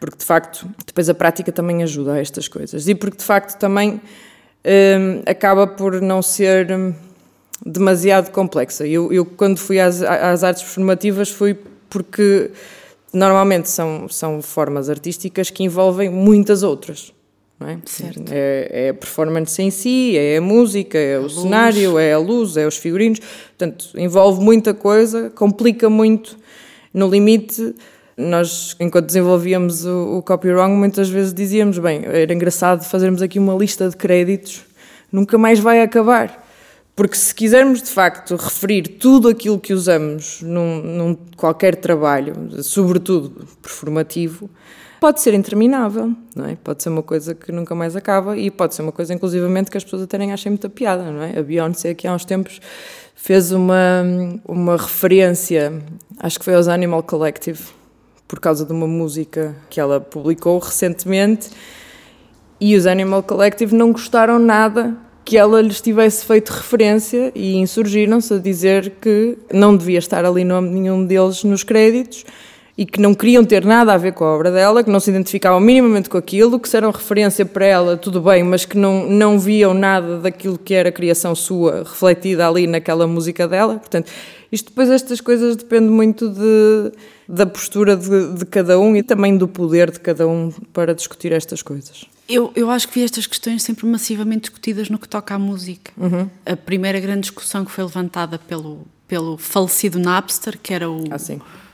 porque 0.01 0.17
de 0.17 0.25
facto 0.25 0.67
depois 0.87 1.09
a 1.09 1.15
prática 1.15 1.53
também 1.53 1.83
ajuda 1.83 2.15
a 2.15 2.19
estas 2.19 2.49
coisas 2.49 2.89
e 2.89 2.95
porque 2.95 3.19
de 3.19 3.25
facto 3.25 3.59
também 3.59 3.95
uh, 3.95 5.23
acaba 5.27 5.67
por 5.67 6.01
não 6.01 6.23
ser 6.23 6.69
demasiado 7.65 8.31
complexa. 8.31 8.87
Eu, 8.87 9.13
eu 9.13 9.25
quando 9.25 9.59
fui 9.59 9.79
às, 9.79 10.03
às 10.03 10.43
artes 10.43 10.63
performativas 10.63 11.29
fui 11.29 11.57
porque 11.89 12.51
normalmente 13.13 13.69
são, 13.69 14.09
são 14.09 14.41
formas 14.41 14.89
artísticas 14.89 15.51
que 15.51 15.63
envolvem 15.63 16.09
muitas 16.09 16.63
outras. 16.63 17.13
Não 17.59 17.69
é? 17.69 17.79
Certo. 17.85 18.25
É, 18.31 18.87
é 18.87 18.89
a 18.89 18.95
performance 18.95 19.61
em 19.61 19.71
si, 19.71 20.17
é 20.17 20.39
a 20.39 20.41
música, 20.41 20.97
é 20.97 21.17
a 21.17 21.19
o 21.19 21.23
luz. 21.25 21.35
cenário, 21.35 21.99
é 21.99 22.15
a 22.15 22.19
luz, 22.19 22.57
é 22.57 22.67
os 22.67 22.79
figurinos. 22.79 23.19
Portanto, 23.19 23.91
envolve 23.97 24.43
muita 24.43 24.73
coisa, 24.73 25.29
complica 25.29 25.91
muito. 25.91 26.39
No 26.93 27.09
limite, 27.09 27.75
nós, 28.21 28.77
enquanto 28.79 29.07
desenvolvíamos 29.07 29.85
o, 29.85 30.19
o 30.19 30.23
Copy 30.23 30.53
Wrong, 30.53 30.75
muitas 30.75 31.09
vezes 31.09 31.33
dizíamos: 31.33 31.79
bem, 31.79 32.03
era 32.05 32.33
engraçado 32.33 32.85
fazermos 32.85 33.23
aqui 33.23 33.39
uma 33.39 33.55
lista 33.55 33.89
de 33.89 33.97
créditos, 33.97 34.63
nunca 35.11 35.39
mais 35.39 35.59
vai 35.59 35.83
acabar 35.83 36.49
porque 37.01 37.17
se 37.17 37.35
quisermos 37.35 37.81
de 37.81 37.89
facto 37.89 38.37
referir 38.37 38.83
tudo 38.83 39.29
aquilo 39.29 39.59
que 39.59 39.73
usamos 39.73 40.43
num, 40.43 40.83
num 40.83 41.17
qualquer 41.35 41.77
trabalho, 41.77 42.63
sobretudo 42.63 43.47
performativo, 43.63 44.51
pode 45.01 45.23
ser 45.23 45.33
interminável, 45.33 46.15
não 46.37 46.45
é? 46.45 46.57
Pode 46.63 46.83
ser 46.83 46.91
uma 46.91 47.03
coisa 47.03 47.35
que 47.35 47.51
nunca 47.51 47.75
mais 47.75 47.97
acaba 47.97 48.37
e 48.37 48.51
pode 48.51 48.75
ser 48.75 48.83
uma 48.83 48.93
coisa, 48.93 49.15
inclusivamente, 49.15 49.71
que 49.71 49.79
as 49.79 49.83
pessoas 49.83 50.03
até 50.03 50.19
nem 50.19 50.31
achem 50.31 50.51
muita 50.53 50.69
piada, 50.69 51.11
não 51.11 51.23
é? 51.23 51.39
A 51.39 51.43
Beyoncé, 51.43 51.89
aqui 51.89 52.07
há 52.07 52.13
uns 52.13 52.27
tempos, 52.27 52.61
fez 53.15 53.51
uma, 53.51 54.03
uma 54.47 54.77
referência, 54.77 55.73
acho 56.19 56.39
que 56.39 56.45
foi 56.45 56.55
aos 56.55 56.69
Animal 56.69 57.03
Collective, 57.03 57.63
por 58.31 58.39
causa 58.39 58.65
de 58.65 58.73
uma 58.73 58.87
música 58.87 59.57
que 59.69 59.81
ela 59.81 60.01
publicou 60.01 60.57
recentemente, 60.61 61.51
e 62.61 62.77
os 62.77 62.87
Animal 62.87 63.25
Collective 63.25 63.75
não 63.75 63.91
gostaram 63.91 64.39
nada 64.39 64.97
que 65.25 65.37
ela 65.37 65.61
lhes 65.61 65.81
tivesse 65.81 66.25
feito 66.25 66.51
referência 66.51 67.33
e 67.35 67.57
insurgiram-se 67.57 68.33
a 68.35 68.39
dizer 68.39 68.93
que 69.01 69.37
não 69.53 69.77
devia 69.77 69.99
estar 69.99 70.25
ali 70.25 70.45
nome 70.45 70.69
nenhum 70.71 71.05
deles 71.05 71.43
nos 71.43 71.65
créditos 71.65 72.25
e 72.79 72.87
que 72.87 73.01
não 73.01 73.15
queriam 73.15 73.45
ter 73.45 73.65
nada 73.65 73.93
a 73.93 73.97
ver 73.97 74.13
com 74.13 74.25
a 74.25 74.33
obra 74.33 74.53
dela, 74.53 74.85
que 74.85 74.91
não 74.91 75.01
se 75.01 75.11
identificavam 75.11 75.59
minimamente 75.59 76.09
com 76.09 76.17
aquilo, 76.17 76.59
que 76.61 76.69
se 76.69 76.77
eram 76.77 76.93
referência 76.93 77.45
para 77.45 77.67
ela, 77.67 77.97
tudo 77.97 78.21
bem, 78.21 78.45
mas 78.45 78.65
que 78.65 78.79
não, 78.79 79.07
não 79.07 79.41
viam 79.41 79.75
nada 79.75 80.19
daquilo 80.19 80.57
que 80.57 80.73
era 80.73 80.93
criação 80.93 81.35
sua 81.35 81.81
refletida 81.81 82.47
ali 82.47 82.67
naquela 82.69 83.07
música 83.09 83.49
dela. 83.49 83.75
Portanto, 83.75 84.11
isto 84.53 84.71
depois, 84.71 84.89
estas 84.89 85.21
coisas 85.21 85.57
depende 85.57 85.89
muito 85.91 86.29
de, 86.29 86.93
da 87.31 87.47
postura 87.47 87.97
de, 87.97 88.35
de 88.35 88.45
cada 88.45 88.79
um 88.79 88.97
e 88.97 89.03
também 89.03 89.39
do 89.39 89.47
poder 89.47 89.91
de 89.91 90.01
cada 90.01 90.27
um 90.27 90.51
para 90.73 90.93
discutir 90.93 91.33
estas 91.33 91.63
coisas. 91.63 92.05
Eu, 92.29 92.53
eu 92.57 92.69
acho 92.71 92.89
que 92.89 92.99
vi 92.99 93.05
estas 93.05 93.27
questões 93.27 93.63
sempre 93.63 93.87
massivamente 93.87 94.43
discutidas 94.43 94.91
no 94.91 94.99
que 94.99 95.09
toca 95.09 95.35
à 95.35 95.39
música. 95.39 95.93
Uhum. 95.97 96.29
A 96.45 96.57
primeira 96.57 96.99
grande 96.99 97.23
discussão 97.23 97.65
que 97.65 97.71
foi 97.71 97.85
levantada 97.85 98.39
pelo, 98.39 98.85
pelo 99.07 99.39
falecido 99.39 99.99
Napster, 99.99 100.59
que 100.61 100.75
era 100.75 100.91
o, 100.91 101.05
ah, 101.11 101.17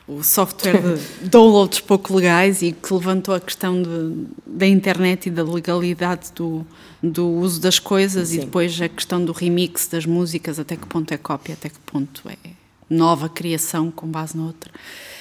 o 0.06 0.22
software 0.22 0.80
de 0.80 1.00
downloads 1.28 1.80
pouco 1.80 2.14
legais 2.14 2.60
e 2.60 2.72
que 2.72 2.92
levantou 2.92 3.34
a 3.34 3.40
questão 3.40 3.82
de, 3.82 4.26
da 4.46 4.66
internet 4.66 5.26
e 5.26 5.30
da 5.30 5.42
legalidade 5.42 6.32
do, 6.34 6.66
do 7.02 7.28
uso 7.28 7.60
das 7.60 7.78
coisas 7.78 8.28
sim. 8.28 8.36
e 8.36 8.40
depois 8.40 8.78
a 8.80 8.88
questão 8.88 9.24
do 9.24 9.32
remix 9.32 9.88
das 9.88 10.04
músicas, 10.04 10.58
até 10.58 10.76
que 10.76 10.86
ponto 10.86 11.12
é 11.12 11.16
cópia, 11.16 11.54
até 11.54 11.70
que 11.70 11.78
ponto 11.80 12.22
é 12.28 12.55
nova 12.88 13.28
criação 13.28 13.90
com 13.90 14.06
base 14.06 14.36
noutra. 14.36 14.70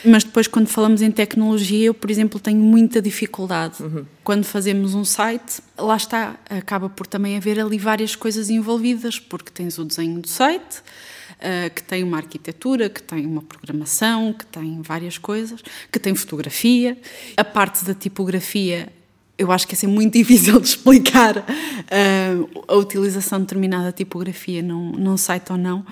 Mas 0.04 0.24
depois, 0.24 0.48
quando 0.48 0.68
falamos 0.68 1.02
em 1.02 1.10
tecnologia, 1.10 1.88
eu, 1.88 1.94
por 1.94 2.12
exemplo, 2.12 2.40
tenho 2.40 2.60
muita 2.60 3.02
dificuldade. 3.02 3.82
Uhum. 3.82 4.06
Quando 4.24 4.44
fazemos 4.44 4.94
um 4.94 5.04
site, 5.04 5.62
lá 5.78 5.98
está, 5.98 6.36
acaba 6.50 6.90
por 6.90 7.08
também 7.08 7.36
haver 7.36 7.60
ali 7.60 7.78
várias 7.78 8.16
coisas 8.16 8.50
envolvidas, 8.50 9.20
porque 9.20 9.52
tens 9.52 9.80
o 9.80 9.84
desenho 9.84 10.20
do 10.22 10.28
site, 10.28 10.78
uh, 10.78 11.74
que 11.74 11.82
tem 11.82 12.04
uma 12.04 12.18
arquitetura, 12.18 12.88
que 12.88 13.02
tem 13.02 13.26
uma 13.26 13.42
programação, 13.42 14.32
que 14.32 14.46
tem 14.46 14.80
várias 14.82 15.18
coisas, 15.18 15.62
que 15.92 16.00
tem 16.00 16.14
fotografia. 16.14 16.98
A 17.36 17.44
parte 17.44 17.84
da 17.84 17.96
tipografia 17.96 18.90
eu 19.38 19.52
acho 19.52 19.68
que 19.68 19.74
é 19.74 19.78
assim 19.78 19.88
muito 19.88 20.14
difícil 20.18 20.60
de 20.60 20.68
explicar 20.68 21.38
uh, 21.38 22.64
a 22.68 22.76
utilização 22.76 23.40
de 23.40 23.46
determinada 23.46 23.92
tipografia 23.92 24.62
num, 24.62 24.92
num 24.92 25.18
site 25.18 25.52
ou 25.52 25.58
não. 25.58 25.86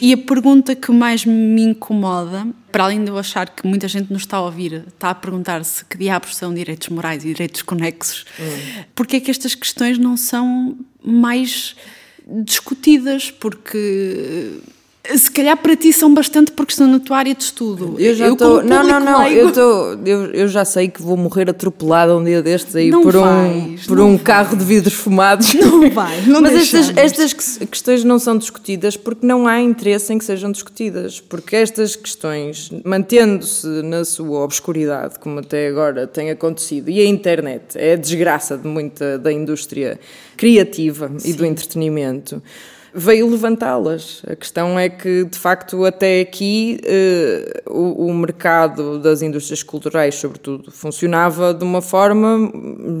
E 0.00 0.12
a 0.12 0.18
pergunta 0.18 0.74
que 0.74 0.90
mais 0.90 1.24
me 1.24 1.62
incomoda, 1.62 2.46
para 2.72 2.84
além 2.84 3.04
de 3.04 3.10
eu 3.10 3.18
achar 3.18 3.48
que 3.48 3.66
muita 3.66 3.86
gente 3.86 4.12
nos 4.12 4.22
está 4.22 4.38
a 4.38 4.42
ouvir, 4.42 4.84
está 4.88 5.10
a 5.10 5.14
perguntar-se 5.14 5.84
que 5.84 5.96
diabos 5.98 6.36
são 6.36 6.52
direitos 6.52 6.88
morais 6.88 7.24
e 7.24 7.28
direitos 7.28 7.62
conexos, 7.62 8.24
hum. 8.38 8.82
porque 8.94 9.16
é 9.16 9.20
que 9.20 9.30
estas 9.30 9.54
questões 9.54 9.98
não 9.98 10.16
são 10.16 10.76
mais 11.02 11.76
discutidas? 12.44 13.30
Porque 13.30 14.60
se 15.16 15.30
calhar 15.30 15.56
para 15.56 15.74
ti 15.74 15.92
são 15.92 16.12
bastante 16.12 16.52
porque 16.52 16.72
estão 16.72 16.86
na 16.86 16.98
tua 17.00 17.16
área 17.16 17.34
de 17.34 17.42
estudo. 17.42 17.96
Eu 17.98 18.14
já 18.14 18.28
estou. 18.28 18.62
Não, 18.62 18.86
não, 18.86 19.00
não. 19.00 19.20
Leigo... 19.20 19.40
Eu, 19.40 19.52
tô, 19.52 19.98
eu, 20.04 20.24
eu 20.26 20.48
já 20.48 20.64
sei 20.64 20.88
que 20.88 21.00
vou 21.00 21.16
morrer 21.16 21.48
atropelada 21.48 22.14
um 22.16 22.22
dia 22.22 22.42
destes 22.42 22.76
aí 22.76 22.90
não 22.90 23.02
por 23.02 23.14
vais, 23.14 23.82
um, 23.82 23.86
por 23.86 24.00
um 24.00 24.18
carro 24.18 24.56
de 24.56 24.64
vidros 24.64 24.94
fumados. 24.94 25.54
Não 25.70 25.90
vai, 25.90 26.22
não 26.22 26.42
Mas 26.42 26.54
estas, 26.54 26.96
estas 26.96 27.32
questões 27.58 28.04
não 28.04 28.18
são 28.18 28.36
discutidas 28.36 28.96
porque 28.96 29.26
não 29.26 29.46
há 29.46 29.60
interesse 29.60 30.12
em 30.12 30.18
que 30.18 30.24
sejam 30.24 30.50
discutidas. 30.52 31.20
Porque 31.20 31.56
estas 31.56 31.96
questões, 31.96 32.70
mantendo-se 32.84 33.66
na 33.82 34.04
sua 34.04 34.40
obscuridade, 34.40 35.18
como 35.18 35.38
até 35.38 35.68
agora 35.68 36.06
tem 36.06 36.30
acontecido, 36.30 36.90
e 36.90 37.00
a 37.00 37.04
internet 37.04 37.76
é 37.76 37.94
a 37.94 37.96
desgraça 37.96 38.56
de 38.58 38.66
muita 38.66 39.18
da 39.18 39.32
indústria 39.32 39.98
criativa 40.36 41.10
Sim. 41.18 41.30
e 41.30 41.32
do 41.32 41.44
entretenimento 41.46 42.42
veio 42.94 43.30
levantá-las. 43.30 44.22
A 44.26 44.34
questão 44.34 44.78
é 44.78 44.88
que, 44.88 45.24
de 45.24 45.38
facto, 45.38 45.84
até 45.84 46.20
aqui 46.20 46.80
eh, 46.84 47.62
o, 47.66 48.06
o, 48.06 48.14
mercado 48.14 48.98
das 48.98 49.22
indústrias 49.22 49.62
culturais, 49.62 50.14
sobretudo, 50.16 50.70
funcionava 50.70 51.54
de 51.54 51.64
uma 51.64 51.80
forma 51.82 52.50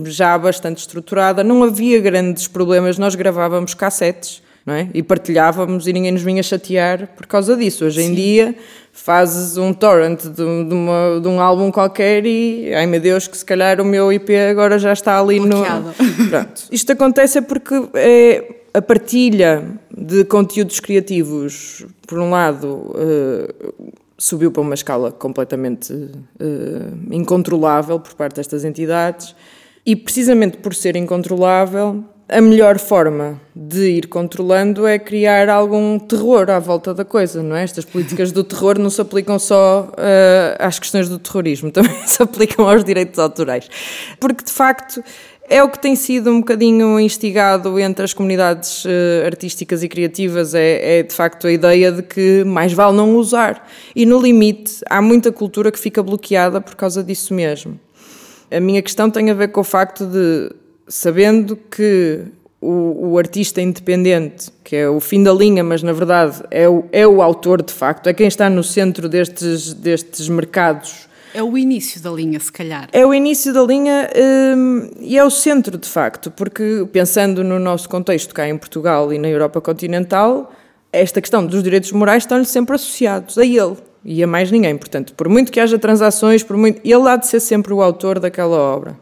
já 0.04 0.36
bastante 0.38 0.78
estruturada. 0.78 1.42
Não 1.42 1.62
havia 1.62 2.00
grandes 2.00 2.46
problemas. 2.46 2.98
Nós 2.98 3.14
gravávamos 3.14 3.74
cassetes. 3.74 4.42
Não 4.64 4.74
é? 4.74 4.90
E 4.92 5.02
partilhávamos 5.02 5.86
e 5.86 5.92
ninguém 5.92 6.12
nos 6.12 6.22
vinha 6.22 6.42
chatear 6.42 7.08
por 7.16 7.26
causa 7.26 7.56
disso. 7.56 7.86
Hoje 7.86 8.02
Sim. 8.02 8.10
em 8.10 8.14
dia 8.14 8.54
fazes 9.00 9.56
um 9.56 9.72
torrent 9.72 10.22
de, 10.22 10.32
de, 10.32 10.74
uma, 10.74 11.20
de, 11.20 11.28
um 11.28 11.40
álbum 11.40 11.70
qualquer 11.70 12.24
e, 12.26 12.72
ai 12.74 12.86
meu 12.86 13.00
Deus, 13.00 13.26
que 13.26 13.36
se 13.36 13.44
calhar 13.44 13.80
o 13.80 13.84
meu 13.84 14.12
IP 14.12 14.36
agora 14.36 14.78
já 14.78 14.92
está 14.92 15.18
ali 15.20 15.40
Bloqueado. 15.40 15.94
no. 15.98 16.28
Pronto. 16.28 16.62
Isto 16.70 16.92
acontece 16.92 17.38
é 17.38 17.40
porque 17.40 17.74
é, 17.94 18.60
a 18.72 18.82
partilha 18.82 19.64
de 19.90 20.24
conteúdos 20.24 20.80
criativos, 20.80 21.84
por 22.06 22.18
um 22.18 22.30
lado, 22.30 22.94
uh, 22.94 23.92
subiu 24.16 24.52
para 24.52 24.62
uma 24.62 24.74
escala 24.74 25.10
completamente 25.10 25.92
uh, 25.92 26.10
incontrolável 27.10 27.98
por 27.98 28.14
parte 28.14 28.36
destas 28.36 28.64
entidades, 28.64 29.34
e 29.84 29.96
precisamente 29.96 30.58
por 30.58 30.74
ser 30.74 30.94
incontrolável, 30.94 32.04
a 32.30 32.40
melhor 32.40 32.78
forma 32.78 33.40
de 33.54 33.90
ir 33.90 34.06
controlando 34.06 34.86
é 34.86 34.98
criar 34.98 35.48
algum 35.48 35.98
terror 35.98 36.48
à 36.48 36.60
volta 36.60 36.94
da 36.94 37.04
coisa, 37.04 37.42
não 37.42 37.56
é? 37.56 37.64
Estas 37.64 37.84
políticas 37.84 38.30
do 38.30 38.44
terror 38.44 38.78
não 38.78 38.88
se 38.88 39.00
aplicam 39.00 39.36
só 39.38 39.90
uh, 39.90 40.56
às 40.58 40.78
questões 40.78 41.08
do 41.08 41.18
terrorismo, 41.18 41.70
também 41.72 42.06
se 42.06 42.22
aplicam 42.22 42.68
aos 42.68 42.84
direitos 42.84 43.18
autorais. 43.18 43.68
Porque, 44.20 44.44
de 44.44 44.52
facto, 44.52 45.02
é 45.48 45.60
o 45.64 45.68
que 45.68 45.80
tem 45.80 45.96
sido 45.96 46.30
um 46.30 46.38
bocadinho 46.38 47.00
instigado 47.00 47.80
entre 47.80 48.04
as 48.04 48.14
comunidades 48.14 48.84
uh, 48.84 49.26
artísticas 49.26 49.82
e 49.82 49.88
criativas, 49.88 50.54
é, 50.54 50.98
é, 50.98 51.02
de 51.02 51.12
facto 51.12 51.48
a 51.48 51.52
ideia 51.52 51.90
de 51.90 52.02
que 52.02 52.44
mais 52.44 52.72
vale 52.72 52.96
não 52.96 53.16
usar. 53.16 53.68
E 53.94 54.06
no 54.06 54.22
limite, 54.22 54.74
há 54.88 55.02
muita 55.02 55.32
cultura 55.32 55.72
que 55.72 55.78
fica 55.80 56.00
bloqueada 56.00 56.60
por 56.60 56.76
causa 56.76 57.02
disso 57.02 57.34
mesmo. 57.34 57.78
A 58.52 58.60
minha 58.60 58.80
questão 58.82 59.10
tem 59.10 59.30
a 59.30 59.34
ver 59.34 59.48
com 59.48 59.60
o 59.60 59.64
facto 59.64 60.06
de, 60.06 60.50
sabendo 60.90 61.56
que 61.56 62.24
o, 62.60 63.12
o, 63.12 63.18
artista 63.18 63.62
independente, 63.62 64.50
que 64.62 64.76
é 64.76 64.88
o 64.88 65.00
fim 65.00 65.22
da 65.22 65.32
linha, 65.32 65.64
mas 65.64 65.82
na 65.82 65.92
verdade 65.92 66.42
é 66.50 66.68
o, 66.68 66.84
é 66.92 67.06
o 67.06 67.22
autor 67.22 67.62
de 67.62 67.72
facto, 67.72 68.08
é 68.08 68.12
quem 68.12 68.26
está 68.26 68.50
no 68.50 68.62
centro 68.62 69.08
destes, 69.08 69.72
destes 69.72 70.28
mercados 70.28 71.08
é 71.32 71.42
o 71.42 71.56
início 71.56 72.02
da 72.02 72.10
linha, 72.10 72.40
se 72.40 72.50
calhar. 72.50 72.88
É 72.92 73.06
o 73.06 73.14
início 73.14 73.52
da 73.52 73.62
linha 73.62 74.10
hum, 74.56 74.90
e 75.00 75.16
é 75.16 75.24
o 75.24 75.30
centro, 75.30 75.78
de 75.78 75.88
facto, 75.88 76.28
porque 76.28 76.86
pensando 76.92 77.44
no 77.44 77.58
nosso 77.60 77.88
contexto 77.88 78.34
cá 78.34 78.48
em 78.48 78.58
Portugal 78.58 79.12
e 79.12 79.18
na 79.18 79.28
Europa 79.28 79.60
continental, 79.60 80.52
esta 80.92 81.20
questão 81.20 81.46
dos 81.46 81.62
direitos 81.62 81.92
morais 81.92 82.24
estão-lhe 82.24 82.44
sempre 82.44 82.74
associados 82.74 83.38
a 83.38 83.44
ele 83.44 83.76
e 84.04 84.22
a 84.24 84.26
mais 84.26 84.50
ninguém. 84.50 84.76
Portanto, 84.76 85.14
por 85.14 85.28
muito 85.28 85.52
que 85.52 85.60
haja 85.60 85.78
transações, 85.78 86.42
por 86.42 86.56
muito, 86.56 86.80
ele 86.84 87.08
há 87.08 87.14
de 87.14 87.28
ser 87.28 87.38
sempre 87.38 87.72
o 87.72 87.80
autor 87.80 88.18
daquela 88.18 88.56
obra. 88.56 88.98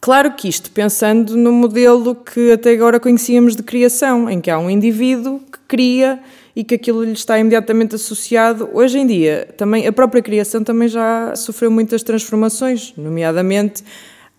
Claro 0.00 0.32
que 0.32 0.48
isto 0.48 0.70
pensando 0.70 1.36
no 1.36 1.52
modelo 1.52 2.14
que 2.14 2.52
até 2.52 2.72
agora 2.72 3.00
conhecíamos 3.00 3.56
de 3.56 3.62
criação, 3.62 4.30
em 4.30 4.40
que 4.40 4.50
há 4.50 4.58
um 4.58 4.70
indivíduo 4.70 5.40
que 5.40 5.58
cria 5.66 6.20
e 6.54 6.62
que 6.64 6.74
aquilo 6.74 7.04
lhe 7.04 7.12
está 7.12 7.38
imediatamente 7.38 7.94
associado. 7.94 8.68
Hoje 8.72 8.98
em 8.98 9.06
dia, 9.06 9.48
também 9.56 9.86
a 9.86 9.92
própria 9.92 10.22
criação 10.22 10.62
também 10.62 10.88
já 10.88 11.34
sofreu 11.36 11.70
muitas 11.70 12.02
transformações, 12.02 12.92
nomeadamente 12.96 13.84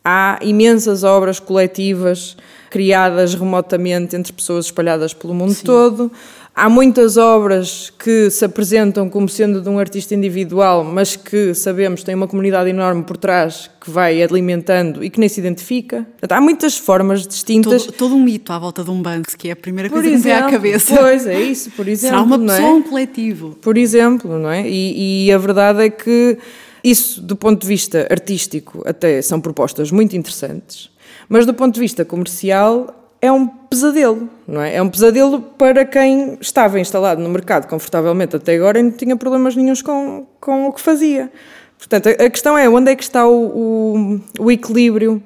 há 0.04 0.40
imensas 0.42 1.04
obras 1.04 1.40
coletivas 1.40 2.38
criadas 2.70 3.34
remotamente 3.34 4.16
entre 4.16 4.32
pessoas 4.32 4.66
espalhadas 4.66 5.14
pelo 5.14 5.34
mundo 5.34 5.54
Sim. 5.54 5.66
todo. 5.66 6.12
Há 6.60 6.68
muitas 6.68 7.16
obras 7.16 7.90
que 7.98 8.30
se 8.30 8.44
apresentam 8.44 9.10
como 9.10 9.30
sendo 9.30 9.62
de 9.62 9.70
um 9.70 9.80
artista 9.80 10.14
individual, 10.14 10.84
mas 10.84 11.16
que 11.16 11.54
sabemos 11.54 12.04
têm 12.04 12.14
uma 12.14 12.28
comunidade 12.28 12.70
enorme 12.70 13.02
por 13.04 13.16
trás 13.16 13.72
que 13.80 13.90
vai 13.90 14.22
alimentando 14.22 15.02
e 15.02 15.10
que 15.10 15.22
nem 15.22 15.30
se 15.30 15.40
identifica. 15.40 16.06
Há 16.30 16.42
muitas 16.42 16.78
formas 16.78 17.26
distintas. 17.26 17.86
Todo, 17.86 17.96
todo, 17.96 18.16
um 18.16 18.22
mito 18.22 18.52
à 18.52 18.60
volta 18.60 18.84
de 18.84 18.92
um 18.92 19.02
banco, 19.02 19.30
que 19.38 19.48
é 19.48 19.54
a 19.54 19.56
primeira 19.56 19.90
coisa 19.90 20.10
exemplo, 20.10 20.22
que 20.22 20.28
me 20.28 20.34
vem 20.34 20.48
à 20.48 20.52
cabeça. 20.52 20.98
Pois, 20.98 21.26
é 21.26 21.40
isso, 21.40 21.72
por 21.72 21.88
exemplo. 21.88 22.18
Será 22.18 22.24
uma 22.24 22.38
pessoa 22.38 22.60
ou 22.60 22.76
é? 22.76 22.78
um 22.78 22.82
coletivo? 22.82 23.58
Por 23.62 23.78
exemplo, 23.78 24.38
não 24.38 24.52
é? 24.52 24.68
E, 24.68 25.28
e 25.28 25.32
a 25.32 25.38
verdade 25.38 25.84
é 25.84 25.90
que 25.90 26.38
isso, 26.84 27.22
do 27.22 27.38
ponto 27.38 27.62
de 27.62 27.68
vista 27.68 28.06
artístico, 28.12 28.84
até 28.86 29.22
são 29.22 29.40
propostas 29.40 29.92
muito 29.92 30.14
interessantes, 30.14 30.90
mas 31.30 31.46
do 31.46 31.54
ponto 31.54 31.74
de 31.74 31.80
vista 31.80 32.04
comercial, 32.04 32.99
é 33.22 33.32
um 33.32 33.48
pesadelo, 33.48 34.30
não 34.48 34.62
é? 34.62 34.76
É 34.76 34.82
um 34.82 34.90
pesadelo 34.90 35.42
para 35.42 35.86
quem 35.86 36.38
estava 36.40 36.80
instalado 36.80 37.22
no 37.22 37.30
mercado 37.30 37.68
confortavelmente 37.68 38.36
até 38.36 38.56
agora 38.56 38.80
e 38.80 38.84
não 38.84 38.92
tinha 38.92 39.16
problemas 39.16 39.56
nenhums 39.56 39.82
com, 39.82 40.26
com 40.40 40.68
o 40.68 40.74
que 40.74 40.82
fazia. 40.82 41.32
Portanto, 41.78 42.08
a 42.10 42.30
questão 42.30 42.58
é 42.58 42.68
onde 42.70 42.92
é 42.92 42.96
que 42.96 43.04
está 43.04 43.28
o, 43.28 43.46
o, 43.46 44.22
o 44.40 44.52
equilíbrio 44.52 45.24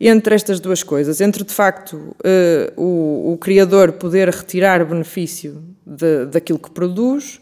entre 0.00 0.34
estas 0.34 0.60
duas 0.60 0.82
coisas, 0.82 1.20
entre 1.20 1.42
de 1.42 1.52
facto 1.52 1.94
uh, 1.94 2.14
o, 2.76 3.32
o, 3.32 3.38
criador 3.38 3.92
poder 3.92 4.28
retirar 4.28 4.84
benefício 4.84 5.62
de, 5.84 6.26
daquilo 6.26 6.58
que 6.58 6.70
produz 6.70 7.40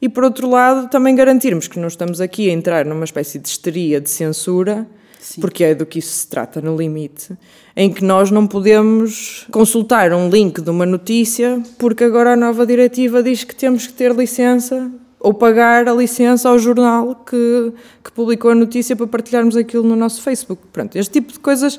e, 0.00 0.08
por 0.08 0.22
outro 0.22 0.48
lado, 0.48 0.88
também 0.88 1.16
garantirmos 1.16 1.66
que 1.66 1.80
não 1.80 1.88
estamos 1.88 2.20
aqui 2.20 2.48
a 2.48 2.52
entrar 2.52 2.84
numa 2.84 3.04
espécie 3.04 3.38
de 3.38 3.48
histeria 3.48 4.00
de 4.00 4.08
censura 4.08 4.86
Sim. 5.18 5.40
porque 5.40 5.64
é 5.64 5.74
do 5.74 5.84
que 5.84 5.98
isso 5.98 6.12
se 6.12 6.28
trata 6.28 6.60
no 6.60 6.76
limite, 6.76 7.36
em 7.76 7.92
que 7.92 8.02
nós 8.02 8.30
não 8.30 8.46
podemos 8.46 9.46
consultar 9.50 10.12
um 10.14 10.30
link 10.30 10.62
de 10.62 10.70
uma 10.70 10.86
notícia 10.86 11.62
porque 11.78 12.04
agora 12.04 12.32
a 12.32 12.36
nova 12.36 12.66
diretiva 12.66 13.22
diz 13.22 13.44
que 13.44 13.54
temos 13.54 13.86
que 13.86 13.92
ter 13.92 14.14
licença 14.14 14.90
ou 15.20 15.34
pagar 15.34 15.86
a 15.88 15.92
licença 15.92 16.48
ao 16.48 16.58
jornal 16.58 17.14
que, 17.28 17.72
que 18.02 18.12
publicou 18.12 18.52
a 18.52 18.54
notícia 18.54 18.96
para 18.96 19.06
partilharmos 19.06 19.56
aquilo 19.56 19.82
no 19.82 19.96
nosso 19.96 20.22
Facebook. 20.22 20.62
Pronto, 20.72 20.96
este 20.96 21.12
tipo 21.12 21.32
de 21.32 21.40
coisas. 21.40 21.78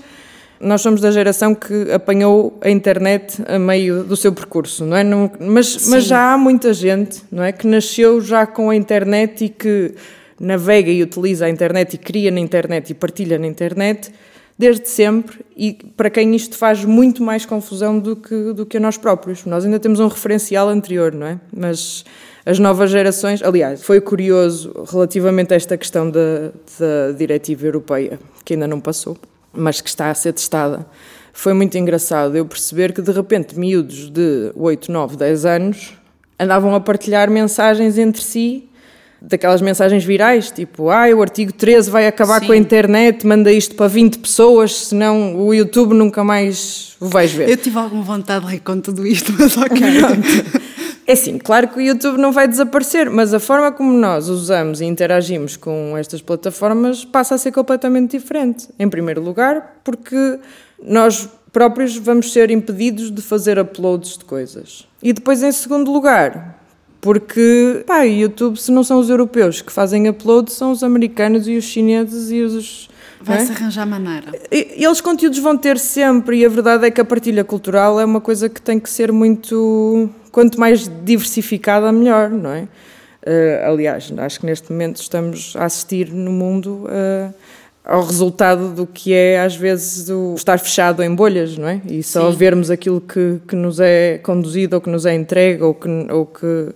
Nós 0.60 0.81
somos 0.81 0.99
da 1.01 1.12
geração 1.12 1.53
que 1.53 1.91
apanhou 1.91 2.57
a 2.62 2.69
internet 2.71 3.43
a 3.47 3.60
meio 3.60 4.03
do 4.03 4.17
seu 4.17 4.33
percurso, 4.33 4.83
não 4.86 4.97
é? 4.97 5.03
Não, 5.03 5.31
mas, 5.39 5.88
mas 5.88 6.03
já 6.03 6.33
há 6.33 6.38
muita 6.38 6.73
gente, 6.73 7.21
não 7.31 7.43
é, 7.43 7.51
que 7.51 7.67
nasceu 7.67 8.19
já 8.19 8.45
com 8.47 8.71
a 8.71 8.75
internet 8.75 9.45
e 9.45 9.49
que 9.49 9.93
navega 10.39 10.89
e 10.89 11.03
utiliza 11.03 11.45
a 11.45 11.49
internet 11.49 11.93
e 11.93 11.97
cria 11.99 12.31
na 12.31 12.39
internet 12.39 12.89
e 12.89 12.95
partilha 12.95 13.38
na 13.38 13.45
internet 13.45 14.12
desde 14.57 14.89
sempre 14.89 15.45
e 15.55 15.73
para 15.95 16.09
quem 16.09 16.35
isto 16.35 16.57
faz 16.57 16.83
muito 16.83 17.21
mais 17.21 17.45
confusão 17.45 17.99
do 17.99 18.15
que, 18.15 18.53
do 18.53 18.65
que 18.65 18.77
a 18.77 18.79
nós 18.79 18.97
próprios. 18.97 19.45
Nós 19.45 19.63
ainda 19.63 19.79
temos 19.79 19.99
um 19.99 20.07
referencial 20.07 20.67
anterior, 20.69 21.13
não 21.13 21.27
é? 21.27 21.39
Mas 21.55 22.03
as 22.45 22.59
novas 22.59 22.89
gerações. 22.89 23.43
Aliás, 23.43 23.83
foi 23.83 23.99
curioso 23.99 24.73
relativamente 24.89 25.53
a 25.53 25.57
esta 25.57 25.77
questão 25.77 26.09
da, 26.09 26.51
da 26.79 27.11
diretiva 27.15 27.65
europeia, 27.65 28.19
que 28.45 28.53
ainda 28.53 28.67
não 28.67 28.79
passou, 28.79 29.17
mas 29.51 29.81
que 29.81 29.89
está 29.89 30.09
a 30.09 30.13
ser 30.13 30.33
testada. 30.33 30.85
Foi 31.33 31.53
muito 31.53 31.77
engraçado 31.77 32.35
eu 32.35 32.45
perceber 32.45 32.93
que 32.93 33.01
de 33.01 33.11
repente 33.11 33.59
miúdos 33.59 34.09
de 34.09 34.51
8, 34.55 34.91
9, 34.91 35.17
10 35.17 35.45
anos 35.45 35.93
andavam 36.39 36.73
a 36.73 36.79
partilhar 36.79 37.29
mensagens 37.29 37.97
entre 37.97 38.21
si 38.21 38.66
daquelas 39.21 39.62
mensagens 39.62 40.03
virais, 40.03 40.51
tipo, 40.51 40.89
ah, 40.89 41.08
o 41.15 41.21
artigo 41.21 41.51
13 41.51 41.89
vai 41.89 42.08
acabar 42.08 42.39
Sim. 42.39 42.47
com 42.47 42.51
a 42.53 42.58
internet, 42.58 43.25
manda 43.25 43.51
isto 43.51 43.75
para 43.75 43.88
20 43.88 44.19
pessoas, 44.19 44.88
senão 44.88 45.36
o 45.36 45.53
YouTube 45.53 45.93
nunca 45.93 46.23
mais 46.23 46.95
o 46.99 47.08
vais 47.08 47.32
ver. 47.32 47.49
Eu 47.49 47.58
tive 47.58 47.77
alguma 47.77 48.03
vontade 48.03 48.45
de 48.45 48.51
rir 48.51 48.60
com 48.60 48.80
tudo 48.80 49.06
isto, 49.06 49.34
mas 49.38 49.58
ok. 49.58 49.82
é 51.08 51.13
assim, 51.13 51.38
claro 51.38 51.69
que 51.69 51.77
o 51.77 51.82
YouTube 51.82 52.17
não 52.17 52.32
vai 52.32 52.47
desaparecer, 52.47 53.10
mas 53.10 53.34
a 53.34 53.39
forma 53.39 53.71
como 53.71 53.91
nós 53.91 54.30
usamos 54.30 54.82
e 54.82 54.86
interagimos 54.86 55.58
com 55.58 55.97
estas 55.97 56.21
plataformas 56.21 57.03
passa 57.03 57.36
a 57.36 57.38
ser 57.38 57.51
completamente 57.51 58.17
diferente. 58.17 58.67
Em 58.77 58.89
primeiro 58.89 59.21
lugar, 59.21 59.80
porque 59.84 60.39
nós 60.82 61.27
próprios 61.51 61.97
vamos 61.97 62.32
ser 62.32 62.51
impedidos 62.51 63.10
de 63.10 63.21
fazer 63.21 63.58
uploads 63.58 64.17
de 64.17 64.25
coisas. 64.25 64.88
E 65.01 65.12
depois, 65.12 65.41
em 65.41 65.51
segundo 65.51 65.91
lugar, 65.91 66.58
porque, 66.99 67.83
pá, 67.86 68.01
YouTube, 68.03 68.57
se 68.57 68.71
não 68.71 68.83
são 68.83 68.99
os 68.99 69.10
europeus 69.10 69.62
que 69.62 69.71
fazem 69.71 70.10
upload, 70.10 70.51
são 70.51 70.71
os 70.71 70.83
americanos 70.83 71.47
e 71.47 71.55
os 71.55 71.65
chineses 71.65 72.31
e 72.31 72.41
os. 72.41 72.89
Vai-se 73.21 73.51
é? 73.51 73.55
arranjar 73.55 73.86
maneira. 73.86 74.31
E, 74.51 74.83
eles 74.83 75.01
conteúdos 75.01 75.39
vão 75.39 75.57
ter 75.57 75.77
sempre, 75.77 76.39
e 76.39 76.45
a 76.45 76.49
verdade 76.49 76.86
é 76.86 76.91
que 76.91 77.01
a 77.01 77.05
partilha 77.05 77.43
cultural 77.43 77.99
é 77.99 78.05
uma 78.05 78.21
coisa 78.21 78.49
que 78.49 78.62
tem 78.62 78.79
que 78.79 78.89
ser 78.89 79.12
muito 79.12 80.10
quanto 80.31 80.60
mais 80.60 80.88
diversificada, 81.03 81.91
melhor, 81.91 82.29
não 82.29 82.51
é? 82.51 82.67
Uh, 83.27 83.71
aliás, 83.71 84.13
acho 84.17 84.39
que 84.39 84.45
neste 84.45 84.71
momento 84.71 85.01
estamos 85.01 85.53
a 85.57 85.65
assistir 85.65 86.10
no 86.13 86.31
mundo 86.31 86.86
uh, 86.86 87.33
ao 87.88 88.04
resultado 88.06 88.73
do 88.73 88.86
que 88.86 89.13
é, 89.13 89.39
às 89.39 89.56
vezes, 89.56 90.10
o 90.10 90.36
estar 90.36 90.60
fechado 90.60 91.02
em 91.02 91.15
bolhas, 91.15 91.58
não 91.58 91.69
é? 91.69 91.82
E 91.89 92.04
só 92.04 92.30
Sim. 92.30 92.38
vermos 92.38 92.69
aquilo 92.69 93.00
que, 93.00 93.39
que 93.47 93.56
nos 93.56 93.80
é 93.80 94.17
conduzido 94.17 94.76
ou 94.76 94.82
que 94.82 94.89
nos 94.89 95.06
é 95.06 95.15
entregue 95.15 95.63
ou 95.63 95.73
que, 95.73 95.89
ou 96.12 96.26
que 96.26 96.73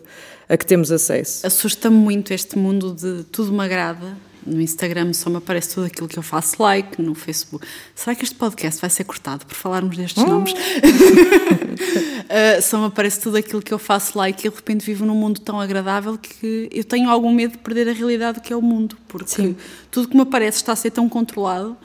a 0.47 0.55
que 0.55 0.65
temos 0.65 0.91
acesso. 0.91 1.45
Assusta-me 1.45 1.97
muito 1.97 2.33
este 2.33 2.57
mundo 2.57 2.93
de 2.93 3.23
tudo 3.25 3.51
me 3.51 3.63
agrada 3.63 4.15
no 4.45 4.61
Instagram 4.61 5.13
só 5.13 5.29
me 5.29 5.37
aparece 5.37 5.75
tudo 5.75 5.87
aquilo 5.87 6.07
que 6.07 6.17
eu 6.17 6.23
faço 6.23 6.61
like, 6.61 7.01
no 7.01 7.15
Facebook. 7.15 7.65
Será 7.95 8.15
que 8.15 8.23
este 8.23 8.35
podcast 8.35 8.81
vai 8.81 8.89
ser 8.89 9.03
cortado 9.03 9.45
por 9.45 9.55
falarmos 9.55 9.97
destes 9.97 10.23
hum. 10.23 10.27
nomes? 10.27 10.53
uh, 10.53 12.61
só 12.61 12.79
me 12.79 12.87
aparece 12.87 13.19
tudo 13.19 13.37
aquilo 13.37 13.61
que 13.61 13.73
eu 13.73 13.79
faço 13.79 14.17
like 14.17 14.45
e 14.45 14.49
de 14.49 14.55
repente 14.55 14.85
vivo 14.85 15.05
num 15.05 15.15
mundo 15.15 15.39
tão 15.41 15.59
agradável 15.59 16.17
que 16.17 16.69
eu 16.71 16.83
tenho 16.83 17.09
algum 17.09 17.31
medo 17.31 17.51
de 17.51 17.57
perder 17.59 17.89
a 17.89 17.93
realidade 17.93 18.39
do 18.39 18.41
que 18.41 18.51
é 18.51 18.55
o 18.55 18.61
mundo, 18.61 18.97
porque 19.07 19.29
Sim. 19.29 19.55
tudo 19.89 20.07
que 20.07 20.15
me 20.15 20.21
aparece 20.21 20.57
está 20.57 20.73
a 20.73 20.75
ser 20.75 20.91
tão 20.91 21.07
controlado. 21.07 21.77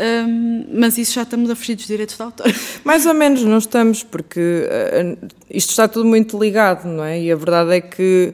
Um, 0.00 0.64
mas 0.72 0.96
isso 0.96 1.14
já 1.14 1.22
estamos 1.22 1.50
a 1.50 1.56
fugir 1.56 1.74
dos 1.74 1.86
direitos 1.86 2.16
de 2.16 2.22
autor. 2.22 2.46
Mais 2.84 3.04
ou 3.04 3.14
menos, 3.14 3.42
não 3.42 3.58
estamos, 3.58 4.04
porque 4.04 4.38
uh, 4.38 5.26
isto 5.50 5.70
está 5.70 5.88
tudo 5.88 6.06
muito 6.06 6.38
ligado, 6.38 6.86
não 6.86 7.02
é? 7.02 7.20
E 7.20 7.32
a 7.32 7.36
verdade 7.36 7.74
é 7.74 7.80
que 7.80 8.32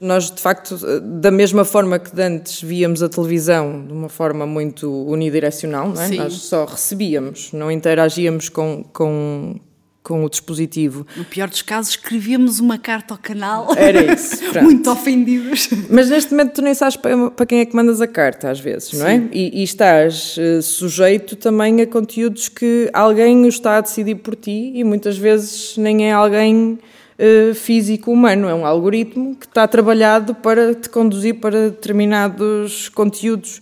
nós, 0.00 0.30
de 0.30 0.40
facto, 0.40 0.78
da 1.00 1.30
mesma 1.30 1.62
forma 1.62 1.98
que 1.98 2.18
antes 2.20 2.62
víamos 2.62 3.02
a 3.02 3.08
televisão 3.08 3.84
de 3.86 3.92
uma 3.92 4.08
forma 4.08 4.46
muito 4.46 4.90
unidirecional, 5.06 5.90
não 5.90 6.00
é? 6.00 6.08
nós 6.08 6.32
só 6.34 6.64
recebíamos, 6.64 7.52
não 7.52 7.70
interagíamos 7.70 8.48
com, 8.48 8.82
com, 8.94 9.60
com 10.02 10.24
o 10.24 10.30
dispositivo. 10.30 11.06
No 11.14 11.24
pior 11.26 11.50
dos 11.50 11.60
casos, 11.60 11.90
escrevíamos 11.90 12.60
uma 12.60 12.78
carta 12.78 13.12
ao 13.12 13.18
canal. 13.18 13.74
Era 13.76 14.14
isso. 14.14 14.38
muito 14.62 14.90
ofendidos. 14.90 15.68
Mas 15.90 16.08
neste 16.08 16.30
momento 16.30 16.54
tu 16.54 16.62
nem 16.62 16.72
sabes 16.72 16.96
para 16.96 17.44
quem 17.44 17.60
é 17.60 17.66
que 17.66 17.76
mandas 17.76 18.00
a 18.00 18.06
carta, 18.06 18.50
às 18.50 18.58
vezes, 18.58 18.94
não 18.94 19.06
é? 19.06 19.28
E, 19.30 19.60
e 19.60 19.62
estás 19.62 20.38
uh, 20.38 20.62
sujeito 20.62 21.36
também 21.36 21.78
a 21.82 21.86
conteúdos 21.86 22.48
que 22.48 22.88
alguém 22.94 23.46
está 23.46 23.76
a 23.76 23.80
decidir 23.82 24.14
por 24.14 24.34
ti 24.34 24.72
e 24.74 24.82
muitas 24.82 25.18
vezes 25.18 25.76
nem 25.76 26.08
é 26.08 26.12
alguém 26.12 26.78
uh, 27.20 27.54
físico 27.54 28.10
humano, 28.10 28.48
é 28.48 28.54
um 28.54 28.64
algoritmo 28.64 29.36
que 29.36 29.46
está 29.46 29.68
trabalhado 29.68 30.34
para 30.34 30.74
te 30.74 30.88
conduzir 30.88 31.36
para 31.36 31.70
determinados 31.70 32.88
conteúdos. 32.88 33.60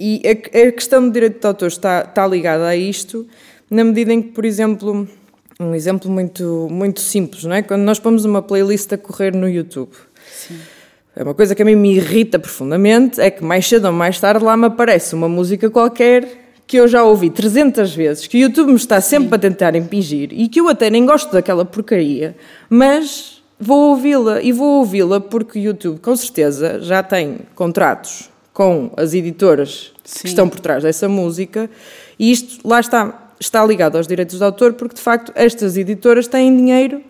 E 0.00 0.22
a, 0.26 0.68
a 0.68 0.72
questão 0.72 1.06
do 1.06 1.12
direito 1.12 1.40
de 1.40 1.46
autor 1.46 1.68
está, 1.68 2.00
está 2.02 2.26
ligada 2.26 2.66
a 2.66 2.74
isto, 2.74 3.26
na 3.70 3.84
medida 3.84 4.12
em 4.12 4.22
que, 4.22 4.30
por 4.30 4.44
exemplo, 4.44 5.08
um 5.60 5.74
exemplo 5.74 6.10
muito, 6.10 6.66
muito 6.70 7.00
simples, 7.00 7.44
não 7.44 7.54
é? 7.54 7.62
Quando 7.62 7.82
nós 7.82 8.00
pomos 8.00 8.24
uma 8.24 8.42
playlist 8.42 8.92
a 8.92 8.98
correr 8.98 9.34
no 9.34 9.48
YouTube. 9.48 9.92
Sim. 10.26 10.58
É 11.14 11.22
uma 11.22 11.34
coisa 11.34 11.54
que 11.54 11.60
a 11.60 11.64
mim 11.64 11.76
me 11.76 11.94
irrita 11.94 12.38
profundamente, 12.38 13.20
é 13.20 13.30
que 13.30 13.44
mais 13.44 13.68
cedo 13.68 13.86
ou 13.86 13.92
mais 13.92 14.18
tarde 14.18 14.42
lá 14.42 14.56
me 14.56 14.66
aparece 14.66 15.14
uma 15.14 15.28
música 15.28 15.68
qualquer 15.68 16.41
que 16.72 16.78
eu 16.78 16.88
já 16.88 17.04
ouvi 17.04 17.28
300 17.28 17.94
vezes, 17.94 18.26
que 18.26 18.38
o 18.38 18.40
YouTube 18.40 18.68
me 18.70 18.76
está 18.76 18.98
sempre 18.98 19.28
Sim. 19.28 19.34
a 19.34 19.38
tentar 19.38 19.76
impingir 19.76 20.30
e 20.32 20.48
que 20.48 20.58
eu 20.58 20.70
até 20.70 20.88
nem 20.88 21.04
gosto 21.04 21.30
daquela 21.30 21.66
porcaria, 21.66 22.34
mas 22.70 23.42
vou 23.60 23.90
ouvi-la 23.90 24.40
e 24.40 24.52
vou 24.52 24.78
ouvi-la 24.78 25.20
porque 25.20 25.58
o 25.58 25.62
YouTube 25.62 26.00
com 26.00 26.16
certeza 26.16 26.80
já 26.80 27.02
tem 27.02 27.40
contratos 27.54 28.30
com 28.54 28.90
as 28.96 29.12
editoras 29.12 29.92
Sim. 30.02 30.20
que 30.22 30.28
estão 30.28 30.48
por 30.48 30.60
trás 30.60 30.82
dessa 30.82 31.06
música 31.10 31.68
e 32.18 32.32
isto 32.32 32.66
lá 32.66 32.80
está, 32.80 33.34
está 33.38 33.62
ligado 33.66 33.98
aos 33.98 34.06
direitos 34.06 34.38
de 34.38 34.44
autor 34.44 34.72
porque 34.72 34.94
de 34.94 35.02
facto 35.02 35.30
estas 35.34 35.76
editoras 35.76 36.26
têm 36.26 36.56
dinheiro 36.56 37.02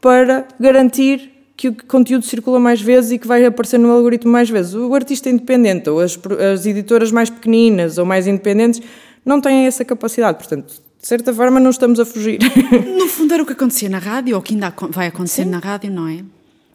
para 0.00 0.46
garantir 0.60 1.28
que 1.56 1.66
o 1.66 1.74
conteúdo 1.88 2.24
circula 2.24 2.60
mais 2.60 2.80
vezes 2.80 3.10
e 3.10 3.18
que 3.18 3.26
vai 3.26 3.44
aparecer 3.44 3.78
no 3.78 3.90
algoritmo 3.90 4.30
mais 4.30 4.48
vezes. 4.48 4.74
O 4.74 4.94
artista 4.94 5.28
independente 5.28 5.90
ou 5.90 5.98
as, 5.98 6.16
as 6.54 6.64
editoras 6.64 7.10
mais 7.10 7.28
pequeninas 7.28 7.98
ou 7.98 8.04
mais 8.04 8.28
independentes 8.28 8.80
não 9.28 9.40
têm 9.40 9.66
essa 9.66 9.84
capacidade. 9.84 10.38
Portanto, 10.38 10.80
de 11.00 11.06
certa 11.06 11.32
forma, 11.32 11.60
não 11.60 11.70
estamos 11.70 12.00
a 12.00 12.04
fugir. 12.04 12.38
No 12.98 13.06
fundo, 13.06 13.32
era 13.34 13.42
o 13.42 13.46
que 13.46 13.52
acontecia 13.52 13.88
na 13.88 13.98
rádio, 13.98 14.34
ou 14.36 14.42
que 14.42 14.54
ainda 14.54 14.72
vai 14.90 15.06
acontecer 15.06 15.44
Sim. 15.44 15.50
na 15.50 15.58
rádio, 15.58 15.90
não 15.90 16.08
é? 16.08 16.24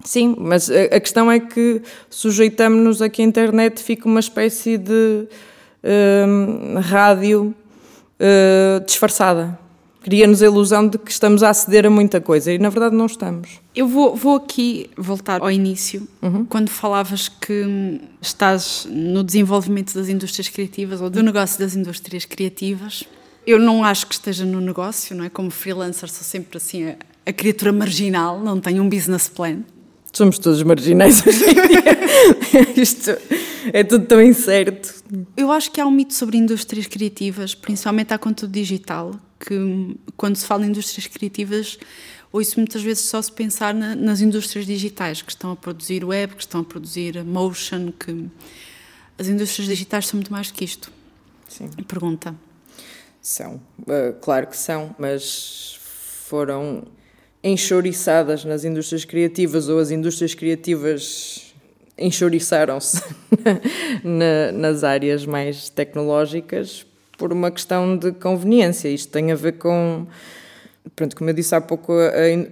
Sim, 0.03 0.35
mas 0.37 0.69
a, 0.69 0.99
questão 0.99 1.31
é 1.31 1.39
que 1.39 1.81
sujeitamos-nos 2.09 3.01
a 3.01 3.09
que 3.09 3.21
a 3.21 3.25
internet 3.25 3.81
fique 3.81 4.05
uma 4.05 4.19
espécie 4.19 4.77
de 4.77 5.27
uh, 5.83 6.79
rádio 6.81 7.55
uh, 8.19 8.85
disfarçada 8.85 9.57
cria-nos 10.03 10.43
a 10.43 10.45
ilusão 10.45 10.87
de 10.87 10.97
que 10.97 11.09
estamos 11.09 11.41
a 11.41 11.49
aceder 11.49 11.85
a 11.85 11.89
muita 11.89 12.19
coisa 12.19 12.51
e 12.51 12.59
na 12.59 12.69
verdade 12.69 12.95
não 12.95 13.05
estamos. 13.05 13.61
Eu 13.73 13.87
vou, 13.87 14.15
vou 14.15 14.35
aqui 14.35 14.89
voltar 14.97 15.41
ao 15.41 15.49
início, 15.49 16.07
uhum. 16.21 16.45
quando 16.45 16.69
falavas 16.69 17.29
que 17.29 17.99
estás 18.21 18.85
no 18.89 19.23
desenvolvimento 19.23 19.93
das 19.95 20.09
indústrias 20.09 20.49
criativas 20.49 21.01
ou 21.01 21.09
do 21.09 21.23
negócio 21.23 21.57
das 21.57 21.75
indústrias 21.75 22.25
criativas. 22.25 23.03
Eu 23.47 23.59
não 23.59 23.83
acho 23.83 24.05
que 24.07 24.13
esteja 24.13 24.45
no 24.45 24.61
negócio, 24.61 25.15
não 25.15 25.23
é? 25.23 25.29
Como 25.29 25.49
freelancer 25.49 26.09
sou 26.09 26.23
sempre 26.23 26.57
assim 26.57 26.89
a, 26.89 26.95
a 27.25 27.33
criatura 27.33 27.71
marginal, 27.71 28.39
não 28.39 28.59
tenho 28.59 28.83
um 28.83 28.89
business 28.89 29.27
plan. 29.27 29.59
Somos 30.11 30.37
todos 30.37 30.61
marginais 30.61 31.25
hoje 31.25 31.43
em 31.43 31.53
dia. 31.53 32.73
Isto 32.81 33.17
é 33.71 33.83
tudo 33.83 34.05
tão 34.05 34.21
incerto. 34.21 34.93
Eu 35.35 35.51
acho 35.51 35.71
que 35.71 35.81
há 35.81 35.87
um 35.87 35.91
mito 35.91 36.13
sobre 36.13 36.37
indústrias 36.37 36.85
criativas, 36.85 37.55
principalmente 37.55 38.13
a 38.13 38.17
conteúdo 38.17 38.51
digital, 38.51 39.15
que 39.45 39.97
quando 40.15 40.37
se 40.37 40.45
fala 40.45 40.65
em 40.65 40.69
indústrias 40.69 41.07
criativas, 41.07 41.77
ouço 42.31 42.57
muitas 42.57 42.81
vezes 42.81 43.03
só 43.03 43.21
se 43.21 43.31
pensar 43.31 43.73
na, 43.73 43.93
nas 43.93 44.21
indústrias 44.21 44.65
digitais 44.65 45.21
que 45.21 45.31
estão 45.31 45.51
a 45.51 45.55
produzir 45.55 46.05
web, 46.05 46.35
que 46.35 46.41
estão 46.41 46.61
a 46.61 46.63
produzir 46.63 47.23
motion, 47.25 47.91
que 47.91 48.29
as 49.17 49.27
indústrias 49.27 49.67
digitais 49.67 50.07
são 50.07 50.17
muito 50.17 50.31
mais 50.31 50.49
que 50.49 50.63
isto. 50.63 50.91
Sim. 51.47 51.69
Pergunta. 51.87 52.33
São, 53.21 53.55
uh, 53.81 54.13
claro 54.21 54.47
que 54.47 54.57
são, 54.57 54.95
mas 54.97 55.77
foram 56.25 56.85
enxoriçadas 57.43 58.45
nas 58.45 58.63
indústrias 58.63 59.03
criativas 59.03 59.67
ou 59.67 59.77
as 59.77 59.91
indústrias 59.91 60.33
criativas 60.33 61.53
enxoriçaram-se 61.97 63.03
na, 64.03 64.51
nas 64.53 64.83
áreas 64.83 65.25
mais 65.25 65.69
tecnológicas 65.69 66.85
por 67.17 67.31
uma 67.31 67.51
questão 67.51 67.97
de 67.97 68.11
conveniência. 68.11 68.87
Isto 68.89 69.11
tem 69.11 69.31
a 69.31 69.35
ver 69.35 69.53
com. 69.53 70.05
Pronto, 70.95 71.15
como 71.15 71.29
eu 71.29 71.33
disse 71.33 71.55
há 71.55 71.61
pouco, 71.61 71.93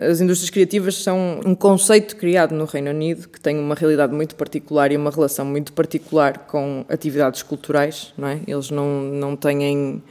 as 0.10 0.22
indústrias 0.22 0.50
criativas 0.50 0.96
são 0.96 1.42
um 1.46 1.54
conceito 1.54 2.16
criado 2.16 2.56
no 2.56 2.64
Reino 2.64 2.90
Unido 2.90 3.28
que 3.28 3.40
tem 3.40 3.60
uma 3.60 3.76
realidade 3.76 4.14
muito 4.14 4.36
particular 4.36 4.90
e 4.92 4.96
uma 4.96 5.12
relação 5.12 5.46
muito 5.46 5.74
particular 5.74 6.46
com 6.48 6.86
atividades 6.88 7.44
culturais, 7.44 8.14
não 8.18 8.30
é? 8.30 8.40
Eles 8.48 8.72
não, 8.72 9.02
não 9.02 9.36
têm 9.36 10.02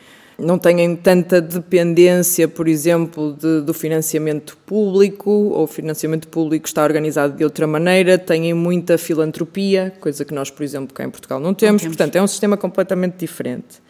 não 0.41 0.59
têm 0.59 0.97
tanta 0.97 1.41
dependência, 1.41 2.49
por 2.49 2.67
exemplo, 2.67 3.37
de, 3.39 3.61
do 3.61 3.75
financiamento 3.75 4.57
público, 4.67 5.31
ou 5.31 5.65
o 5.65 5.67
financiamento 5.67 6.29
público 6.29 6.67
está 6.67 6.83
organizado 6.83 7.37
de 7.37 7.45
outra 7.45 7.67
maneira, 7.67 8.19
têm 8.19 8.53
muita 8.55 8.97
filantropia, 8.97 9.93
coisa 10.01 10.25
que 10.25 10.35
nós, 10.35 10.51
por 10.51 10.63
exemplo, 10.63 10.95
cá 10.95 11.05
em 11.05 11.11
Portugal 11.11 11.39
não 11.39 11.55
temos, 11.55 11.83
não 11.83 11.91
temos. 11.91 11.97
portanto 11.97 12.17
é 12.17 12.23
um 12.23 12.27
sistema 12.27 12.57
completamente 12.57 13.19
diferente. 13.19 13.83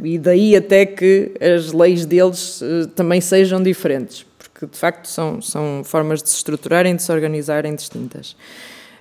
E 0.00 0.18
daí 0.18 0.56
até 0.56 0.86
que 0.86 1.32
as 1.40 1.72
leis 1.72 2.06
deles 2.06 2.60
uh, 2.62 2.86
também 2.94 3.20
sejam 3.20 3.62
diferentes, 3.62 4.24
porque 4.38 4.66
de 4.66 4.76
facto 4.76 5.06
são, 5.06 5.40
são 5.42 5.82
formas 5.84 6.22
de 6.22 6.30
se 6.30 6.36
estruturarem, 6.36 6.96
de 6.96 7.02
se 7.02 7.12
organizarem 7.12 7.74
distintas. 7.74 8.36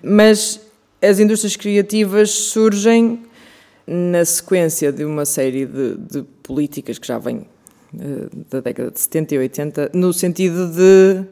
Mas 0.04 0.60
as 1.02 1.20
indústrias 1.20 1.56
criativas 1.56 2.32
surgem 2.32 3.24
na 3.88 4.26
sequência 4.26 4.92
de 4.92 5.04
uma 5.04 5.26
série 5.26 5.66
de, 5.66 5.98
de 5.98 6.24
políticas 6.44 7.00
que 7.00 7.08
já 7.08 7.18
vêm 7.18 7.46
uh, 7.94 8.46
da 8.50 8.60
década 8.60 8.92
de 8.92 9.00
70 9.00 9.36
e 9.36 9.38
80, 9.38 9.92
no 9.94 10.12
sentido 10.12 10.68
de 10.68 11.24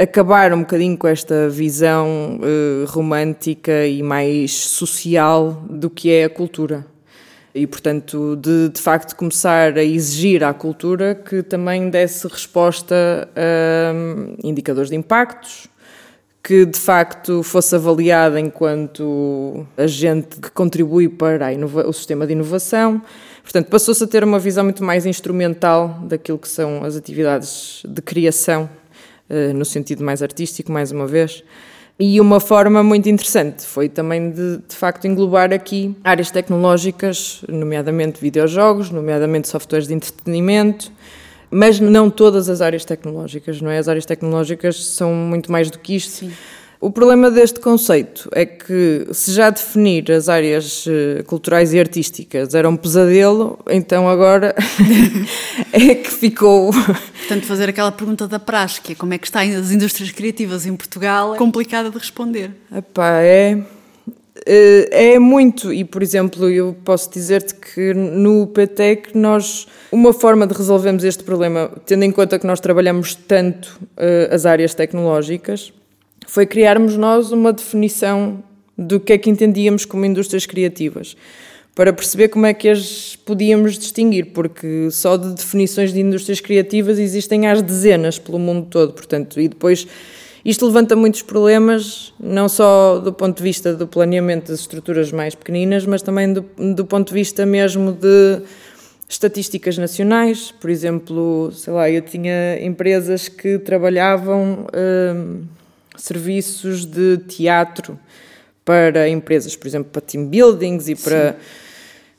acabar 0.00 0.52
um 0.52 0.60
bocadinho 0.60 0.96
com 0.96 1.08
esta 1.08 1.48
visão 1.48 2.38
uh, 2.38 2.86
romântica 2.86 3.86
e 3.86 4.02
mais 4.02 4.52
social 4.52 5.64
do 5.68 5.90
que 5.90 6.10
é 6.10 6.24
a 6.24 6.30
cultura 6.30 6.86
e, 7.56 7.66
portanto, 7.66 8.36
de, 8.36 8.68
de 8.68 8.80
facto 8.80 9.16
começar 9.16 9.78
a 9.78 9.82
exigir 9.82 10.44
à 10.44 10.52
cultura 10.52 11.14
que 11.14 11.42
também 11.42 11.88
desse 11.88 12.28
resposta 12.28 13.26
a 13.34 13.94
um, 13.94 14.36
indicadores 14.44 14.90
de 14.90 14.96
impactos, 14.96 15.66
que 16.44 16.66
de 16.66 16.78
facto 16.78 17.42
fosse 17.42 17.74
avaliada 17.74 18.38
enquanto 18.38 19.66
agente 19.74 20.38
que 20.38 20.50
contribui 20.50 21.08
para 21.08 21.48
o 21.88 21.92
sistema 21.94 22.26
de 22.26 22.34
inovação. 22.34 23.00
Portanto, 23.42 23.68
passou-se 23.68 24.04
a 24.04 24.06
ter 24.06 24.22
uma 24.22 24.38
visão 24.38 24.62
muito 24.62 24.84
mais 24.84 25.06
instrumental 25.06 25.98
daquilo 26.02 26.38
que 26.38 26.48
são 26.48 26.84
as 26.84 26.94
atividades 26.94 27.82
de 27.88 28.02
criação, 28.02 28.68
uh, 29.30 29.54
no 29.54 29.64
sentido 29.64 30.04
mais 30.04 30.22
artístico, 30.22 30.70
mais 30.70 30.92
uma 30.92 31.06
vez. 31.06 31.42
E 31.98 32.20
uma 32.20 32.38
forma 32.40 32.82
muito 32.82 33.08
interessante 33.08 33.64
foi 33.64 33.88
também 33.88 34.30
de, 34.30 34.58
de 34.58 34.76
facto 34.76 35.06
englobar 35.06 35.50
aqui 35.50 35.96
áreas 36.04 36.30
tecnológicas, 36.30 37.42
nomeadamente 37.48 38.20
videojogos, 38.20 38.90
nomeadamente 38.90 39.48
softwares 39.48 39.88
de 39.88 39.94
entretenimento, 39.94 40.92
mas 41.50 41.80
não 41.80 42.10
todas 42.10 42.50
as 42.50 42.60
áreas 42.60 42.84
tecnológicas, 42.84 43.62
não 43.62 43.70
é? 43.70 43.78
As 43.78 43.88
áreas 43.88 44.04
tecnológicas 44.04 44.84
são 44.84 45.14
muito 45.14 45.50
mais 45.50 45.70
do 45.70 45.78
que 45.78 45.96
isto. 45.96 46.10
Sim. 46.10 46.32
O 46.80 46.90
problema 46.90 47.30
deste 47.30 47.58
conceito 47.58 48.28
é 48.32 48.44
que, 48.44 49.06
se 49.12 49.32
já 49.32 49.48
definir 49.48 50.12
as 50.12 50.28
áreas 50.28 50.84
eh, 50.86 51.22
culturais 51.22 51.72
e 51.72 51.80
artísticas 51.80 52.54
era 52.54 52.68
um 52.68 52.76
pesadelo, 52.76 53.58
então 53.68 54.08
agora 54.08 54.54
é 55.72 55.94
que 55.94 56.10
ficou. 56.10 56.70
Portanto, 56.70 57.46
fazer 57.46 57.70
aquela 57.70 57.90
pergunta 57.90 58.28
da 58.28 58.38
praxe, 58.38 58.80
que 58.80 58.92
é 58.92 58.94
como 58.94 59.14
é 59.14 59.18
que 59.18 59.26
estão 59.26 59.40
as 59.40 59.70
indústrias 59.70 60.10
criativas 60.10 60.66
em 60.66 60.76
Portugal, 60.76 61.34
é 61.34 61.38
complicada 61.38 61.90
de 61.90 61.96
responder. 61.96 62.50
Epá, 62.70 63.22
é. 63.22 63.58
Eh, 64.44 65.14
é 65.14 65.18
muito, 65.18 65.72
e 65.72 65.82
por 65.82 66.02
exemplo, 66.02 66.48
eu 66.50 66.76
posso 66.84 67.10
dizer-te 67.10 67.54
que 67.54 67.94
no 67.94 68.46
PTEC 68.46 69.16
nós, 69.16 69.66
uma 69.90 70.12
forma 70.12 70.46
de 70.46 70.54
resolvermos 70.54 71.04
este 71.04 71.24
problema, 71.24 71.70
tendo 71.86 72.04
em 72.04 72.12
conta 72.12 72.38
que 72.38 72.46
nós 72.46 72.60
trabalhamos 72.60 73.14
tanto 73.14 73.80
uh, 73.96 74.34
as 74.34 74.44
áreas 74.44 74.74
tecnológicas, 74.74 75.72
foi 76.26 76.46
criarmos 76.46 76.96
nós 76.96 77.32
uma 77.32 77.52
definição 77.52 78.42
do 78.76 79.00
que 79.00 79.12
é 79.12 79.18
que 79.18 79.30
entendíamos 79.30 79.84
como 79.84 80.04
indústrias 80.04 80.44
criativas, 80.44 81.16
para 81.74 81.92
perceber 81.92 82.28
como 82.28 82.46
é 82.46 82.54
que 82.54 82.68
as 82.68 83.16
podíamos 83.16 83.78
distinguir, 83.78 84.32
porque 84.32 84.88
só 84.90 85.16
de 85.16 85.34
definições 85.34 85.92
de 85.92 86.00
indústrias 86.00 86.40
criativas 86.40 86.98
existem 86.98 87.46
às 87.46 87.62
dezenas 87.62 88.18
pelo 88.18 88.38
mundo 88.38 88.66
todo, 88.68 88.92
portanto, 88.92 89.40
e 89.40 89.48
depois 89.48 89.86
isto 90.44 90.64
levanta 90.64 90.94
muitos 90.94 91.22
problemas, 91.22 92.14
não 92.20 92.48
só 92.48 92.98
do 92.98 93.12
ponto 93.12 93.38
de 93.38 93.42
vista 93.42 93.74
do 93.74 93.86
planeamento 93.86 94.52
das 94.52 94.60
estruturas 94.60 95.10
mais 95.10 95.34
pequeninas, 95.34 95.84
mas 95.84 96.02
também 96.02 96.32
do, 96.32 96.44
do 96.74 96.84
ponto 96.86 97.08
de 97.08 97.14
vista 97.14 97.44
mesmo 97.44 97.92
de 97.92 98.42
estatísticas 99.08 99.76
nacionais, 99.76 100.52
por 100.60 100.70
exemplo, 100.70 101.50
sei 101.52 101.72
lá, 101.72 101.90
eu 101.90 102.00
tinha 102.00 102.64
empresas 102.64 103.28
que 103.28 103.58
trabalhavam 103.58 104.66
hum, 104.72 105.42
serviços 105.96 106.84
de 106.84 107.18
teatro 107.18 107.98
para 108.64 109.08
empresas, 109.08 109.54
por 109.54 109.66
exemplo, 109.66 109.90
para 109.90 110.00
team 110.00 110.26
buildings 110.26 110.88
e 110.88 110.94
para. 110.94 111.32
Sim. 111.32 111.38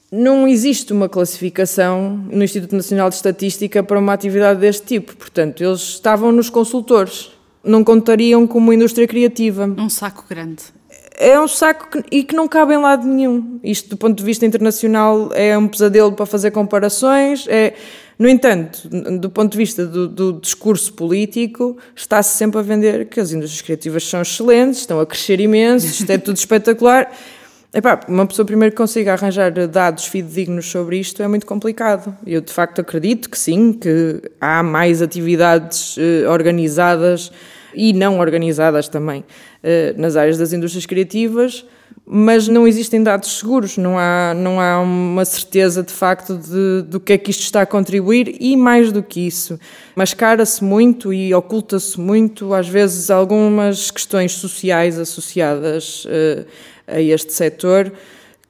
Não 0.10 0.48
existe 0.48 0.94
uma 0.94 1.10
classificação 1.10 2.26
no 2.32 2.42
Instituto 2.42 2.74
Nacional 2.74 3.10
de 3.10 3.16
Estatística 3.16 3.84
para 3.84 4.00
uma 4.00 4.14
atividade 4.14 4.62
deste 4.62 4.86
tipo. 4.86 5.14
Portanto, 5.18 5.62
eles 5.62 5.82
estavam 5.82 6.32
nos 6.32 6.50
consultores. 6.50 7.32
Não 7.62 7.84
contariam 7.84 8.48
como 8.48 8.72
indústria 8.72 9.06
criativa. 9.06 9.66
Um 9.66 9.90
saco 9.90 10.24
grande. 10.30 10.64
É 11.20 11.40
um 11.40 11.48
saco 11.48 11.90
que, 11.90 12.04
e 12.12 12.24
que 12.24 12.36
não 12.36 12.48
cabe 12.48 12.76
em 12.76 12.78
lado 12.78 13.08
nenhum. 13.08 13.60
Isto, 13.64 13.90
do 13.90 13.98
ponto 13.98 14.16
de 14.16 14.24
vista 14.24 14.46
internacional, 14.46 15.32
é 15.34 15.58
um 15.58 15.68
pesadelo 15.68 16.14
para 16.14 16.28
fazer 16.28 16.52
comparações. 16.52 17.48
É, 17.48 17.74
no 18.20 18.30
entanto, 18.30 18.88
do 19.20 19.30
ponto 19.30 19.52
de 19.52 19.58
vista 19.58 19.84
do, 19.86 20.08
do 20.08 20.34
discurso 20.34 20.94
político, 20.94 21.76
está-se 21.96 22.38
sempre 22.38 22.60
a 22.60 22.62
vender 22.62 23.08
que 23.10 23.20
as 23.20 23.32
indústrias 23.32 23.62
criativas 23.62 24.04
são 24.04 24.22
excelentes, 24.22 24.82
estão 24.82 25.00
a 25.00 25.06
crescer 25.08 25.40
imenso, 25.40 25.88
isto 25.88 26.10
é 26.10 26.20
tudo 26.20 26.38
espetacular. 26.38 27.12
Epá, 27.74 28.00
uma 28.08 28.26
pessoa 28.26 28.46
primeiro 28.46 28.72
que 28.72 28.78
consiga 28.78 29.14
arranjar 29.14 29.52
dados 29.68 30.06
fidedignos 30.06 30.68
sobre 30.70 31.00
isto 31.00 31.22
é 31.22 31.28
muito 31.28 31.46
complicado. 31.46 32.16
Eu 32.26 32.42
de 32.42 32.52
facto 32.54 32.80
acredito 32.80 33.30
que 33.30 33.38
sim, 33.38 33.74
que 33.74 34.22
há 34.40 34.64
mais 34.64 35.02
atividades 35.02 35.96
eh, 35.98 36.28
organizadas 36.30 37.32
e 37.74 37.94
não 37.94 38.20
organizadas 38.20 38.88
também 38.88 39.24
eh, 39.64 39.94
nas 39.98 40.16
áreas 40.16 40.38
das 40.38 40.54
indústrias 40.54 40.86
criativas, 40.86 41.66
mas 42.10 42.48
não 42.48 42.66
existem 42.66 43.04
dados 43.04 43.38
seguros, 43.38 43.78
não 43.78 44.00
há, 44.00 44.34
não 44.34 44.62
há 44.62 44.80
uma 44.80 45.26
certeza 45.26 45.84
de 45.84 45.92
facto 45.92 46.38
de, 46.38 46.84
do 46.84 47.02
que 47.02 47.14
é 47.14 47.18
que 47.18 47.32
isto 47.32 47.42
está 47.42 47.64
a 47.64 47.66
contribuir 47.66 48.38
e 48.40 48.56
mais 48.56 48.94
do 48.94 49.04
que 49.04 49.28
isso, 49.28 49.60
mascara-se 49.94 50.64
muito 50.64 51.12
e 51.12 51.34
oculta-se 51.34 52.00
muito, 52.00 52.54
às 52.54 52.68
vezes, 52.68 53.10
algumas 53.10 53.92
questões 53.92 54.32
sociais 54.34 54.98
associadas 54.98 56.06
uh, 56.06 56.46
a 56.88 57.02
este 57.02 57.34
setor 57.34 57.92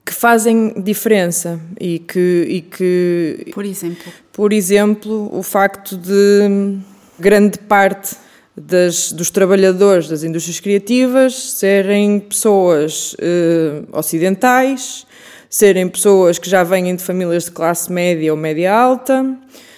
que 0.06 0.14
fazem 0.14 0.74
diferença 0.82 1.60
e 1.80 2.00
que, 2.00 2.46
e 2.48 2.62
que. 2.62 3.52
Por 3.54 3.66
exemplo? 3.66 4.14
Por 4.32 4.54
exemplo, 4.54 5.30
o 5.36 5.42
facto 5.42 5.98
de 5.98 6.78
grande 7.20 7.58
parte 7.58 8.16
das, 8.60 9.12
dos 9.12 9.30
trabalhadores 9.30 10.10
das 10.10 10.24
indústrias 10.24 10.60
criativas 10.60 11.36
serem 11.36 12.20
pessoas 12.20 13.16
eh, 13.20 13.84
ocidentais, 13.92 15.06
serem 15.48 15.88
pessoas 15.88 16.40
que 16.40 16.50
já 16.50 16.64
vêm 16.64 16.96
de 16.96 17.04
famílias 17.04 17.46
de 17.46 17.52
classe 17.52 17.92
média 17.92 18.32
ou 18.32 18.38
média 18.38 18.74
alta. 18.74 19.38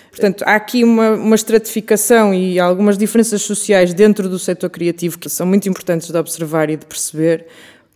Portanto, 0.09 0.43
há 0.47 0.55
aqui 0.55 0.83
uma, 0.83 1.11
uma 1.11 1.35
estratificação 1.35 2.33
e 2.33 2.57
algumas 2.57 2.97
diferenças 2.97 3.41
sociais 3.41 3.93
dentro 3.93 4.29
do 4.29 4.39
setor 4.39 4.69
criativo 4.69 5.19
que 5.19 5.29
são 5.29 5.45
muito 5.45 5.67
importantes 5.67 6.09
de 6.09 6.17
observar 6.17 6.69
e 6.69 6.77
de 6.77 6.85
perceber, 6.85 7.47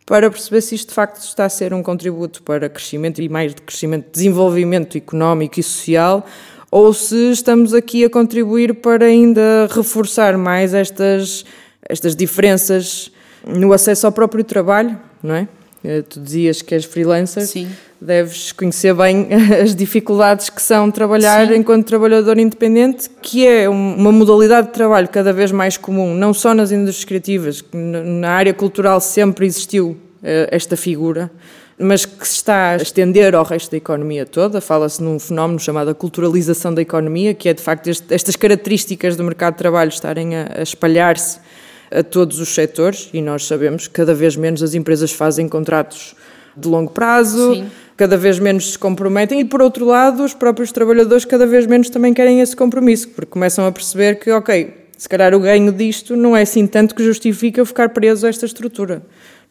para 0.06 0.30
perceber 0.30 0.62
se 0.62 0.76
isto 0.76 0.90
de 0.90 0.94
facto 0.94 1.22
está 1.24 1.46
a 1.46 1.50
ser 1.50 1.74
um 1.74 1.82
contributo 1.82 2.44
para 2.44 2.70
crescimento 2.70 3.22
e 3.22 3.30
mais 3.30 3.56
de 3.56 3.62
crescimento, 3.62 4.12
desenvolvimento 4.12 4.98
económico 4.98 5.60
e 5.60 5.64
social, 5.64 6.26
ou 6.74 6.92
se 6.92 7.30
estamos 7.30 7.72
aqui 7.72 8.04
a 8.04 8.10
contribuir 8.10 8.74
para 8.74 9.06
ainda 9.06 9.70
reforçar 9.70 10.36
mais 10.40 10.74
estas, 10.74 11.46
estas 11.88 12.16
diferenças 12.16 13.12
no 13.48 13.72
acesso 13.72 14.08
ao 14.08 14.12
próprio 14.12 14.44
trabalho, 14.44 15.00
não 15.22 15.36
é? 15.36 15.48
Eh, 15.84 16.02
tu 16.02 16.20
dizias 16.20 16.64
que 16.64 16.74
és 16.74 16.84
freelancer, 16.84 17.46
Sim. 17.46 17.68
deves 18.02 18.52
conhecer 18.52 18.92
bem 18.96 19.28
as 19.62 19.76
dificuldades 19.76 20.50
que 20.50 20.60
são 20.60 20.90
trabalhar 20.90 21.48
Sim. 21.48 21.58
enquanto 21.58 21.86
trabalhador 21.86 22.40
independente, 22.40 23.08
que 23.22 23.46
é 23.46 23.70
uma 23.70 24.12
modalidade 24.12 24.70
de 24.70 24.74
trabalho 24.74 25.08
cada 25.10 25.32
vez 25.32 25.52
mais 25.52 25.78
comum, 25.78 26.16
não 26.16 26.34
só 26.34 26.56
nas 26.56 26.72
indústrias 26.72 27.06
criativas, 27.06 27.64
na 27.72 28.32
área 28.32 28.54
cultural 28.54 29.00
sempre 29.00 29.46
existiu 29.46 29.96
eh, 30.24 30.50
esta 30.52 30.76
figura 30.76 31.30
mas 31.84 32.06
que 32.06 32.28
se 32.28 32.36
está 32.36 32.72
a 32.72 32.78
estender 32.78 33.36
ao 33.36 33.44
resto 33.44 33.72
da 33.72 33.78
economia 33.78 34.26
toda. 34.26 34.62
Fala-se 34.62 35.02
num 35.02 35.20
fenómeno 35.20 35.60
chamado 35.60 35.94
culturalização 35.94 36.74
da 36.74 36.82
economia, 36.82 37.34
que 37.34 37.50
é 37.50 37.54
de 37.54 37.62
facto 37.62 37.88
este, 37.88 38.14
estas 38.14 38.36
características 38.36 39.16
do 39.16 39.24
mercado 39.24 39.54
de 39.54 39.60
trabalho 39.60 39.90
estarem 39.90 40.36
a, 40.36 40.60
a 40.60 40.62
espalhar-se 40.64 41.40
a 41.92 42.02
todos 42.02 42.40
os 42.40 42.50
setores, 42.50 43.10
e 43.14 43.22
nós 43.22 43.46
sabemos 43.46 43.88
que 43.88 43.94
cada 43.94 44.16
vez 44.16 44.36
menos 44.36 44.64
as 44.64 44.74
empresas 44.74 45.12
fazem 45.12 45.48
contratos 45.48 46.16
de 46.58 46.68
longo 46.68 46.92
prazo, 46.92 47.56
Sim. 47.56 47.68
cada 47.96 48.18
vez 48.18 48.40
menos 48.40 48.74
se 48.74 48.80
comprometem, 48.80 49.40
e 49.40 49.46
por 49.46 49.62
outro 49.62 49.86
lado, 49.86 50.24
os 50.24 50.34
próprios 50.34 50.72
trabalhadores 50.72 51.26
cada 51.26 51.46
vez 51.46 51.68
menos 51.68 51.90
também 51.90 52.14
querem 52.14 52.42
esse 52.42 52.56
compromisso, 52.56 53.10
porque 53.10 53.32
começam 53.32 53.68
a 53.68 53.72
perceber 53.72 54.16
que, 54.16 54.32
ok, 54.32 54.74
se 54.98 55.10
calhar 55.10 55.36
o 55.36 55.40
ganho 55.40 55.72
disto 55.72 56.16
não 56.16 56.36
é 56.36 56.44
assim 56.44 56.66
tanto 56.66 56.96
que 56.96 57.04
justifica 57.04 57.66
ficar 57.66 57.90
preso 57.90 58.26
a 58.26 58.30
esta 58.30 58.46
estrutura. 58.46 59.04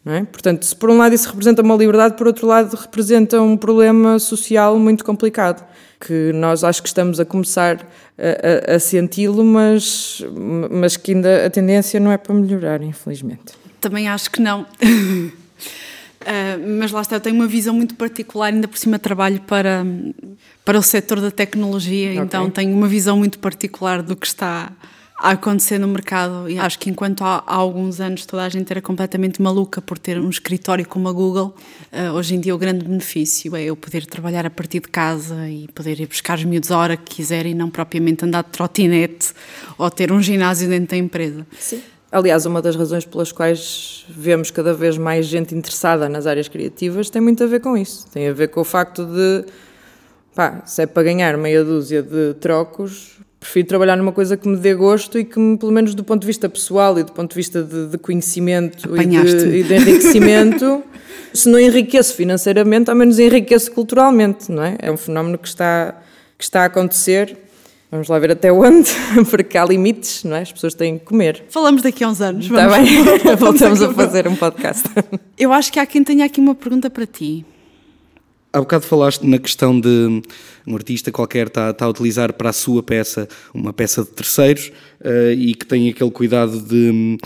É? 0.04 0.24
Portanto, 0.24 0.64
se 0.64 0.74
por 0.74 0.90
um 0.90 0.98
lado 0.98 1.14
isso 1.14 1.28
representa 1.28 1.62
uma 1.62 1.76
liberdade, 1.76 2.16
por 2.16 2.26
outro 2.26 2.46
lado 2.46 2.74
representa 2.74 3.40
um 3.40 3.56
problema 3.56 4.18
social 4.18 4.76
muito 4.76 5.04
complicado, 5.04 5.64
que 6.00 6.32
nós 6.32 6.64
acho 6.64 6.82
que 6.82 6.88
estamos 6.88 7.20
a 7.20 7.24
começar 7.24 7.86
a, 8.18 8.72
a, 8.72 8.76
a 8.76 8.78
senti-lo, 8.80 9.44
mas, 9.44 10.20
mas 10.70 10.96
que 10.96 11.12
ainda 11.12 11.46
a 11.46 11.50
tendência 11.50 12.00
não 12.00 12.10
é 12.10 12.18
para 12.18 12.34
melhorar, 12.34 12.82
infelizmente. 12.82 13.54
Também 13.80 14.08
acho 14.08 14.28
que 14.28 14.40
não. 14.40 14.62
uh, 14.62 15.32
mas 16.78 16.90
lá 16.90 17.02
está, 17.02 17.16
eu 17.16 17.20
tenho 17.20 17.36
uma 17.36 17.46
visão 17.46 17.72
muito 17.72 17.94
particular, 17.94 18.52
ainda 18.52 18.66
por 18.66 18.78
cima 18.78 18.98
trabalho 18.98 19.40
para, 19.42 19.86
para 20.64 20.78
o 20.80 20.82
setor 20.82 21.20
da 21.20 21.30
tecnologia, 21.30 22.10
okay. 22.10 22.22
então 22.22 22.50
tenho 22.50 22.74
uma 22.74 22.88
visão 22.88 23.16
muito 23.16 23.38
particular 23.38 24.02
do 24.02 24.16
que 24.16 24.26
está 24.26 24.72
a 25.22 25.30
acontecer 25.30 25.78
no 25.78 25.86
mercado. 25.86 26.50
E 26.50 26.58
acho 26.58 26.76
que 26.80 26.90
enquanto 26.90 27.22
há, 27.22 27.44
há, 27.46 27.54
alguns 27.54 28.00
anos 28.00 28.26
toda 28.26 28.42
a 28.42 28.48
gente 28.48 28.68
era 28.72 28.82
completamente 28.82 29.40
maluca 29.40 29.80
por 29.80 29.96
ter 29.96 30.18
um 30.18 30.28
escritório 30.28 30.84
como 30.86 31.08
a 31.08 31.12
Google, 31.12 31.54
uh, 31.92 32.12
hoje 32.14 32.34
em 32.34 32.40
dia 32.40 32.52
o 32.52 32.58
grande 32.58 32.84
benefício 32.84 33.54
é 33.54 33.62
eu 33.62 33.76
poder 33.76 34.04
trabalhar 34.04 34.44
a 34.44 34.50
partir 34.50 34.80
de 34.80 34.88
casa 34.88 35.48
e 35.48 35.68
poder 35.68 36.00
ir 36.00 36.08
buscar 36.08 36.36
os 36.36 36.44
miúdos 36.44 36.72
a 36.72 36.76
hora 36.76 36.96
que 36.96 37.14
quiser 37.14 37.46
e 37.46 37.54
não 37.54 37.70
propriamente 37.70 38.24
andar 38.24 38.42
de 38.42 38.50
trotinete 38.50 39.32
ou 39.78 39.88
ter 39.88 40.10
um 40.10 40.20
ginásio 40.20 40.68
dentro 40.68 40.88
da 40.88 40.96
empresa. 40.96 41.46
Sim. 41.56 41.80
Aliás, 42.10 42.44
uma 42.44 42.60
das 42.60 42.74
razões 42.74 43.06
pelas 43.06 43.30
quais 43.30 44.04
vemos 44.08 44.50
cada 44.50 44.74
vez 44.74 44.98
mais 44.98 45.26
gente 45.26 45.54
interessada 45.54 46.08
nas 46.08 46.26
áreas 46.26 46.48
criativas 46.48 47.08
tem 47.08 47.22
muito 47.22 47.44
a 47.44 47.46
ver 47.46 47.60
com 47.60 47.76
isso. 47.76 48.06
Tem 48.10 48.26
a 48.26 48.32
ver 48.32 48.48
com 48.48 48.60
o 48.60 48.64
facto 48.64 49.06
de, 49.06 49.44
pá, 50.34 50.62
se 50.66 50.82
é 50.82 50.86
para 50.86 51.04
ganhar 51.04 51.38
meia 51.38 51.64
dúzia 51.64 52.02
de 52.02 52.34
trocos, 52.34 53.21
prefiro 53.42 53.66
trabalhar 53.66 53.96
numa 53.96 54.12
coisa 54.12 54.36
que 54.36 54.46
me 54.46 54.56
dê 54.56 54.72
gosto 54.72 55.18
e 55.18 55.24
que, 55.24 55.38
me, 55.38 55.58
pelo 55.58 55.72
menos 55.72 55.96
do 55.96 56.04
ponto 56.04 56.20
de 56.20 56.26
vista 56.28 56.48
pessoal 56.48 56.96
e 56.96 57.02
do 57.02 57.10
ponto 57.10 57.30
de 57.30 57.36
vista 57.36 57.60
de, 57.62 57.88
de 57.88 57.98
conhecimento 57.98 58.88
e 58.96 59.06
de, 59.06 59.58
e 59.58 59.62
de, 59.64 59.74
enriquecimento, 59.74 60.82
se 61.34 61.48
não 61.48 61.58
enriqueço 61.58 62.14
financeiramente, 62.14 62.88
ao 62.88 62.96
menos 62.96 63.18
enriqueço 63.18 63.72
culturalmente, 63.72 64.50
não 64.50 64.62
é? 64.62 64.76
É 64.78 64.92
um 64.92 64.96
fenómeno 64.96 65.36
que 65.36 65.48
está, 65.48 66.00
que 66.38 66.44
está 66.44 66.62
a 66.62 66.64
acontecer. 66.66 67.36
Vamos 67.90 68.08
lá 68.08 68.18
ver 68.20 68.30
até 68.30 68.52
onde, 68.52 68.90
porque 69.28 69.58
há 69.58 69.64
limites, 69.64 70.22
não 70.22 70.36
é? 70.36 70.42
As 70.42 70.52
pessoas 70.52 70.74
têm 70.74 70.96
que 70.96 71.04
comer. 71.04 71.44
Falamos 71.48 71.82
daqui 71.82 72.04
a 72.04 72.08
uns 72.08 72.20
anos. 72.20 72.46
Está 72.46 72.68
bem, 72.68 73.02
voltamos 73.36 73.82
a 73.82 73.92
fazer 73.92 74.28
um 74.28 74.36
podcast. 74.36 74.88
Eu 75.36 75.52
acho 75.52 75.72
que 75.72 75.80
há 75.80 75.84
quem 75.84 76.04
tenha 76.04 76.24
aqui 76.24 76.40
uma 76.40 76.54
pergunta 76.54 76.88
para 76.88 77.06
ti. 77.06 77.44
Há 78.54 78.60
bocado 78.60 78.84
falaste 78.84 79.26
na 79.26 79.38
questão 79.38 79.80
de 79.80 80.22
um 80.66 80.74
artista 80.74 81.10
qualquer 81.10 81.46
está, 81.46 81.70
está 81.70 81.86
a 81.86 81.88
utilizar 81.88 82.34
para 82.34 82.50
a 82.50 82.52
sua 82.52 82.82
peça 82.82 83.26
uma 83.54 83.72
peça 83.72 84.02
de 84.02 84.10
terceiros 84.10 84.70
uh, 85.00 85.32
e 85.32 85.54
que 85.54 85.64
tem 85.64 85.88
aquele 85.88 86.10
cuidado 86.10 86.60
de 86.60 87.18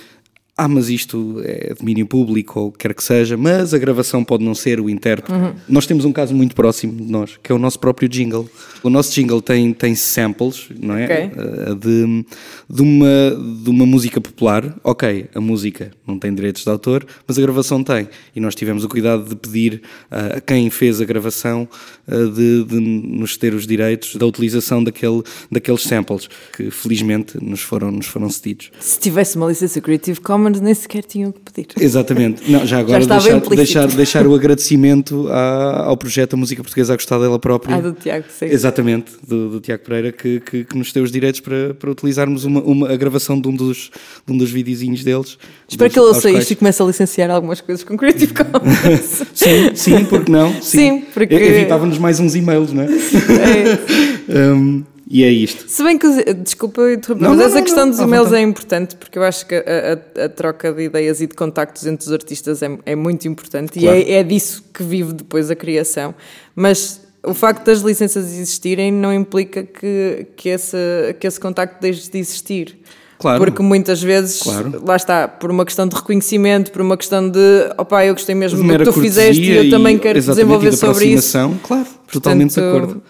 ah, 0.59 0.69
mas 0.69 0.89
isto 0.89 1.43
é 1.45 1.75
domínio 1.75 2.07
público 2.07 2.59
ou 2.59 2.73
quer 2.73 2.95
que 2.95 3.05
seja, 3.05 3.37
mas 3.37 3.75
a 3.75 3.79
gravação 3.79 4.25
pode 4.25 4.43
não 4.43 4.55
ser 4.55 4.81
o 4.81 4.89
intérprete. 4.89 5.31
Uhum. 5.31 5.55
Nós 5.69 5.85
temos 5.87 6.07
um 6.07 6.13
caso 6.13 6.35
muito 6.35 6.55
próximo 6.55 6.95
de 6.95 7.13
nós, 7.13 7.39
que 7.43 7.53
é 7.53 7.55
o 7.55 7.59
nosso 7.59 7.79
próprio 7.79 8.09
jingle. 8.09 8.49
O 8.83 8.89
nosso 8.89 9.13
jingle 9.13 9.43
tem, 9.43 9.75
tem 9.75 9.95
samples, 9.95 10.69
não 10.81 10.97
é? 10.97 11.05
Okay. 11.05 11.25
Uh, 11.27 11.75
de, 11.75 12.27
de, 12.71 12.83
uma, 12.83 13.63
de 13.65 13.69
uma 13.69 13.85
música 13.85 14.19
popular. 14.19 14.75
Ok, 14.83 15.29
a 15.35 15.41
música 15.43 15.91
não 16.07 16.19
tem 16.19 16.35
direitos 16.35 16.65
de 16.65 16.71
autor, 16.71 17.07
mas 17.29 17.39
a 17.39 17.43
gravação 17.43 17.85
tem. 17.85 18.09
E 18.35 18.41
nós 18.41 18.55
tivemos 18.55 18.83
o 18.83 18.89
cuidado 18.89 19.29
de 19.29 19.37
pedir 19.37 19.83
uh, 20.11 20.39
a 20.39 20.41
quem 20.41 20.71
fez 20.71 21.03
a 21.03 21.05
gravação 21.05 21.69
uh, 22.09 22.31
de, 22.31 22.65
de, 22.65 22.81
nos 22.81 23.37
ter 23.37 23.53
os 23.53 23.67
direitos 23.67 24.17
da 24.17 24.25
utilização 24.25 24.83
daquele, 24.83 25.23
daqueles 25.53 25.83
samples, 25.83 26.31
que 26.57 26.71
felizmente 26.71 27.37
nos 27.45 27.61
foram, 27.61 27.91
nos 27.91 28.07
foram 28.07 28.31
cedidos. 28.31 28.71
Se 28.81 28.99
tivesse 28.99 29.37
uma 29.37 29.49
licença 29.49 29.83
Creative 29.83 30.19
Commons, 30.21 30.46
Nem 30.51 30.75
sequer 30.75 31.05
tinham 31.05 31.33
que 31.33 31.41
pedir. 31.41 31.67
Exatamente. 31.81 32.51
Não, 32.51 32.67
já 32.67 32.79
agora 32.79 33.03
já 33.03 33.19
deixar, 33.19 33.41
deixar, 33.41 33.87
deixar, 33.89 34.27
o 34.27 34.35
agradecimento 34.35 35.29
à, 35.29 35.85
ao 35.87 35.97
projeto 35.97 36.35
A 36.35 36.37
Música 36.37 36.63
Portuguesa 36.63 36.93
a 36.93 36.97
gostar 36.97 37.19
dela 37.19 37.39
própria. 37.39 37.77
Ah, 37.77 37.81
do 37.81 37.93
Tiago, 37.93 38.25
sim. 38.29 38.47
Exatamente, 38.47 39.13
do, 39.27 39.51
do 39.51 39.61
Tiago 39.61 39.83
Pereira, 39.85 40.13
que, 40.13 40.41
que, 40.41 40.65
que, 40.65 40.79
nos 40.79 40.93
deu 40.93 41.03
os 41.03 41.11
direitos 41.11 41.41
para, 41.41 41.75
para 41.75 41.91
utilizarmos 41.91 42.45
uma, 42.45 42.61
uma, 42.61 42.93
a 42.93 42.97
gravação 42.97 43.41
de 43.41 43.49
um 43.49 43.55
dos, 43.55 43.91
de 44.27 44.33
um 44.33 44.37
dos 44.37 44.51
videozinhos 44.51 45.03
deles. 45.03 45.39
Espero 45.69 45.91
que 45.91 45.99
ele 45.99 46.07
ouça 46.07 46.31
isto 46.31 46.51
e 46.53 46.57
comece 46.57 46.83
a 46.83 46.87
licenciar 46.87 47.31
algumas 47.31 47.61
coisas 47.61 47.85
com 47.85 47.97
Creative 47.97 48.33
Commons. 48.35 49.23
sim, 49.35 49.75
sim, 49.75 50.05
porque 50.05 50.31
não? 50.31 50.53
Sim, 50.55 51.01
sim 51.01 51.05
porque... 51.13 51.35
Evitava-nos 51.35 51.99
mais 51.99 52.21
uns 52.21 52.35
e-mails, 52.35 52.73
não 52.73 52.83
é? 52.83 52.87
é. 52.89 53.97
um, 54.53 54.85
E 55.09 55.23
é 55.23 55.31
isto. 55.31 55.69
Se 55.69 55.85
bem 55.85 55.97
que, 55.97 56.35
desculpa 56.35 56.91
interromper, 56.91 57.29
mas 57.29 57.39
não, 57.39 57.45
essa 57.45 57.55
não, 57.55 57.63
questão 57.63 57.89
dos 57.89 58.01
e-mails 58.01 58.33
é 58.33 58.41
importante 58.41 58.97
porque 58.97 59.17
eu 59.17 59.23
acho 59.23 59.47
que 59.47 59.55
a, 59.55 59.61
a, 59.61 60.25
a, 60.25 60.29
troca 60.29 60.73
de 60.73 60.83
ideias 60.83 61.21
e 61.21 61.29
de 61.29 61.35
contactos 61.35 61.87
entre 61.87 62.05
os 62.05 62.13
artistas 62.13 62.61
é, 62.61 62.77
é 62.85 62.97
muito 62.97 63.29
importante 63.29 63.79
claro. 63.79 63.97
e 63.97 64.03
é, 64.03 64.15
é 64.15 64.23
disso 64.25 64.65
que 64.75 64.83
vive 64.83 65.13
depois 65.13 65.49
a 65.49 65.55
criação. 65.55 66.13
Mas 66.57 67.01
o 67.23 67.35
facto 67.35 67.65
das 67.65 67.81
licenças 67.81 68.25
existirem 68.33 68.93
não 68.93 69.13
implica 69.13 69.63
que, 69.63 70.27
que, 70.37 70.49
esse, 70.49 70.77
que 71.21 71.27
esse 71.27 71.39
contacto 71.39 71.81
deixe 71.81 72.11
de 72.11 72.19
existir. 72.19 72.77
Claro. 73.19 73.39
Porque 73.39 73.63
muitas 73.63 74.03
vezes, 74.03 74.43
claro. 74.43 74.83
lá 74.85 74.97
está, 74.97 75.27
por 75.27 75.51
uma 75.51 75.65
questão 75.65 75.87
de 75.87 75.97
reconhecimento, 75.97 76.71
por 76.71 76.83
uma 76.83 76.97
questão 76.97 77.29
de 77.29 77.71
opá, 77.79 78.05
eu 78.05 78.13
gostei 78.13 78.35
mesmo 78.35 78.63
do 78.63 78.79
que 78.79 78.85
tu 78.85 78.93
fizeste 78.93 79.43
e 79.43 79.57
eu 79.57 79.71
também 79.71 79.99
quero 79.99 80.21
desenvolver 80.21 80.73
sobre 80.73 81.07
isso. 81.07 81.33
Claro, 81.63 81.85
Portanto, 81.85 82.13
totalmente 82.13 82.55
de 82.55 82.61
acordo. 82.61 83.03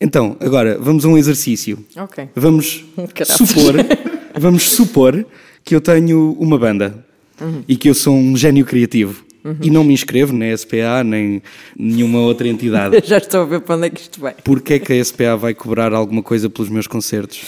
Então, 0.00 0.36
agora, 0.38 0.78
vamos 0.78 1.04
a 1.04 1.08
um 1.08 1.18
exercício. 1.18 1.84
Ok. 1.96 2.28
Vamos 2.34 2.84
supor, 3.26 3.74
vamos 4.38 4.62
supor 4.70 5.26
que 5.64 5.74
eu 5.74 5.80
tenho 5.80 6.36
uma 6.38 6.56
banda 6.56 7.04
uhum. 7.40 7.64
e 7.66 7.76
que 7.76 7.90
eu 7.90 7.94
sou 7.94 8.14
um 8.14 8.36
gênio 8.36 8.64
criativo. 8.64 9.24
Uhum. 9.44 9.56
E 9.60 9.70
não 9.70 9.82
me 9.82 9.92
inscrevo 9.92 10.32
na 10.32 10.56
SPA 10.56 11.02
nem 11.04 11.42
nenhuma 11.76 12.20
outra 12.20 12.46
entidade. 12.46 13.00
Já 13.06 13.18
estou 13.18 13.42
a 13.42 13.44
ver 13.44 13.60
para 13.60 13.76
onde 13.76 13.86
é 13.86 13.90
que 13.90 14.00
isto 14.00 14.20
vai. 14.20 14.34
Porquê 14.44 14.74
é 14.74 14.78
que 14.78 14.92
a 14.92 15.04
SPA 15.04 15.36
vai 15.36 15.54
cobrar 15.54 15.92
alguma 15.92 16.22
coisa 16.22 16.48
pelos 16.48 16.68
meus 16.68 16.86
concertos? 16.86 17.40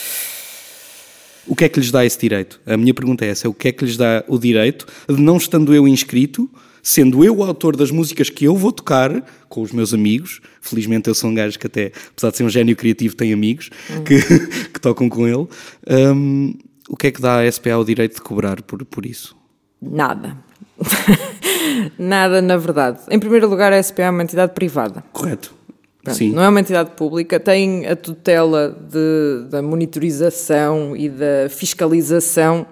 O 1.46 1.54
que 1.54 1.64
é 1.64 1.68
que 1.68 1.78
lhes 1.80 1.90
dá 1.90 2.04
esse 2.04 2.18
direito? 2.18 2.60
A 2.66 2.76
minha 2.76 2.94
pergunta 2.94 3.24
é 3.24 3.28
essa: 3.28 3.48
o 3.48 3.54
que 3.54 3.68
é 3.68 3.72
que 3.72 3.84
lhes 3.84 3.96
dá 3.96 4.24
o 4.28 4.38
direito 4.38 4.86
de, 5.08 5.20
não 5.20 5.36
estando 5.36 5.74
eu 5.74 5.86
inscrito, 5.86 6.48
sendo 6.82 7.24
eu 7.24 7.36
o 7.36 7.44
autor 7.44 7.76
das 7.76 7.90
músicas 7.90 8.30
que 8.30 8.44
eu 8.44 8.56
vou 8.56 8.72
tocar 8.72 9.24
com 9.48 9.62
os 9.62 9.72
meus 9.72 9.92
amigos. 9.94 10.40
Felizmente 10.60 11.08
eu 11.08 11.14
sou 11.14 11.30
um 11.30 11.34
gajo 11.34 11.58
que 11.58 11.66
até, 11.66 11.92
apesar 12.10 12.30
de 12.30 12.36
ser 12.36 12.44
um 12.44 12.50
gênio 12.50 12.76
criativo, 12.76 13.14
tem 13.14 13.32
amigos 13.32 13.70
uhum. 13.90 14.04
que, 14.04 14.20
que, 14.72 14.80
tocam 14.80 15.08
com 15.08 15.26
ele. 15.26 15.46
Um, 15.88 16.54
o 16.88 16.96
que 16.96 17.08
é 17.08 17.10
que 17.10 17.20
dá 17.20 17.40
à 17.40 17.50
SPA 17.50 17.76
o 17.76 17.84
direito 17.84 18.16
de 18.16 18.22
cobrar 18.22 18.62
por, 18.62 18.84
por 18.84 19.06
isso? 19.06 19.36
Nada. 19.80 20.36
Nada, 21.98 22.42
na 22.42 22.56
verdade. 22.56 23.00
Em 23.10 23.18
primeiro 23.18 23.48
lugar, 23.48 23.72
a 23.72 23.82
SPA 23.82 24.02
é 24.02 24.10
uma 24.10 24.22
entidade 24.22 24.52
privada. 24.52 25.04
Correto. 25.12 25.54
Pronto, 26.02 26.16
Sim. 26.16 26.32
Não 26.32 26.42
é 26.42 26.48
uma 26.48 26.60
entidade 26.60 26.92
pública, 26.92 27.38
tem 27.38 27.86
a 27.86 27.94
tutela 27.94 28.70
de, 28.70 29.50
da 29.50 29.60
monitorização 29.60 30.96
e 30.96 31.10
da 31.10 31.48
fiscalização 31.50 32.66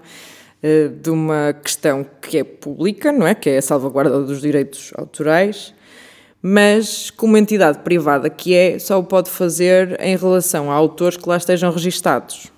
de 0.62 1.10
uma 1.10 1.52
questão 1.62 2.04
que 2.20 2.38
é 2.38 2.44
pública, 2.44 3.12
não 3.12 3.26
é? 3.26 3.34
Que 3.34 3.50
é 3.50 3.58
a 3.58 3.62
salvaguarda 3.62 4.22
dos 4.22 4.40
direitos 4.40 4.92
autorais, 4.96 5.72
mas 6.42 7.10
como 7.10 7.36
entidade 7.36 7.78
privada 7.80 8.28
que 8.28 8.54
é, 8.54 8.78
só 8.78 8.98
o 8.98 9.04
pode 9.04 9.30
fazer 9.30 9.98
em 10.00 10.16
relação 10.16 10.70
a 10.70 10.74
autores 10.74 11.16
que 11.16 11.28
lá 11.28 11.36
estejam 11.36 11.70
registados. 11.70 12.50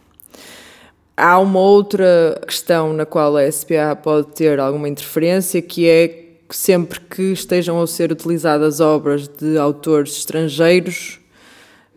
Há 1.17 1.39
uma 1.39 1.61
outra 1.61 2.41
questão 2.47 2.95
na 2.95 3.05
qual 3.05 3.37
a 3.37 3.51
SPA 3.51 3.95
pode 4.03 4.29
ter 4.29 4.59
alguma 4.59 4.89
interferência, 4.89 5.61
que 5.61 5.87
é 5.87 6.25
sempre 6.49 6.99
que 7.01 7.33
estejam 7.33 7.81
a 7.81 7.87
ser 7.87 8.11
utilizadas 8.11 8.81
obras 8.81 9.29
de 9.29 9.59
autores 9.59 10.17
estrangeiros, 10.17 11.20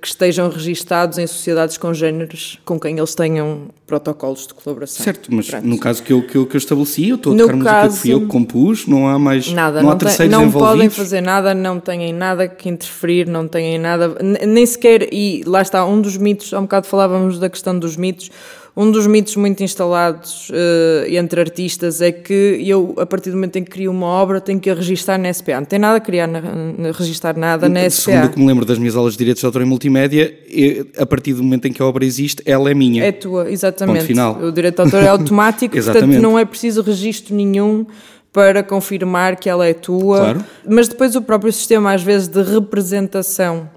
que 0.04 0.10
estejam 0.10 0.50
registados 0.50 1.18
em 1.18 1.26
sociedades 1.26 1.78
congêneres 1.78 2.60
com 2.66 2.78
quem 2.78 2.98
eles 2.98 3.16
tenham 3.16 3.70
protocolos 3.88 4.46
de 4.46 4.54
colaboração. 4.54 5.02
Certo, 5.02 5.34
mas 5.34 5.50
Pronto. 5.50 5.66
no 5.66 5.80
caso 5.80 6.04
que 6.04 6.12
eu, 6.12 6.22
que 6.28 6.36
eu, 6.36 6.46
que 6.46 6.58
eu 6.58 6.58
estabeleci, 6.58 7.08
eu 7.08 7.16
estou 7.16 7.34
a 7.34 7.38
tocar 7.38 7.56
música 7.56 7.88
que 7.88 7.96
fui 7.96 8.14
eu 8.14 8.20
que 8.20 8.26
compus, 8.28 8.86
não 8.86 9.08
há 9.08 9.18
mais 9.18 9.50
nada, 9.54 9.78
não, 9.78 9.84
não 9.84 9.92
há 9.92 9.96
terceiros 9.96 10.30
Não 10.30 10.44
envolvidos. 10.44 10.76
podem 10.76 10.90
fazer 10.90 11.22
nada, 11.22 11.54
não 11.54 11.80
têm 11.80 12.12
nada 12.12 12.50
que 12.50 12.68
interferir, 12.68 13.30
não 13.30 13.48
têm 13.48 13.80
nada, 13.80 14.14
nem 14.46 14.66
sequer, 14.66 15.08
e 15.10 15.42
lá 15.46 15.62
está, 15.62 15.86
um 15.86 16.02
dos 16.02 16.18
mitos, 16.18 16.54
há 16.54 16.60
um 16.60 16.64
bocado 16.64 16.86
falávamos 16.86 17.40
da 17.40 17.50
questão 17.50 17.80
dos 17.80 17.96
mitos, 17.96 18.30
um 18.76 18.90
dos 18.90 19.06
mitos 19.06 19.36
muito 19.36 19.64
instalados 19.64 20.50
uh, 20.50 21.08
entre 21.08 21.40
artistas 21.40 22.02
é 22.02 22.12
que 22.12 22.60
eu, 22.66 22.96
a 22.98 23.06
partir 23.06 23.30
do 23.30 23.36
momento 23.36 23.58
em 23.58 23.64
que 23.64 23.70
crio 23.70 23.92
uma 23.92 24.08
obra, 24.08 24.42
tenho 24.42 24.60
que 24.60 24.68
a 24.68 24.74
registar 24.74 25.20
na 25.20 25.32
SPA. 25.32 25.60
Não 25.60 25.66
tem 25.66 25.78
nada 25.78 25.98
a 25.98 26.00
criar, 26.00 26.26
na, 26.26 26.42
na, 26.42 26.92
registrar 26.92 27.38
nada 27.38 27.70
na 27.70 27.88
SPA. 27.88 28.12
Segundo 28.12 28.26
o 28.26 28.30
que 28.30 28.40
me 28.40 28.48
lembro 28.48 28.66
das 28.66 28.80
minhas 28.80 28.96
aulas 28.96 29.14
de 29.14 29.20
Direitos 29.20 29.42
de 29.42 29.46
Autor 29.46 29.62
em 29.62 29.66
Multimédia, 29.66 30.36
eu, 30.50 30.88
a 30.98 31.06
partir 31.06 31.34
do 31.34 31.44
momento 31.44 31.68
em 31.68 31.74
que 31.74 31.84
a 31.84 31.86
obra 31.86 32.04
existe, 32.04 32.42
ela 32.48 32.72
é 32.72 32.74
minha. 32.74 33.04
É 33.04 33.12
tua, 33.12 33.52
exatamente. 33.52 33.98
Ponto 33.98 34.08
final. 34.08 34.42
O 34.42 34.52
direito 34.52 34.76
de 34.78 34.82
autor 34.82 35.04
é 35.04 35.08
automático, 35.10 35.76
portanto 35.76 36.08
não 36.08 36.40
é 36.40 36.44
preciso 36.44 36.82
registro 36.82 37.36
nenhum 37.36 37.86
para 38.32 38.64
confirmar 38.64 39.36
que 39.36 39.48
ela 39.48 39.68
é 39.68 39.74
tua. 39.76 40.18
Claro. 40.18 40.46
Mas 40.68 40.88
depois 40.88 41.16
o 41.16 41.22
próprio 41.22 41.54
sistema, 41.54 41.94
às 41.94 42.02
vezes, 42.02 42.28
de 42.28 42.42
representação 42.42 43.70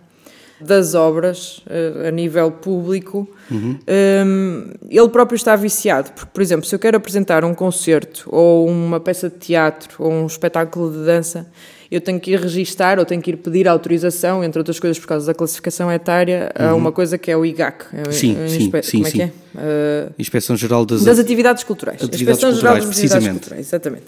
das 0.60 0.94
obras 0.94 1.58
uh, 1.66 2.08
a 2.08 2.10
nível 2.10 2.50
público, 2.50 3.28
uhum. 3.50 3.78
um, 4.26 4.70
ele 4.88 5.08
próprio 5.08 5.36
está 5.36 5.54
viciado. 5.56 6.12
Porque, 6.12 6.30
por 6.32 6.42
exemplo, 6.42 6.66
se 6.66 6.74
eu 6.74 6.78
quero 6.78 6.96
apresentar 6.96 7.44
um 7.44 7.54
concerto 7.54 8.28
ou 8.30 8.66
uma 8.66 8.98
peça 8.98 9.28
de 9.28 9.36
teatro 9.36 9.96
ou 9.98 10.10
um 10.10 10.26
espetáculo 10.26 10.90
de 10.90 11.04
dança, 11.04 11.46
eu 11.90 12.00
tenho 12.00 12.18
que 12.18 12.32
ir 12.32 12.40
registar 12.40 12.98
ou 12.98 13.04
tenho 13.04 13.22
que 13.22 13.30
ir 13.30 13.36
pedir 13.36 13.68
autorização, 13.68 14.42
entre 14.42 14.58
outras 14.58 14.80
coisas 14.80 14.98
por 14.98 15.06
causa 15.06 15.26
da 15.26 15.34
classificação 15.34 15.90
etária, 15.90 16.52
uhum. 16.58 16.68
a 16.68 16.74
uma 16.74 16.92
coisa 16.92 17.16
que 17.16 17.30
é 17.30 17.36
o 17.36 17.44
IGAC. 17.44 17.84
É 17.92 18.10
sim, 18.12 18.36
sim, 18.48 18.70
sim, 18.82 18.96
como 18.98 19.06
é 19.06 19.10
que 19.10 19.22
é? 19.22 19.26
Uh, 19.54 20.12
Inspeção 20.18 20.56
Geral 20.56 20.84
das, 20.84 21.04
das 21.04 21.18
Atividades 21.18 21.64
Culturais. 21.64 22.02
Atividades 22.02 22.42
Inspeção 22.42 22.60
Geral 22.60 22.76
das 22.76 22.88
Atividades 22.88 23.28
Culturais, 23.28 23.66
exatamente. 23.66 24.06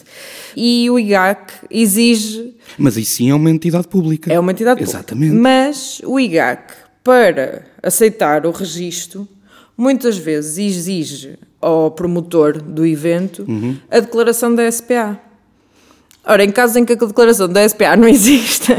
E 0.57 0.91
o 0.91 0.99
IGAC 0.99 1.53
exige... 1.71 2.55
Mas 2.77 2.97
isso 2.97 3.13
sim 3.13 3.31
é 3.31 3.35
uma 3.35 3.51
entidade 3.51 3.89
pública. 3.89 4.33
É 4.33 4.39
uma 4.39 4.53
entidade 4.53 4.79
pública. 4.79 4.99
Exatamente. 4.99 5.35
Mas 5.35 6.01
o 6.05 6.19
IGAC, 6.19 6.75
para 7.03 7.63
aceitar 7.83 8.45
o 8.47 8.51
registro, 8.51 9.27
muitas 9.77 10.19
vezes 10.19 10.59
exige 10.59 11.39
ao 11.61 11.91
promotor 11.91 12.61
do 12.61 12.85
evento 12.85 13.45
uhum. 13.49 13.77
a 13.91 14.01
declaração 14.01 14.55
da 14.55 14.71
SPA. 14.71 15.21
Ora, 16.31 16.45
em 16.45 16.51
casos 16.51 16.77
em 16.77 16.85
que 16.85 16.93
a 16.93 16.97
declaração 16.97 17.49
da 17.49 17.67
SPA 17.67 17.97
não 17.97 18.07
existe, 18.07 18.71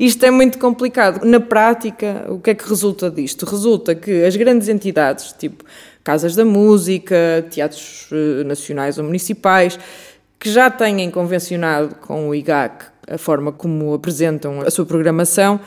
isto 0.00 0.24
é 0.24 0.30
muito 0.30 0.58
complicado. 0.58 1.22
Na 1.22 1.38
prática, 1.38 2.24
o 2.30 2.40
que 2.40 2.48
é 2.48 2.54
que 2.54 2.66
resulta 2.66 3.10
disto? 3.10 3.44
Resulta 3.44 3.94
que 3.94 4.24
as 4.24 4.34
grandes 4.36 4.68
entidades, 4.68 5.34
tipo 5.38 5.64
casas 6.02 6.34
da 6.34 6.46
música, 6.46 7.46
teatros 7.50 8.08
eh, 8.10 8.44
nacionais 8.44 8.96
ou 8.96 9.04
municipais, 9.04 9.78
que 10.38 10.50
já 10.50 10.70
têm 10.70 11.10
convencionado 11.10 11.94
com 11.96 12.30
o 12.30 12.34
IGAC 12.34 12.86
a 13.06 13.18
forma 13.18 13.52
como 13.52 13.92
apresentam 13.92 14.62
a 14.62 14.70
sua 14.70 14.86
programação, 14.86 15.60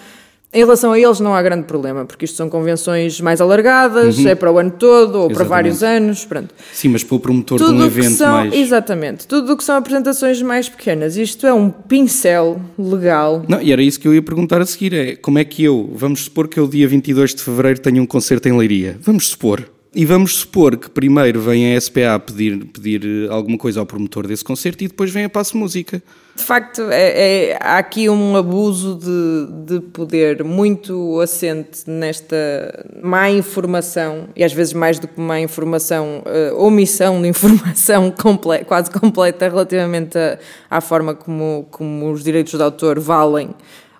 em 0.54 0.60
relação 0.60 0.94
a 0.94 1.00
eles 1.00 1.20
não 1.20 1.36
há 1.36 1.42
grande 1.42 1.64
problema, 1.64 2.06
porque 2.06 2.24
isto 2.24 2.38
são 2.38 2.50
convenções 2.50 3.20
mais 3.20 3.42
alargadas, 3.42 4.18
uhum. 4.18 4.28
é 4.30 4.36
para 4.36 4.52
o 4.52 4.58
ano 4.58 4.72
todo 4.72 5.16
ou 5.16 5.26
Exatamente. 5.26 5.36
para 5.36 5.44
vários 5.44 5.84
anos, 5.84 6.26
pronto. 6.26 6.56
Sim, 6.72 6.90
mas 6.90 7.04
para 7.04 7.16
o 7.16 7.20
promotor 7.20 7.58
tudo 7.58 7.74
de 7.74 7.82
um 7.82 7.86
evento 7.86 8.12
são, 8.12 8.32
mais... 8.32 8.54
Exatamente, 8.54 9.28
tudo 9.28 9.54
o 9.54 9.58
que 9.58 9.64
são 9.64 9.76
apresentações 9.76 10.42
mais 10.42 10.70
pequenas, 10.70 11.18
isto 11.18 11.46
é 11.46 11.54
um 11.54 11.70
pincel 11.70 12.62
legal. 12.80 13.44
Não, 13.48 13.62
e 13.62 13.74
era 13.74 13.82
isso 13.82 14.00
que 14.00 14.08
eu 14.08 14.14
ia 14.14 14.22
perguntar 14.22 14.62
a 14.62 14.66
seguir, 14.66 14.94
é 14.94 15.16
como 15.18 15.38
é 15.38 15.44
que 15.44 15.64
eu, 15.64 15.92
vamos 15.94 16.24
supor 16.24 16.48
que 16.48 16.58
eu 16.58 16.68
dia 16.68 16.88
22 16.88 17.36
de 17.36 17.44
Fevereiro 17.44 17.82
tenho 17.82 18.02
um 18.02 18.06
concerto 18.06 18.48
em 18.48 18.58
Leiria, 18.58 18.98
vamos 19.02 19.28
supor, 19.28 19.70
E 19.94 20.06
vamos 20.06 20.38
supor 20.38 20.78
que 20.78 20.90
primeiro 20.90 21.42
vem 21.42 21.76
a 21.76 21.82
SPA 21.82 22.20
pedir, 22.20 22.66
pedir 22.66 23.30
alguma 23.30 23.58
coisa 23.58 23.80
ao 23.80 23.86
promotor 23.86 24.28
desse 24.28 24.44
concerto 24.44 24.84
e 24.84 24.88
depois 24.88 25.12
vem 25.12 25.26
a 25.26 25.30
Passo 25.30 25.58
Música. 25.58 26.02
De 26.38 26.44
facto, 26.44 26.84
é, 26.92 27.50
é, 27.50 27.58
há 27.60 27.80
aqui 27.80 28.08
um 28.08 28.36
abuso 28.36 28.96
de, 28.96 29.80
de 29.80 29.88
poder 29.88 30.44
muito 30.44 31.20
assente 31.20 31.90
nesta 31.90 32.86
má 33.02 33.28
informação, 33.32 34.30
e 34.36 34.44
às 34.44 34.54
vezes 34.54 34.72
mais 34.72 35.00
do 35.00 35.08
que 35.08 35.20
má 35.20 35.40
informação, 35.40 36.22
uh, 36.24 36.64
omissão 36.64 37.20
de 37.20 37.28
informação 37.28 38.12
comple 38.22 38.64
quase 38.66 38.92
completa 38.92 39.50
relativamente 39.50 40.16
a, 40.16 40.38
à 40.70 40.80
forma 40.80 41.16
como, 41.16 41.68
como 41.72 42.12
os 42.12 42.24
direitos 42.24 42.54
de 42.54 42.62
autor 42.62 43.00
valem 43.00 43.50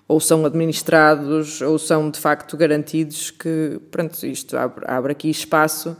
ou 0.06 0.20
são 0.20 0.46
administrados 0.46 1.60
ou 1.60 1.76
são 1.76 2.08
de 2.08 2.20
facto 2.20 2.56
garantidos, 2.56 3.32
que 3.32 3.80
pronto, 3.90 4.24
isto 4.24 4.56
abre, 4.56 4.84
abre 4.86 5.10
aqui 5.10 5.28
espaço. 5.28 5.96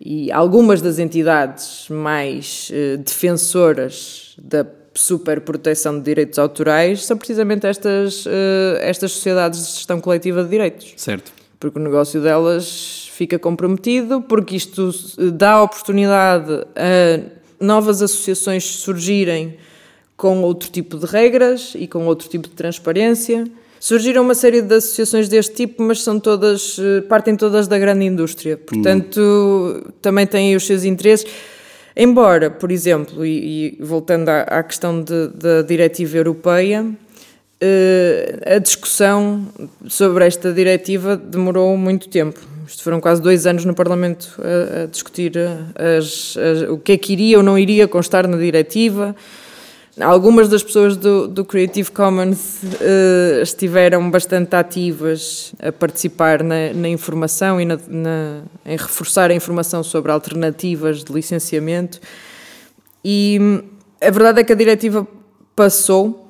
E 0.00 0.30
algumas 0.30 0.80
das 0.80 1.00
entidades 1.00 1.88
mais 1.90 2.70
uh, 2.70 2.96
defensoras 2.98 4.36
da 4.40 4.64
super 4.94 5.40
proteção 5.40 5.98
de 5.98 6.04
direitos 6.04 6.38
autorais 6.38 7.04
são 7.04 7.16
precisamente 7.16 7.66
estas, 7.66 8.26
uh, 8.26 8.30
estas 8.80 9.12
sociedades 9.12 9.66
de 9.66 9.72
gestão 9.74 10.00
coletiva 10.00 10.42
de 10.42 10.50
direitos. 10.50 10.94
Certo. 10.96 11.32
Porque 11.58 11.78
o 11.78 11.82
negócio 11.82 12.20
delas 12.20 13.10
fica 13.12 13.38
comprometido, 13.38 14.20
porque 14.22 14.56
isto 14.56 14.90
dá 15.32 15.62
oportunidade 15.62 16.52
a 16.76 17.20
novas 17.64 18.02
associações 18.02 18.64
surgirem 18.64 19.56
com 20.16 20.42
outro 20.42 20.70
tipo 20.70 20.98
de 20.98 21.06
regras 21.06 21.72
e 21.74 21.86
com 21.86 22.06
outro 22.06 22.28
tipo 22.28 22.48
de 22.48 22.54
transparência. 22.54 23.46
Surgiram 23.80 24.22
uma 24.22 24.34
série 24.34 24.62
de 24.62 24.74
associações 24.74 25.28
deste 25.28 25.54
tipo, 25.54 25.82
mas 25.82 26.02
são 26.02 26.18
todas, 26.18 26.78
eh, 26.78 27.02
partem 27.02 27.36
todas 27.36 27.68
da 27.68 27.78
grande 27.78 28.06
indústria. 28.06 28.56
Portanto, 28.56 29.20
hum. 29.20 29.90
também 30.00 30.26
têm 30.26 30.56
os 30.56 30.64
seus 30.64 30.84
interesses. 30.84 31.26
Embora, 31.96 32.50
por 32.50 32.72
exemplo, 32.72 33.24
e, 33.24 33.76
e 33.78 33.82
voltando 33.82 34.28
à, 34.28 34.42
à 34.42 34.62
questão 34.62 35.00
de, 35.00 35.28
da 35.28 35.62
diretiva 35.62 36.16
europeia, 36.16 36.84
eh, 37.60 38.56
a 38.56 38.58
discussão 38.58 39.46
sobre 39.86 40.26
esta 40.26 40.52
diretiva 40.52 41.16
demorou 41.16 41.76
muito 41.76 42.08
tempo. 42.08 42.40
Isto 42.66 42.82
foram 42.82 43.00
quase 43.00 43.22
dois 43.22 43.46
anos 43.46 43.64
no 43.64 43.74
Parlamento 43.74 44.34
a, 44.38 44.82
a 44.82 44.86
discutir 44.86 45.32
as, 45.38 46.36
as, 46.36 46.68
o 46.68 46.78
que 46.78 46.92
é 46.92 46.96
que 46.96 47.12
iria 47.12 47.36
ou 47.36 47.42
não 47.44 47.56
iria 47.56 47.86
constar 47.86 48.26
na 48.26 48.36
diretiva 48.36 49.14
Algumas 50.00 50.48
das 50.48 50.60
pessoas 50.60 50.96
do, 50.96 51.28
do 51.28 51.44
Creative 51.44 51.88
Commons 51.92 52.62
uh, 52.64 53.42
estiveram 53.42 54.10
bastante 54.10 54.56
ativas 54.56 55.54
a 55.60 55.70
participar 55.70 56.42
na, 56.42 56.72
na 56.74 56.88
informação 56.88 57.60
e 57.60 57.64
na, 57.64 57.78
na, 57.86 58.42
em 58.66 58.76
reforçar 58.76 59.30
a 59.30 59.34
informação 59.34 59.84
sobre 59.84 60.10
alternativas 60.10 61.04
de 61.04 61.12
licenciamento. 61.12 62.00
E 63.04 63.38
a 64.00 64.10
verdade 64.10 64.40
é 64.40 64.44
que 64.44 64.52
a 64.52 64.56
diretiva 64.56 65.06
passou 65.54 66.28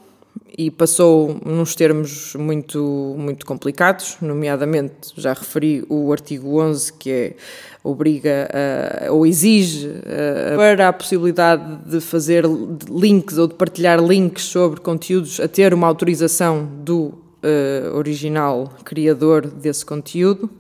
e 0.57 0.71
passou 0.71 1.41
nos 1.45 1.75
termos 1.75 2.35
muito, 2.35 3.15
muito 3.19 3.47
complicados, 3.47 4.19
nomeadamente, 4.21 5.13
já 5.17 5.33
referi 5.33 5.85
o 5.89 6.13
artigo 6.13 6.61
11, 6.61 6.93
que 6.93 7.11
é, 7.11 7.37
obriga 7.85 8.49
a, 8.51 9.13
ou 9.13 9.27
exige 9.27 9.91
a, 10.07 10.57
para 10.57 10.89
a 10.89 10.93
possibilidade 10.93 11.77
de 11.87 12.01
fazer 12.01 12.45
links 12.91 13.37
ou 13.37 13.47
de 13.47 13.55
partilhar 13.55 14.03
links 14.03 14.45
sobre 14.45 14.81
conteúdos 14.81 15.39
a 15.39 15.47
ter 15.47 15.75
uma 15.75 15.87
autorização 15.87 16.67
do 16.83 17.13
uh, 17.45 17.95
original 17.95 18.73
criador 18.85 19.47
desse 19.47 19.85
conteúdo 19.85 20.51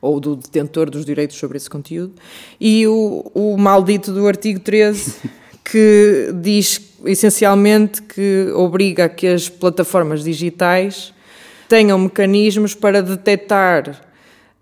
ou 0.00 0.18
do 0.18 0.34
detentor 0.36 0.90
dos 0.90 1.04
direitos 1.06 1.38
sobre 1.38 1.56
esse 1.56 1.70
conteúdo, 1.70 2.12
e 2.60 2.86
o, 2.86 3.30
o 3.32 3.56
maldito 3.56 4.12
do 4.12 4.26
artigo 4.26 4.60
13 4.60 5.14
que 5.64 6.30
diz 6.42 6.92
essencialmente 7.06 8.02
que 8.02 8.50
obriga 8.54 9.06
a 9.06 9.08
que 9.08 9.26
as 9.26 9.48
plataformas 9.48 10.22
digitais 10.22 11.14
tenham 11.68 11.98
mecanismos 11.98 12.74
para 12.74 13.02
detectar 13.02 14.03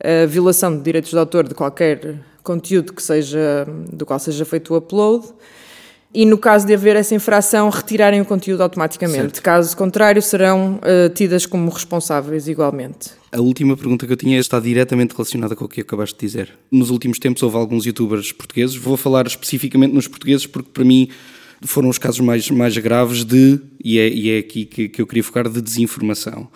a 0.02 0.26
violação 0.26 0.76
de 0.76 0.82
direitos 0.82 1.10
de 1.10 1.18
autor 1.18 1.46
de 1.46 1.54
qualquer 1.54 2.16
conteúdo 2.42 2.92
que 2.92 3.02
seja, 3.02 3.66
do 3.92 4.04
qual 4.04 4.18
seja 4.18 4.44
feito 4.44 4.74
o 4.74 4.76
upload 4.76 5.26
e, 6.14 6.26
no 6.26 6.36
caso 6.36 6.66
de 6.66 6.74
haver 6.74 6.94
essa 6.96 7.14
infração, 7.14 7.70
retirarem 7.70 8.20
o 8.20 8.24
conteúdo 8.24 8.62
automaticamente. 8.62 9.20
Certo. 9.20 9.42
Caso 9.42 9.74
contrário, 9.76 10.20
serão 10.20 10.74
uh, 10.74 11.08
tidas 11.14 11.46
como 11.46 11.70
responsáveis 11.70 12.48
igualmente. 12.48 13.10
A 13.30 13.40
última 13.40 13.76
pergunta 13.76 14.06
que 14.06 14.12
eu 14.12 14.16
tinha 14.16 14.38
está 14.38 14.60
diretamente 14.60 15.14
relacionada 15.14 15.56
com 15.56 15.64
o 15.64 15.68
que 15.68 15.80
acabaste 15.80 16.18
de 16.18 16.26
dizer. 16.26 16.50
Nos 16.70 16.90
últimos 16.90 17.18
tempos 17.18 17.42
houve 17.42 17.56
alguns 17.56 17.86
youtubers 17.86 18.30
portugueses, 18.30 18.76
vou 18.76 18.96
falar 18.96 19.26
especificamente 19.26 19.94
nos 19.94 20.06
portugueses 20.06 20.46
porque 20.46 20.68
para 20.70 20.84
mim 20.84 21.08
foram 21.64 21.88
os 21.88 21.96
casos 21.96 22.20
mais, 22.20 22.50
mais 22.50 22.76
graves 22.76 23.24
de, 23.24 23.58
e 23.82 23.98
é, 23.98 24.08
e 24.08 24.30
é 24.32 24.38
aqui 24.38 24.66
que, 24.66 24.88
que 24.88 25.00
eu 25.00 25.06
queria 25.06 25.24
focar, 25.24 25.48
de 25.48 25.62
desinformação. 25.62 26.48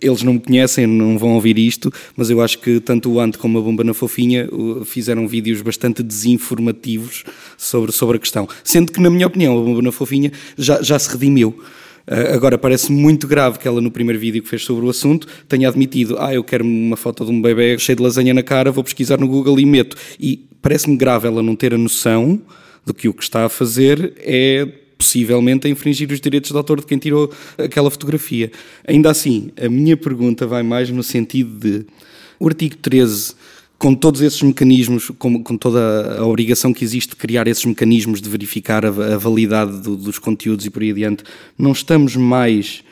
Eles 0.00 0.22
não 0.22 0.34
me 0.34 0.40
conhecem, 0.40 0.86
não 0.86 1.18
vão 1.18 1.34
ouvir 1.34 1.58
isto, 1.58 1.92
mas 2.16 2.30
eu 2.30 2.40
acho 2.40 2.58
que 2.58 2.80
tanto 2.80 3.10
o 3.10 3.20
Ante 3.20 3.38
como 3.38 3.58
a 3.58 3.60
Bomba 3.60 3.84
na 3.84 3.94
Fofinha 3.94 4.48
fizeram 4.84 5.28
vídeos 5.28 5.60
bastante 5.62 6.02
desinformativos 6.02 7.24
sobre, 7.56 7.92
sobre 7.92 8.16
a 8.16 8.20
questão. 8.20 8.48
Sendo 8.64 8.92
que, 8.92 9.00
na 9.00 9.10
minha 9.10 9.26
opinião, 9.26 9.58
a 9.58 9.62
Bomba 9.62 9.82
na 9.82 9.92
Fofinha 9.92 10.32
já, 10.56 10.80
já 10.82 10.98
se 10.98 11.10
redimiu. 11.10 11.58
Uh, 12.08 12.34
agora, 12.34 12.58
parece 12.58 12.90
muito 12.90 13.26
grave 13.26 13.58
que 13.58 13.68
ela, 13.68 13.80
no 13.80 13.90
primeiro 13.90 14.18
vídeo 14.18 14.42
que 14.42 14.48
fez 14.48 14.64
sobre 14.64 14.84
o 14.84 14.90
assunto, 14.90 15.26
tenha 15.48 15.68
admitido: 15.68 16.16
Ah, 16.18 16.34
eu 16.34 16.42
quero 16.42 16.64
uma 16.64 16.96
foto 16.96 17.24
de 17.24 17.30
um 17.30 17.40
bebê 17.40 17.78
cheio 17.78 17.96
de 17.96 18.02
lasanha 18.02 18.34
na 18.34 18.42
cara, 18.42 18.72
vou 18.72 18.82
pesquisar 18.82 19.18
no 19.18 19.28
Google 19.28 19.60
e 19.60 19.66
meto. 19.66 19.96
E 20.18 20.48
parece-me 20.62 20.96
grave 20.96 21.26
ela 21.26 21.42
não 21.42 21.54
ter 21.54 21.74
a 21.74 21.78
noção 21.78 22.40
de 22.84 22.92
que 22.92 23.08
o 23.08 23.14
que 23.14 23.22
está 23.22 23.44
a 23.44 23.48
fazer 23.48 24.14
é 24.18 24.66
possivelmente 25.00 25.66
a 25.66 25.70
infringir 25.70 26.12
os 26.12 26.20
direitos 26.20 26.50
de 26.50 26.56
autor 26.58 26.80
de 26.80 26.86
quem 26.86 26.98
tirou 26.98 27.32
aquela 27.56 27.90
fotografia. 27.90 28.52
Ainda 28.86 29.10
assim, 29.10 29.50
a 29.58 29.66
minha 29.66 29.96
pergunta 29.96 30.46
vai 30.46 30.62
mais 30.62 30.90
no 30.90 31.02
sentido 31.02 31.58
de 31.58 31.86
o 32.38 32.46
artigo 32.46 32.76
13 32.76 33.34
com 33.78 33.94
todos 33.94 34.20
esses 34.20 34.42
mecanismos, 34.42 35.10
com, 35.18 35.42
com, 35.42 35.56
toda 35.56 36.18
a 36.18 36.26
obrigação 36.26 36.70
que 36.70 36.84
existe 36.84 37.10
de 37.10 37.16
criar 37.16 37.48
esses 37.48 37.64
mecanismos 37.64 38.20
de 38.20 38.28
verificar 38.28 38.84
a, 38.84 38.88
a 38.88 39.16
validade 39.16 39.80
do, 39.80 39.96
dos 39.96 40.18
conteúdos 40.18 40.66
e 40.66 40.70
por 40.70 40.82
aí 40.82 40.90
adiante, 40.90 41.24
não 41.56 41.72
estamos 41.72 42.14
mais 42.14 42.84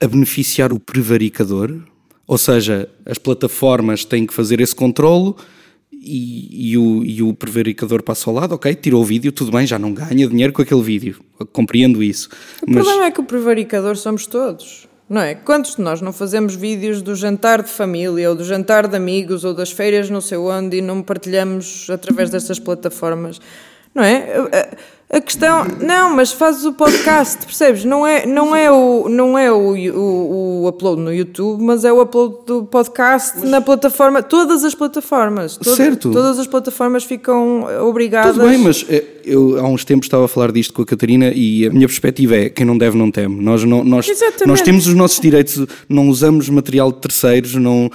a 0.00 0.06
beneficiar 0.08 0.72
o 0.72 0.80
prevaricador? 0.80 1.78
Ou 2.26 2.36
seja, 2.36 2.88
as 3.06 3.18
plataformas 3.18 4.04
têm 4.04 4.26
que 4.26 4.34
fazer 4.34 4.60
esse 4.60 4.74
controlo 4.74 5.36
e, 6.02 6.72
e, 6.72 6.76
o, 6.76 7.04
e 7.04 7.22
o 7.22 7.32
prevaricador 7.32 8.02
passa 8.02 8.28
ao 8.28 8.34
lado, 8.34 8.54
ok, 8.56 8.74
tirou 8.74 9.02
o 9.02 9.04
vídeo, 9.04 9.30
tudo 9.30 9.52
bem, 9.52 9.64
já 9.64 9.78
não 9.78 9.94
ganha 9.94 10.26
dinheiro 10.26 10.52
com 10.52 10.60
aquele 10.60 10.82
vídeo, 10.82 11.20
compreendo 11.52 12.02
isso. 12.02 12.28
O 12.60 12.70
mas... 12.70 12.82
problema 12.82 13.06
é 13.06 13.10
que 13.12 13.20
o 13.20 13.24
prevaricador 13.24 13.96
somos 13.96 14.26
todos, 14.26 14.88
não 15.08 15.20
é? 15.20 15.36
Quantos 15.36 15.76
de 15.76 15.82
nós 15.82 16.00
não 16.00 16.12
fazemos 16.12 16.56
vídeos 16.56 17.02
do 17.02 17.14
jantar 17.14 17.62
de 17.62 17.70
família, 17.70 18.28
ou 18.30 18.34
do 18.34 18.42
jantar 18.42 18.88
de 18.88 18.96
amigos, 18.96 19.44
ou 19.44 19.54
das 19.54 19.70
feiras 19.70 20.10
não 20.10 20.20
sei 20.20 20.38
onde, 20.38 20.78
e 20.78 20.82
não 20.82 21.02
partilhamos 21.02 21.88
através 21.88 22.30
destas 22.30 22.58
plataformas, 22.58 23.40
não 23.94 24.02
é? 24.02 24.50
A 25.10 25.20
questão, 25.20 25.66
não, 25.78 26.16
mas 26.16 26.32
fazes 26.32 26.64
o 26.64 26.72
podcast, 26.72 27.44
percebes? 27.44 27.84
Não 27.84 28.06
é, 28.06 28.24
não 28.24 28.56
é, 28.56 28.72
o, 28.72 29.10
não 29.10 29.36
é 29.36 29.52
o, 29.52 29.74
o, 29.94 30.62
o 30.62 30.68
upload 30.68 31.02
no 31.02 31.12
YouTube, 31.12 31.62
mas 31.62 31.84
é 31.84 31.92
o 31.92 32.00
upload 32.00 32.36
do 32.46 32.64
podcast 32.64 33.38
mas... 33.38 33.50
na 33.50 33.60
plataforma, 33.60 34.22
todas 34.22 34.64
as 34.64 34.74
plataformas. 34.74 35.58
Todo, 35.58 35.76
certo. 35.76 36.10
Todas 36.10 36.38
as 36.38 36.46
plataformas 36.46 37.04
ficam 37.04 37.66
obrigadas. 37.86 38.36
Tudo 38.36 38.48
bem, 38.48 38.56
mas 38.56 38.86
eh, 38.88 39.04
eu 39.22 39.60
há 39.60 39.68
uns 39.68 39.84
tempos 39.84 40.06
estava 40.06 40.24
a 40.24 40.28
falar 40.28 40.50
disto 40.50 40.72
com 40.72 40.80
a 40.80 40.86
Catarina 40.86 41.30
e 41.34 41.66
a 41.66 41.70
minha 41.70 41.86
perspectiva 41.86 42.34
é 42.34 42.48
quem 42.48 42.64
não 42.64 42.78
deve 42.78 42.96
não 42.96 43.10
teme. 43.10 43.38
Nós, 43.44 43.64
não, 43.64 43.84
nós, 43.84 44.06
nós 44.46 44.62
temos 44.62 44.86
os 44.86 44.94
nossos 44.94 45.20
direitos, 45.20 45.66
não 45.90 46.08
usamos 46.08 46.48
material 46.48 46.90
de 46.90 47.00
terceiros, 47.00 47.54
não, 47.54 47.90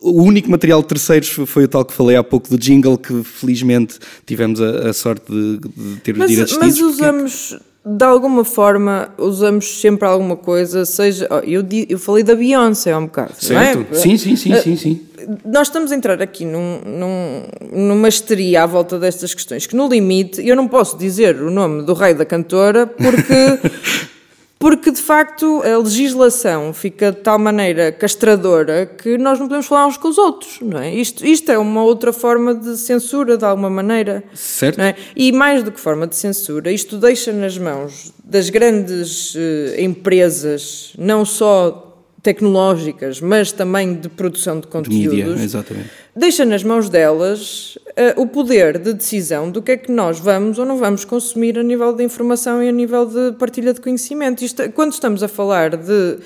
o 0.00 0.22
único 0.22 0.50
material 0.50 0.82
de 0.82 0.88
terceiros 0.88 1.28
foi 1.28 1.64
o 1.64 1.68
tal 1.68 1.84
que 1.84 1.92
falei 1.92 2.16
há 2.16 2.22
pouco 2.22 2.48
do 2.48 2.58
jingle, 2.58 2.98
que 2.98 3.22
felizmente 3.22 3.98
tivemos 4.26 4.60
a, 4.60 4.90
a 4.90 4.92
sorte 4.92 5.30
de, 5.30 5.58
de, 5.58 6.00
ter 6.00 6.12
os 6.12 6.18
mas, 6.18 6.30
direitos 6.30 6.58
Mas 6.58 6.80
usamos, 6.80 7.48
porque... 7.50 7.96
de 7.96 8.04
alguma 8.04 8.44
forma, 8.44 9.08
usamos 9.16 9.80
sempre 9.80 10.06
alguma 10.06 10.36
coisa, 10.36 10.84
seja. 10.84 11.26
eu, 11.44 11.64
eu 11.88 11.98
falei 11.98 12.22
da 12.22 12.34
Beyoncé 12.34 12.92
há 12.92 12.98
um 12.98 13.06
bocado. 13.06 13.32
Certo. 13.38 13.86
É? 13.90 13.94
Sim, 13.94 14.18
sim, 14.18 14.36
sim, 14.36 14.54
sim, 14.60 14.76
sim. 14.76 15.00
Nós 15.44 15.68
estamos 15.68 15.92
a 15.92 15.96
entrar 15.96 16.20
aqui 16.20 16.44
num, 16.44 16.80
num, 16.84 17.88
numa 17.88 18.08
histeria 18.08 18.64
à 18.64 18.66
volta 18.66 18.98
destas 18.98 19.34
questões, 19.34 19.66
que 19.66 19.74
no 19.74 19.88
limite 19.88 20.46
eu 20.46 20.54
não 20.54 20.68
posso 20.68 20.96
dizer 20.98 21.36
o 21.36 21.50
nome 21.50 21.82
do 21.82 21.94
rei 21.94 22.12
da 22.12 22.24
cantora 22.24 22.86
porque. 22.86 24.08
porque 24.58 24.90
de 24.90 25.00
facto 25.00 25.62
a 25.62 25.78
legislação 25.78 26.72
fica 26.72 27.12
de 27.12 27.18
tal 27.18 27.38
maneira 27.38 27.92
castradora 27.92 28.86
que 28.86 29.16
nós 29.16 29.38
não 29.38 29.46
podemos 29.46 29.66
falar 29.66 29.86
uns 29.86 29.96
com 29.96 30.08
os 30.08 30.18
outros, 30.18 30.58
não 30.60 30.78
é? 30.78 30.92
Isto, 30.92 31.24
isto 31.24 31.50
é 31.52 31.58
uma 31.58 31.82
outra 31.82 32.12
forma 32.12 32.54
de 32.54 32.76
censura, 32.76 33.38
de 33.38 33.44
alguma 33.44 33.70
maneira. 33.70 34.24
Certo. 34.34 34.80
É? 34.80 34.96
E 35.14 35.30
mais 35.30 35.62
do 35.62 35.70
que 35.70 35.78
forma 35.78 36.06
de 36.06 36.16
censura, 36.16 36.72
isto 36.72 36.98
deixa 36.98 37.32
nas 37.32 37.56
mãos 37.56 38.12
das 38.24 38.50
grandes 38.50 39.34
uh, 39.34 39.38
empresas, 39.80 40.92
não 40.98 41.24
só 41.24 41.84
tecnológicas, 42.20 43.20
mas 43.20 43.52
também 43.52 43.94
de 43.94 44.08
produção 44.08 44.58
de 44.58 44.66
conteúdos, 44.66 45.16
de 45.16 45.24
mídia, 45.24 45.42
exatamente. 45.44 45.88
Deixa 46.18 46.44
nas 46.44 46.64
mãos 46.64 46.88
delas 46.88 47.76
uh, 47.76 48.20
o 48.20 48.26
poder 48.26 48.78
de 48.78 48.92
decisão 48.92 49.50
do 49.50 49.62
que 49.62 49.72
é 49.72 49.76
que 49.76 49.90
nós 49.90 50.18
vamos 50.18 50.58
ou 50.58 50.66
não 50.66 50.76
vamos 50.76 51.04
consumir 51.04 51.58
a 51.58 51.62
nível 51.62 51.92
de 51.92 52.02
informação 52.02 52.62
e 52.62 52.68
a 52.68 52.72
nível 52.72 53.06
de 53.06 53.36
partilha 53.38 53.72
de 53.72 53.80
conhecimento. 53.80 54.44
Isto, 54.44 54.70
quando 54.72 54.92
estamos 54.92 55.22
a 55.22 55.28
falar 55.28 55.76
de 55.76 56.18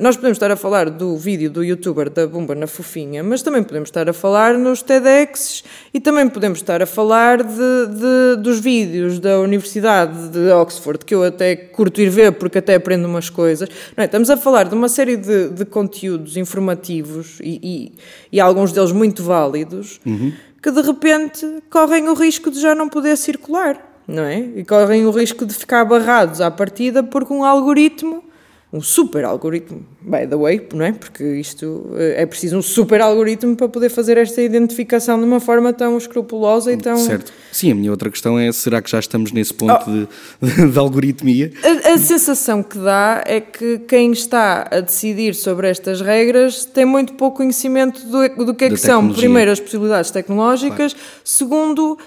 nós 0.00 0.16
podemos 0.16 0.34
estar 0.34 0.50
a 0.50 0.56
falar 0.56 0.90
do 0.90 1.16
vídeo 1.16 1.48
do 1.48 1.62
youtuber 1.62 2.10
da 2.10 2.26
Bumba 2.26 2.52
na 2.52 2.66
Fofinha, 2.66 3.22
mas 3.22 3.42
também 3.42 3.62
podemos 3.62 3.88
estar 3.88 4.08
a 4.08 4.12
falar 4.12 4.58
nos 4.58 4.82
TEDx 4.82 5.62
e 5.94 6.00
também 6.00 6.28
podemos 6.28 6.58
estar 6.58 6.82
a 6.82 6.86
falar 6.86 7.44
de, 7.44 7.86
de, 7.86 8.42
dos 8.42 8.58
vídeos 8.58 9.20
da 9.20 9.38
Universidade 9.38 10.30
de 10.30 10.50
Oxford, 10.50 11.04
que 11.04 11.14
eu 11.14 11.22
até 11.22 11.54
curto 11.54 12.00
ir 12.00 12.10
ver 12.10 12.32
porque 12.32 12.58
até 12.58 12.74
aprendo 12.74 13.06
umas 13.06 13.30
coisas. 13.30 13.68
É? 13.96 14.04
Estamos 14.04 14.28
a 14.30 14.36
falar 14.36 14.68
de 14.68 14.74
uma 14.74 14.88
série 14.88 15.16
de, 15.16 15.50
de 15.50 15.64
conteúdos 15.64 16.36
informativos 16.36 17.38
e, 17.40 17.60
e, 17.62 17.92
e, 18.32 18.40
alguns 18.40 18.72
deles 18.72 18.90
muito 18.90 19.22
válidos 19.22 20.00
uhum. 20.04 20.32
que 20.60 20.72
de 20.72 20.82
repente 20.82 21.46
correm 21.70 22.08
o 22.08 22.14
risco 22.14 22.50
de 22.50 22.60
já 22.60 22.74
não 22.74 22.88
poder 22.88 23.16
circular. 23.16 23.84
Não 24.08 24.24
é? 24.24 24.38
E 24.56 24.64
correm 24.64 25.06
o 25.06 25.10
risco 25.10 25.44
de 25.46 25.54
ficar 25.54 25.84
barrados 25.84 26.40
à 26.40 26.50
partida 26.50 27.02
porque 27.02 27.32
um 27.32 27.44
algoritmo 27.44 28.24
um 28.70 28.82
super 28.82 29.24
algoritmo, 29.24 29.82
by 30.02 30.26
the 30.28 30.36
way, 30.36 30.68
não 30.74 30.84
é? 30.84 30.92
Porque 30.92 31.24
isto 31.24 31.90
eh, 31.96 32.22
é 32.22 32.26
preciso 32.26 32.58
um 32.58 32.60
super 32.60 33.00
algoritmo 33.00 33.56
para 33.56 33.66
poder 33.66 33.88
fazer 33.88 34.18
esta 34.18 34.42
identificação 34.42 35.18
de 35.18 35.24
uma 35.24 35.40
forma 35.40 35.72
tão 35.72 35.96
escrupulosa 35.96 36.70
e 36.70 36.76
tão. 36.76 36.98
Certo. 36.98 37.32
Sim, 37.50 37.72
a 37.72 37.74
minha 37.74 37.90
outra 37.90 38.10
questão 38.10 38.38
é: 38.38 38.52
será 38.52 38.82
que 38.82 38.90
já 38.90 38.98
estamos 38.98 39.32
nesse 39.32 39.54
ponto 39.54 39.84
oh. 39.86 40.46
de, 40.46 40.70
de, 40.70 40.78
algoritmia? 40.78 41.50
A, 41.64 41.94
a, 41.94 41.98
sensação 41.98 42.62
que 42.62 42.78
dá 42.78 43.22
é 43.26 43.40
que 43.40 43.78
quem 43.88 44.12
está 44.12 44.68
a 44.70 44.80
decidir 44.80 45.34
sobre 45.34 45.66
estas 45.66 46.02
regras 46.02 46.66
tem 46.66 46.84
muito 46.84 47.14
pouco 47.14 47.38
conhecimento 47.38 48.06
do, 48.06 48.44
do 48.44 48.54
que 48.54 48.66
é 48.66 48.68
que 48.68 48.76
são, 48.76 49.10
primeiro, 49.14 49.50
as 49.50 49.60
possibilidades 49.60 50.10
tecnológicas, 50.10 50.92
claro. 50.92 51.08
segundo, 51.24 51.98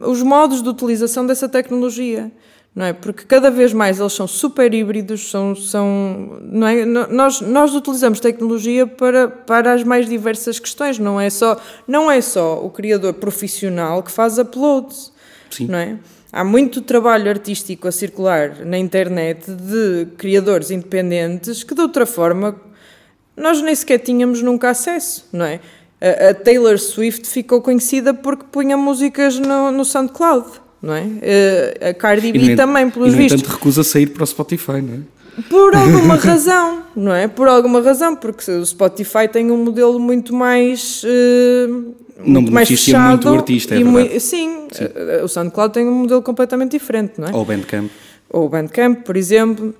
os 0.00 0.22
modos 0.22 0.62
de 0.62 0.68
utilização 0.70 1.26
dessa 1.26 1.46
tecnologia 1.46 2.32
não 2.76 2.84
é? 2.84 2.92
Porque 2.92 3.24
cada 3.24 3.50
vez 3.50 3.72
mais 3.72 3.98
eles 3.98 4.12
são 4.12 4.26
super 4.26 4.74
híbridos, 4.74 5.30
são, 5.30 5.56
são 5.56 6.38
não 6.42 6.66
é? 6.66 6.84
Nós, 6.84 7.40
nós 7.40 7.74
utilizamos 7.74 8.20
tecnologia 8.20 8.86
para, 8.86 9.28
para 9.28 9.72
as 9.72 9.82
mais 9.82 10.06
diversas 10.06 10.58
questões, 10.58 10.98
não 10.98 11.18
é 11.18 11.30
só 11.30 11.58
não 11.88 12.10
é 12.10 12.20
só 12.20 12.62
o 12.62 12.68
criador 12.68 13.14
profissional 13.14 14.02
que 14.02 14.12
faz 14.12 14.36
uploads, 14.36 15.10
Sim. 15.50 15.68
não 15.68 15.78
é? 15.78 15.98
Há 16.30 16.44
muito 16.44 16.82
trabalho 16.82 17.30
artístico 17.30 17.88
a 17.88 17.92
circular 17.92 18.62
na 18.66 18.76
internet 18.76 19.50
de 19.50 20.08
criadores 20.18 20.70
independentes 20.70 21.62
que 21.64 21.74
de 21.74 21.80
outra 21.80 22.04
forma 22.04 22.60
nós 23.34 23.62
nem 23.62 23.74
sequer 23.74 24.00
tínhamos 24.00 24.42
nunca 24.42 24.68
acesso, 24.68 25.26
não 25.32 25.46
é? 25.46 25.60
A, 25.98 26.28
a 26.28 26.34
Taylor 26.34 26.78
Swift 26.78 27.26
ficou 27.26 27.62
conhecida 27.62 28.12
porque 28.12 28.44
punha 28.52 28.76
músicas 28.76 29.38
no, 29.38 29.72
no 29.72 29.82
SoundCloud 29.82 30.65
não 30.82 30.94
é? 30.94 31.02
Uh, 31.02 31.88
a 31.90 31.94
Cardi 31.94 32.32
B 32.32 32.38
e, 32.38 32.56
também, 32.56 32.90
pelos 32.90 33.14
e, 33.14 33.16
vistos. 33.16 33.42
E, 33.42 33.44
recusa 33.44 33.82
sair 33.82 34.06
para 34.06 34.24
o 34.24 34.26
Spotify, 34.26 34.80
não 34.82 34.94
é? 34.94 35.42
Por 35.50 35.74
alguma 35.74 36.16
razão, 36.16 36.82
não 36.94 37.14
é? 37.14 37.28
Por 37.28 37.46
alguma 37.48 37.80
razão, 37.80 38.16
porque 38.16 38.50
o 38.50 38.64
Spotify 38.64 39.28
tem 39.30 39.50
um 39.50 39.64
modelo 39.64 39.98
muito 39.98 40.34
mais. 40.34 41.02
Uh, 41.04 41.94
não 42.18 42.40
muito 42.40 42.52
mais 42.52 42.68
fechado 42.68 43.10
muito 43.10 43.28
o 43.28 43.34
artista, 43.34 43.74
é 43.74 43.84
muito, 43.84 44.18
sim, 44.20 44.68
sim, 44.72 44.88
eh, 44.94 45.20
o 45.22 45.28
SoundCloud 45.28 45.74
tem 45.74 45.86
um 45.86 45.92
modelo 45.92 46.22
completamente 46.22 46.70
diferente, 46.70 47.20
não 47.20 47.28
é? 47.28 47.32
Ou 47.34 47.42
o 47.42 47.44
Bandcamp. 47.44 47.90
Ou 48.30 48.46
o 48.46 48.48
Bandcamp, 48.48 49.04
por 49.04 49.16
exemplo. 49.18 49.74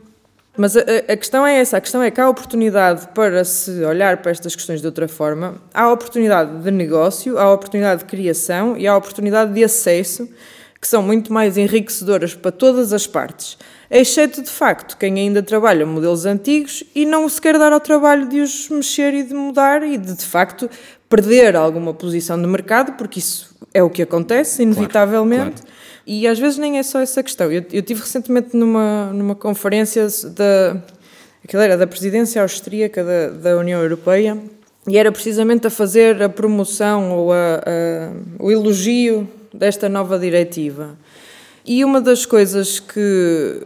Mas 0.59 0.76
a, 0.76 0.80
a, 0.80 1.16
questão 1.16 1.47
é 1.47 1.59
essa, 1.59 1.76
a 1.76 1.80
questão 1.80 2.03
é 2.03 2.11
que 2.11 2.18
há 2.18 2.28
oportunidade 2.28 3.09
para 3.14 3.44
se 3.44 3.70
olhar 3.84 4.18
para 4.18 4.30
estas 4.30 4.55
questões 4.55 4.80
de 4.80 4.86
outra 4.86 5.07
forma, 5.07 5.57
há 5.72 5.90
oportunidade 5.90 6.62
de 6.62 6.70
negócio, 6.70 7.38
há 7.38 7.53
oportunidade 7.53 8.01
de 8.01 8.07
criação 8.07 8.74
e 8.76 8.86
há 8.86 8.97
oportunidade 8.97 9.53
de 9.53 9.62
acesso 9.62 10.26
que 10.80 10.86
são 10.86 11.02
muito 11.02 11.32
mais 11.32 11.56
enriquecedoras 11.56 12.34
para 12.34 12.52
todas 12.52 12.92
as 12.92 13.06
partes, 13.06 13.56
exceto 13.90 14.42
de 14.42 14.50
facto 14.50 14.96
quem 14.96 15.18
ainda 15.18 15.42
trabalha 15.42 15.86
modelos 15.86 16.26
antigos 16.26 16.84
e 16.94 17.06
não 17.06 17.28
se 17.28 17.40
quer 17.40 17.58
dar 17.58 17.72
ao 17.72 17.80
trabalho 17.80 18.28
de 18.28 18.40
os 18.40 18.68
mexer 18.68 19.14
e 19.14 19.22
de 19.22 19.34
mudar 19.34 19.82
e 19.82 19.96
de 19.96 20.14
de 20.14 20.24
facto 20.24 20.68
perder 21.08 21.56
alguma 21.56 21.94
posição 21.94 22.40
de 22.40 22.46
mercado, 22.46 22.92
porque 22.92 23.18
isso 23.18 23.54
é 23.72 23.82
o 23.82 23.90
que 23.90 24.02
acontece, 24.02 24.62
inevitavelmente. 24.62 25.62
Claro, 25.62 25.62
claro. 25.62 25.76
E 26.06 26.26
às 26.26 26.38
vezes 26.38 26.58
nem 26.58 26.78
é 26.78 26.82
só 26.82 27.00
essa 27.00 27.22
questão. 27.22 27.50
Eu, 27.50 27.64
eu 27.72 27.82
tive 27.82 28.00
recentemente 28.00 28.56
numa, 28.56 29.12
numa 29.12 29.34
conferência 29.34 30.06
da, 30.30 30.80
aquela 31.42 31.64
era 31.64 31.76
da 31.76 31.86
presidência 31.86 32.42
austríaca 32.42 33.04
da, 33.04 33.28
da 33.30 33.56
União 33.56 33.80
Europeia 33.82 34.38
e 34.86 34.96
era 34.96 35.10
precisamente 35.10 35.66
a 35.66 35.70
fazer 35.70 36.22
a 36.22 36.28
promoção 36.28 37.12
ou 37.12 37.32
a, 37.32 37.56
a, 37.56 38.12
o 38.38 38.50
elogio 38.50 39.28
desta 39.57 39.88
nova 39.88 40.18
diretiva. 40.18 40.96
E 41.64 41.84
uma 41.84 42.00
das 42.00 42.24
coisas 42.24 42.78
que, 42.78 43.61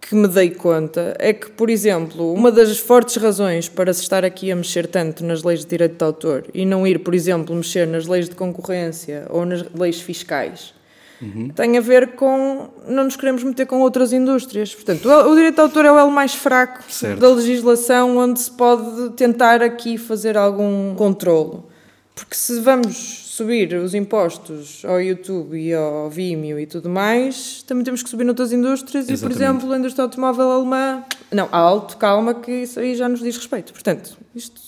que 0.00 0.14
me 0.14 0.28
dei 0.28 0.50
conta 0.50 1.16
é 1.18 1.32
que, 1.32 1.50
por 1.50 1.68
exemplo, 1.68 2.32
uma 2.32 2.52
das 2.52 2.78
fortes 2.78 3.16
razões 3.16 3.68
para 3.68 3.92
se 3.92 4.02
estar 4.02 4.24
aqui 4.24 4.52
a 4.52 4.56
mexer 4.56 4.86
tanto 4.86 5.24
nas 5.24 5.42
leis 5.42 5.60
de 5.60 5.66
direito 5.66 5.96
de 5.96 6.04
autor 6.04 6.46
e 6.54 6.64
não 6.64 6.86
ir, 6.86 7.00
por 7.00 7.14
exemplo, 7.14 7.54
mexer 7.54 7.86
nas 7.86 8.06
leis 8.06 8.28
de 8.28 8.34
concorrência 8.34 9.26
ou 9.28 9.44
nas 9.44 9.64
leis 9.74 10.00
fiscais 10.00 10.74
uhum. 11.22 11.48
tem 11.50 11.78
a 11.78 11.80
ver 11.80 12.14
com 12.16 12.68
não 12.86 13.04
nos 13.04 13.16
queremos 13.16 13.44
meter 13.44 13.66
com 13.66 13.80
outras 13.80 14.12
indústrias. 14.12 14.74
Portanto, 14.74 15.08
o, 15.08 15.34
direito 15.34 15.54
de 15.54 15.60
autor 15.60 15.84
é 15.84 15.92
o 15.92 15.98
elo 15.98 16.10
mais 16.10 16.34
fraco 16.34 16.82
certo. 16.88 17.20
da 17.20 17.28
legislação 17.28 18.18
onde 18.18 18.40
se 18.40 18.50
pode 18.50 19.10
tentar 19.10 19.62
aqui 19.62 19.96
fazer 19.96 20.36
algum 20.36 20.94
controlo. 20.96 21.70
Porque 22.14 22.34
se 22.34 22.60
vamos 22.60 23.22
subir 23.32 23.74
os 23.74 23.94
impostos 23.94 24.84
ao 24.84 25.00
YouTube 25.00 25.58
e 25.58 25.72
ao 25.72 26.10
Vimeo 26.10 26.60
e 26.60 26.66
tudo 26.66 26.88
mais, 26.88 27.62
também 27.62 27.82
temos 27.84 28.02
que 28.02 28.10
subir 28.10 28.24
noutras 28.24 28.52
indústrias 28.52 29.08
Exatamente. 29.08 29.18
e, 29.18 29.22
por 29.22 29.32
exemplo, 29.32 29.72
a 29.72 29.78
indústria 29.78 30.04
automóvel 30.04 30.50
alemã. 30.50 31.02
Não, 31.30 31.48
alto, 31.50 31.96
calma, 31.96 32.34
que 32.34 32.50
isso 32.50 32.78
aí 32.78 32.94
já 32.94 33.08
nos 33.08 33.20
diz 33.20 33.36
respeito. 33.36 33.72
Portanto, 33.72 34.18
isto. 34.34 34.60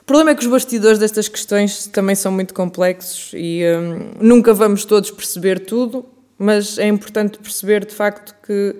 O 0.00 0.04
problema 0.06 0.30
é 0.30 0.34
que 0.34 0.42
os 0.42 0.46
bastidores 0.46 0.98
destas 0.98 1.28
questões 1.28 1.86
também 1.88 2.14
são 2.14 2.32
muito 2.32 2.54
complexos 2.54 3.32
e 3.34 3.62
hum, 3.64 4.12
nunca 4.20 4.54
vamos 4.54 4.84
todos 4.84 5.10
perceber 5.10 5.66
tudo, 5.66 6.06
mas 6.38 6.78
é 6.78 6.86
importante 6.86 7.38
perceber 7.38 7.84
de 7.84 7.94
facto 7.94 8.34
que, 8.46 8.76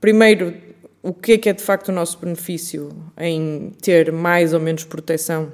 primeiro, 0.00 0.54
o 1.02 1.12
que 1.12 1.32
é 1.32 1.38
que 1.38 1.48
é 1.48 1.52
de 1.52 1.62
facto 1.62 1.88
o 1.88 1.92
nosso 1.92 2.18
benefício 2.18 2.90
em 3.18 3.72
ter 3.82 4.12
mais 4.12 4.54
ou 4.54 4.60
menos 4.60 4.84
proteção 4.84 5.50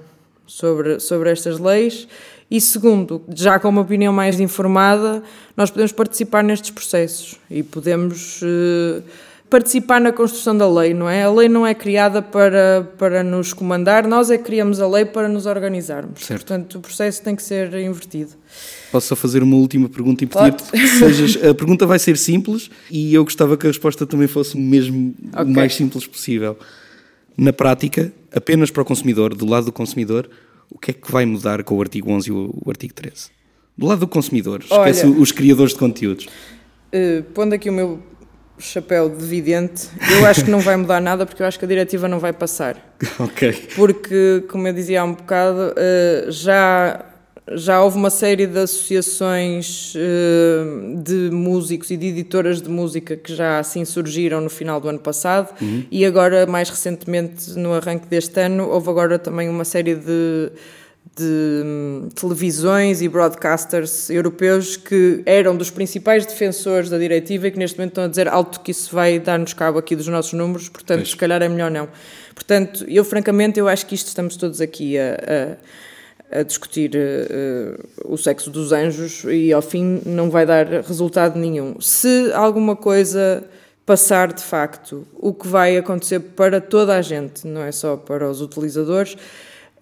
sobre, 0.46 1.00
sobre 1.00 1.30
estas 1.30 1.58
leis 1.58 2.06
e 2.50 2.60
segundo, 2.60 3.22
já 3.34 3.58
com 3.58 3.68
uma 3.68 3.82
opinião 3.82 4.12
mais 4.12 4.38
informada, 4.38 5.22
nós 5.56 5.70
podemos 5.70 5.92
participar 5.92 6.44
nestes 6.44 6.70
processos 6.70 7.36
e 7.50 7.60
podemos 7.62 8.40
uh, 8.42 9.02
participar 9.50 10.00
na 10.00 10.12
construção 10.12 10.56
da 10.56 10.68
lei, 10.68 10.94
não 10.94 11.08
é? 11.08 11.24
A 11.24 11.30
lei 11.30 11.48
não 11.48 11.66
é 11.66 11.74
criada 11.74 12.22
para, 12.22 12.88
para 12.98 13.24
nos 13.24 13.52
comandar, 13.52 14.06
nós 14.06 14.30
é 14.30 14.38
que 14.38 14.44
criamos 14.44 14.80
a 14.80 14.86
lei 14.86 15.04
para 15.04 15.28
nos 15.28 15.44
organizarmos. 15.44 16.24
Certo. 16.24 16.46
Portanto, 16.46 16.78
o 16.78 16.80
processo 16.80 17.20
tem 17.20 17.34
que 17.34 17.42
ser 17.42 17.74
invertido. 17.74 18.30
Posso 18.92 19.08
só 19.08 19.16
fazer 19.16 19.42
uma 19.42 19.56
última 19.56 19.88
pergunta 19.88 20.22
e 20.22 20.28
pedir 20.28 20.52
que 20.52 20.88
sejas. 20.98 21.44
A 21.44 21.52
pergunta 21.52 21.84
vai 21.84 21.98
ser 21.98 22.16
simples 22.16 22.70
e 22.88 23.12
eu 23.12 23.24
gostava 23.24 23.56
que 23.56 23.66
a 23.66 23.70
resposta 23.70 24.06
também 24.06 24.28
fosse 24.28 24.56
mesmo 24.56 25.14
okay. 25.32 25.44
o 25.44 25.48
mais 25.48 25.74
simples 25.74 26.06
possível. 26.06 26.56
Na 27.36 27.52
prática, 27.52 28.12
apenas 28.34 28.70
para 28.70 28.82
o 28.82 28.84
consumidor, 28.84 29.34
do 29.34 29.46
lado 29.46 29.66
do 29.66 29.72
consumidor, 29.72 30.28
o 30.70 30.78
que 30.78 30.90
é 30.90 30.94
que 30.94 31.10
vai 31.10 31.26
mudar 31.26 31.62
com 31.62 31.76
o 31.76 31.80
artigo 31.80 32.10
11 32.10 32.28
e 32.28 32.32
o, 32.32 32.62
artigo 32.68 32.94
13? 32.94 33.30
Do 33.76 33.86
lado 33.86 34.00
do 34.00 34.08
consumidor, 34.08 34.60
esquece 34.62 35.06
Olha, 35.06 35.20
os 35.20 35.32
criadores 35.32 35.72
de 35.72 35.78
conteúdos. 35.78 36.26
Uh, 36.94 37.22
pondo 37.34 37.54
aqui 37.54 37.68
o 37.68 37.72
meu 37.72 38.02
chapéu 38.58 39.10
de 39.10 39.24
vidente, 39.24 39.88
eu 40.10 40.24
acho 40.24 40.42
que 40.42 40.50
não 40.50 40.60
vai 40.60 40.76
mudar 40.76 40.98
nada 40.98 41.26
porque 41.26 41.42
eu 41.42 41.46
acho 41.46 41.58
que 41.58 41.64
a 41.66 41.68
diretiva 41.68 42.08
não 42.08 42.18
vai 42.18 42.32
passar. 42.32 42.96
ok. 43.20 43.68
Porque, 43.76 44.44
como 44.48 44.66
eu 44.66 44.72
dizia 44.72 45.02
há 45.02 45.04
um 45.04 45.12
bocado, 45.12 45.72
uh, 45.72 46.32
já 46.32 47.04
já 47.52 47.80
houve 47.82 47.96
uma 47.96 48.10
série 48.10 48.46
de 48.46 48.58
associações 48.58 49.94
uh, 49.94 50.96
de 51.02 51.30
músicos 51.30 51.90
e 51.90 51.96
de 51.96 52.08
editoras 52.08 52.60
de 52.60 52.68
música 52.68 53.16
que 53.16 53.32
já 53.34 53.60
assim 53.60 53.84
surgiram 53.84 54.40
no 54.40 54.50
final 54.50 54.80
do 54.80 54.88
ano 54.88 54.98
passado 54.98 55.54
uhum. 55.60 55.84
e 55.90 56.04
agora, 56.04 56.44
mais 56.46 56.68
recentemente, 56.68 57.50
no 57.56 57.72
arranque 57.72 58.08
deste 58.08 58.40
ano, 58.40 58.68
houve 58.68 58.90
agora 58.90 59.16
também 59.16 59.48
uma 59.48 59.64
série 59.64 59.94
de, 59.94 60.50
de 61.16 61.62
um, 61.64 62.08
televisões 62.16 63.00
e 63.00 63.08
broadcasters 63.08 64.10
europeus 64.10 64.76
que 64.76 65.22
eram 65.24 65.56
dos 65.56 65.70
principais 65.70 66.26
defensores 66.26 66.90
da 66.90 66.98
diretiva 66.98 67.46
e 67.46 67.52
que 67.52 67.58
neste 67.60 67.78
momento 67.78 67.92
estão 67.92 68.04
a 68.04 68.08
dizer 68.08 68.26
alto 68.26 68.58
que 68.58 68.72
isso 68.72 68.92
vai 68.92 69.20
dar-nos 69.20 69.52
cabo 69.52 69.78
aqui 69.78 69.94
dos 69.94 70.08
nossos 70.08 70.32
números, 70.32 70.68
portanto, 70.68 70.98
pois. 70.98 71.10
se 71.10 71.16
calhar 71.16 71.40
é 71.40 71.48
melhor 71.48 71.70
não. 71.70 71.88
Portanto, 72.34 72.84
eu 72.88 73.04
francamente, 73.04 73.60
eu 73.60 73.68
acho 73.68 73.86
que 73.86 73.94
isto 73.94 74.08
estamos 74.08 74.36
todos 74.36 74.60
aqui 74.60 74.98
a, 74.98 75.14
a 75.14 75.56
a 76.30 76.42
discutir 76.42 76.92
uh, 76.94 78.12
o 78.12 78.16
sexo 78.16 78.50
dos 78.50 78.72
anjos 78.72 79.24
e 79.24 79.52
ao 79.52 79.62
fim 79.62 80.00
não 80.04 80.30
vai 80.30 80.44
dar 80.44 80.66
resultado 80.66 81.38
nenhum. 81.38 81.80
Se 81.80 82.32
alguma 82.32 82.74
coisa 82.74 83.44
passar 83.84 84.32
de 84.32 84.42
facto 84.42 85.06
o 85.14 85.32
que 85.32 85.46
vai 85.46 85.76
acontecer 85.76 86.18
para 86.18 86.60
toda 86.60 86.96
a 86.96 87.02
gente, 87.02 87.46
não 87.46 87.62
é 87.62 87.70
só 87.70 87.96
para 87.96 88.28
os 88.28 88.40
utilizadores, 88.40 89.16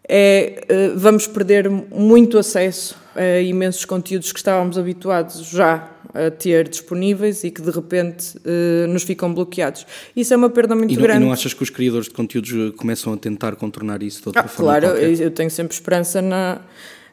é 0.07 0.62
eh, 0.68 0.92
vamos 0.95 1.26
perder 1.26 1.70
muito 1.70 2.36
acesso 2.36 3.03
a 3.14 3.40
imensos 3.40 3.84
conteúdos 3.84 4.32
que 4.32 4.38
estávamos 4.38 4.78
habituados 4.78 5.46
já 5.48 5.90
a 6.14 6.30
ter 6.30 6.68
disponíveis 6.68 7.42
e 7.42 7.50
que 7.50 7.60
de 7.60 7.70
repente 7.70 8.36
uh, 8.38 8.86
nos 8.86 9.02
ficam 9.02 9.34
bloqueados. 9.34 9.84
Isso 10.14 10.32
é 10.32 10.36
uma 10.36 10.48
perda 10.48 10.76
muito 10.76 10.92
e 10.92 10.96
não, 10.96 11.02
grande. 11.02 11.22
E 11.22 11.26
não 11.26 11.32
achas 11.32 11.52
que 11.52 11.62
os 11.62 11.70
criadores 11.70 12.06
de 12.06 12.14
conteúdos 12.14 12.72
começam 12.76 13.12
a 13.12 13.16
tentar 13.16 13.56
contornar 13.56 14.02
isso 14.02 14.22
de 14.22 14.28
outra 14.28 14.42
ah, 14.42 14.48
forma? 14.48 14.80
Claro, 14.80 14.96
eu, 14.96 15.12
eu 15.14 15.30
tenho 15.30 15.50
sempre 15.50 15.74
esperança 15.74 16.22
na, 16.22 16.60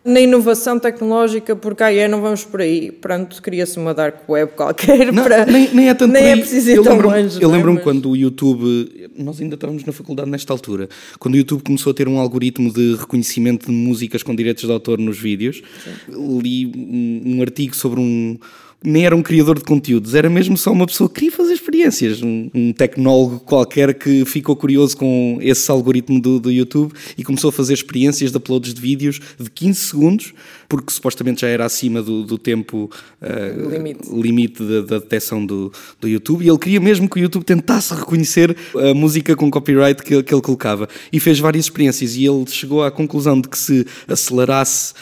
na 0.04 0.20
inovação 0.20 0.80
tecnológica, 0.80 1.56
porque 1.56 1.84
aí 1.84 2.00
é, 2.00 2.08
não 2.08 2.22
vamos 2.22 2.44
por 2.44 2.62
aí. 2.62 2.92
Pronto, 2.92 3.42
cria-se 3.42 3.78
uma 3.78 3.94
dark 3.94 4.28
web 4.28 4.52
qualquer 4.54 5.12
não, 5.14 5.24
para. 5.24 5.46
Nem, 5.46 5.74
nem 5.74 5.90
é 5.90 5.94
tanto 5.94 6.12
nem 6.12 6.32
é 6.32 6.38
preciso 6.38 6.70
ir 6.72 6.76
eu 6.78 6.84
tão 6.84 6.94
lembro, 6.94 7.10
longe. 7.10 7.42
Eu 7.42 7.50
lembro-me 7.50 7.80
é? 7.80 7.82
quando 7.82 8.10
o 8.10 8.16
YouTube. 8.16 9.10
Nós 9.16 9.40
ainda 9.40 9.56
estávamos 9.56 9.86
na 9.86 9.94
faculdade 9.94 10.30
nesta 10.30 10.52
altura. 10.52 10.90
Quando 11.20 11.36
o 11.36 11.38
YouTube 11.38 11.64
começou 11.64 11.92
a 11.92 11.94
ter 11.94 12.08
um 12.08 12.18
algoritmo 12.18 12.74
de 12.74 12.96
reconhecimento 12.96 13.68
de 13.68 13.72
músicas 13.72 14.24
com 14.24 14.36
direitos 14.36 14.64
de 14.64 14.72
autor 14.72 14.98
nos 14.98 15.20
vídeos, 15.20 15.62
Sim. 15.84 16.40
li 16.42 16.66
um, 16.66 17.38
um 17.38 17.42
artigo 17.42 17.76
sobre 17.76 18.00
um 18.00 18.38
nem 18.84 19.06
era 19.06 19.16
um 19.16 19.22
criador 19.22 19.60
de 19.60 19.64
conteúdos, 19.64 20.16
era 20.16 20.30
mesmo 20.30 20.58
só 20.58 20.72
uma 20.72 20.88
pessoa 20.88 21.08
que 21.08 21.16
queria 21.16 21.32
fazer 21.32 21.56
experiências, 21.72 22.22
um, 22.22 22.50
um 22.54 22.74
tecnólogo 22.74 23.40
qualquer 23.40 23.94
que 23.94 24.26
ficou 24.26 24.56
curioso 24.56 24.98
com 24.98 25.38
esse 25.42 25.72
algoritmo 25.72 26.20
do, 26.20 26.40
do, 26.40 26.52
YouTube 26.52 26.94
e 27.18 27.24
começou 27.24 27.50
a 27.50 27.52
fazer 27.52 27.74
experiências 27.74 28.32
de 28.32 28.38
uploads 28.38 28.74
de 28.74 28.82
vídeos 28.82 29.22
de 29.40 29.50
15 29.50 29.80
segundos, 29.80 30.34
porque 30.68 30.92
supostamente 30.92 31.42
já 31.42 31.48
era 31.48 31.66
acima 31.66 32.02
do, 32.02 32.24
do 32.24 32.38
tempo 32.38 32.92
uh, 33.22 33.70
limite, 33.70 34.10
limite 34.12 34.64
da, 34.64 34.82
da 34.82 35.00
detecção 35.00 35.46
do, 35.46 35.72
do 36.00 36.08
YouTube, 36.08 36.44
e 36.44 36.50
ele 36.50 36.60
queria 36.60 36.80
mesmo 36.80 37.10
que 37.10 37.20
o 37.20 37.22
YouTube 37.22 37.46
tentasse 37.46 37.94
reconhecer 37.94 38.56
a 38.76 38.94
música 38.94 39.36
com 39.36 39.50
copyright 39.50 40.04
que, 40.04 40.22
que 40.22 40.34
ele 40.34 40.42
colocava. 40.42 40.90
E 41.12 41.20
fez 41.20 41.40
várias 41.40 41.66
experiências, 41.66 42.16
e 42.16 42.26
ele 42.26 42.46
chegou 42.48 42.84
à 42.84 42.92
conclusão 42.92 43.40
de 43.40 43.48
que 43.48 43.58
se 43.58 43.86
acelerasse 44.08 44.94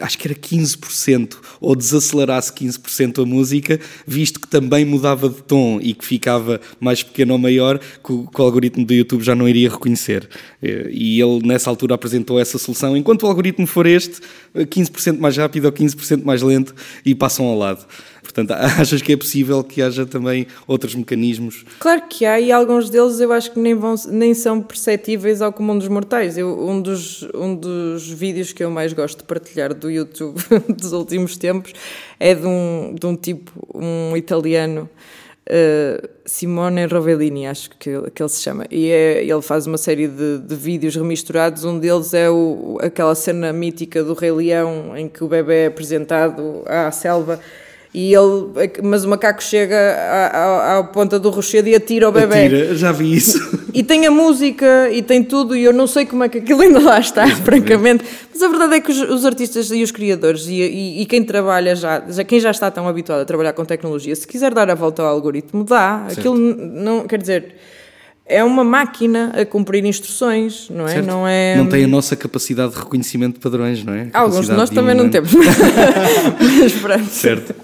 acho 0.00 0.18
que 0.18 0.28
era 0.28 0.34
15%, 0.34 1.36
ou 1.60 1.76
desacelerasse 1.76 2.52
15% 2.52 3.22
a 3.22 3.26
música, 3.26 3.80
visto 4.06 4.40
que 4.40 4.48
também 4.48 4.84
mudava 4.84 5.28
de 5.28 5.42
tom 5.42 5.78
e 5.80 5.94
que 5.94 6.04
ficava 6.04 6.60
mais 6.80 7.02
pequeno 7.02 7.34
ou 7.34 7.38
maior, 7.38 7.78
que 7.78 8.12
o, 8.12 8.26
que 8.26 8.40
o 8.40 8.44
algoritmo 8.44 8.84
do 8.84 8.92
YouTube 8.92 9.22
já 9.22 9.34
não 9.34 9.48
iria 9.48 9.70
reconhecer. 9.70 10.28
Eh, 10.62 10.88
e 10.90 11.20
ele, 11.20 11.46
nessa 11.46 11.70
altura, 11.70 11.94
apresentou 11.94 12.38
essa 12.38 12.58
solução. 12.58 12.96
Enquanto 12.96 13.22
o 13.22 13.26
algoritmo 13.26 13.66
for 13.66 13.86
este, 13.86 14.20
15% 14.54 15.18
mais 15.18 15.36
rápido 15.36 15.66
ou 15.66 15.72
15% 15.72 16.24
mais 16.24 16.42
lento, 16.42 16.74
e 17.04 17.14
passam 17.14 17.46
ao 17.46 17.56
lado. 17.56 17.86
Portanto, 18.22 18.52
achas 18.78 19.02
que 19.02 19.12
é 19.12 19.16
possível 19.16 19.62
que 19.62 19.82
haja 19.82 20.06
também 20.06 20.46
outros 20.66 20.94
mecanismos? 20.94 21.64
Claro 21.78 22.02
que 22.08 22.24
há, 22.24 22.40
e 22.40 22.52
alguns 22.52 22.88
deles 22.88 23.20
eu 23.20 23.32
acho 23.32 23.52
que 23.52 23.58
nem, 23.58 23.74
vão, 23.74 23.94
nem 24.08 24.32
são 24.34 24.62
perceptíveis 24.62 25.42
ao 25.42 25.52
comum 25.52 25.76
dos 25.76 25.88
mortais. 25.88 26.38
Eu, 26.38 26.58
um, 26.68 26.80
dos, 26.80 27.28
um 27.34 27.54
dos 27.54 28.08
vídeos 28.08 28.52
que 28.52 28.62
eu 28.62 28.70
mais 28.70 28.92
gosto 28.92 29.18
de 29.18 29.24
partilhar 29.24 29.74
do 29.74 29.90
YouTube 29.90 30.40
dos 30.74 30.92
últimos 30.92 31.36
tempos 31.36 31.72
é 32.18 32.34
de 32.34 32.46
um, 32.46 32.94
de 32.98 33.06
um 33.06 33.16
tipo, 33.16 33.50
um 33.74 34.16
italiano. 34.16 34.88
Uh, 35.42 36.08
Simone 36.24 36.86
Rovellini, 36.86 37.48
acho 37.48 37.70
que, 37.70 37.90
que 38.14 38.22
ele 38.22 38.28
se 38.28 38.40
chama, 38.40 38.64
e 38.70 38.88
é, 38.88 39.24
ele 39.24 39.42
faz 39.42 39.66
uma 39.66 39.76
série 39.76 40.06
de, 40.06 40.38
de 40.38 40.54
vídeos 40.54 40.94
remisturados. 40.94 41.64
Um 41.64 41.80
deles 41.80 42.14
é 42.14 42.30
o, 42.30 42.78
aquela 42.80 43.14
cena 43.16 43.52
mítica 43.52 44.04
do 44.04 44.14
Rei 44.14 44.30
Leão 44.30 44.96
em 44.96 45.08
que 45.08 45.24
o 45.24 45.28
bebê 45.28 45.64
é 45.64 45.66
apresentado 45.66 46.62
à 46.64 46.92
selva 46.92 47.40
e 47.94 48.14
ele, 48.14 48.70
mas 48.82 49.04
o 49.04 49.08
macaco 49.08 49.42
chega 49.42 49.76
à, 49.76 50.26
à, 50.26 50.78
à 50.78 50.84
ponta 50.84 51.18
do 51.18 51.28
rochedo 51.28 51.68
e 51.68 51.74
atira 51.74 52.08
o 52.08 52.12
bebê. 52.12 52.46
Atira, 52.46 52.74
já 52.74 52.90
vi 52.90 53.14
isso. 53.14 53.60
E 53.74 53.82
tem 53.82 54.06
a 54.06 54.10
música 54.10 54.90
e 54.90 55.02
tem 55.02 55.22
tudo, 55.22 55.54
e 55.54 55.64
eu 55.64 55.72
não 55.72 55.86
sei 55.86 56.06
como 56.06 56.24
é 56.24 56.28
que 56.28 56.38
aquilo 56.38 56.62
ainda 56.62 56.80
lá 56.80 56.98
está, 56.98 57.26
francamente. 57.36 58.04
Mas 58.32 58.42
a 58.42 58.48
verdade 58.48 58.74
é 58.76 58.80
que 58.80 58.90
os, 58.90 58.98
os 58.98 59.26
artistas 59.26 59.70
e 59.70 59.82
os 59.82 59.90
criadores 59.90 60.46
e, 60.46 60.54
e, 60.54 61.02
e, 61.02 61.06
quem 61.06 61.22
trabalha 61.22 61.76
já, 61.76 62.02
já, 62.08 62.24
quem 62.24 62.40
já 62.40 62.50
está 62.50 62.70
tão 62.70 62.88
habituado 62.88 63.20
a 63.20 63.24
trabalhar 63.26 63.52
com 63.52 63.64
tecnologia, 63.64 64.16
se 64.16 64.26
quiser 64.26 64.54
dar 64.54 64.70
a 64.70 64.74
volta 64.74 65.02
ao 65.02 65.08
algoritmo, 65.08 65.62
dá. 65.62 66.04
Certo. 66.06 66.18
Aquilo 66.18 66.38
não, 66.38 67.06
quer 67.06 67.18
dizer 67.18 67.54
é 68.24 68.42
uma 68.42 68.64
máquina 68.64 69.32
a 69.34 69.44
cumprir 69.44 69.84
instruções, 69.84 70.68
não 70.70 70.86
é? 70.86 70.94
Certo. 70.94 71.06
Não 71.06 71.26
é. 71.26 71.56
Não 71.56 71.66
tem 71.66 71.84
a 71.84 71.88
nossa 71.88 72.16
capacidade 72.16 72.72
de 72.72 72.78
reconhecimento 72.78 73.34
de 73.34 73.40
padrões, 73.40 73.84
não 73.84 73.92
é? 73.92 74.08
Alguns 74.12 74.46
de 74.46 74.52
nós 74.52 74.70
de 74.70 74.76
também 74.76 74.94
não 74.94 75.10
temos. 75.10 75.32
Mas 76.60 76.72
pronto. 76.72 77.06
Certo. 77.06 77.54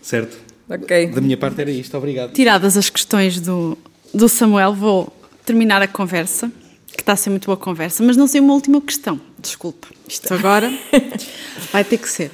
Certo. 0.00 0.36
Ok. 0.68 1.08
Da 1.08 1.20
minha 1.20 1.36
parte 1.36 1.60
era 1.60 1.70
isto, 1.70 1.96
obrigado. 1.96 2.32
Tiradas 2.32 2.76
as 2.76 2.88
questões 2.88 3.40
do, 3.40 3.76
do 4.12 4.28
Samuel, 4.28 4.74
vou 4.74 5.12
terminar 5.44 5.82
a 5.82 5.86
conversa, 5.86 6.50
que 6.92 7.02
está 7.02 7.12
a 7.12 7.16
ser 7.16 7.30
muito 7.30 7.46
boa 7.46 7.56
conversa, 7.56 8.02
mas 8.02 8.16
não 8.16 8.26
sei 8.26 8.40
uma 8.40 8.54
última 8.54 8.80
questão. 8.80 9.20
Desculpa. 9.38 9.88
Isto 10.08 10.32
agora 10.34 10.72
vai 11.70 11.84
ter 11.84 11.98
que 11.98 12.08
ser. 12.08 12.30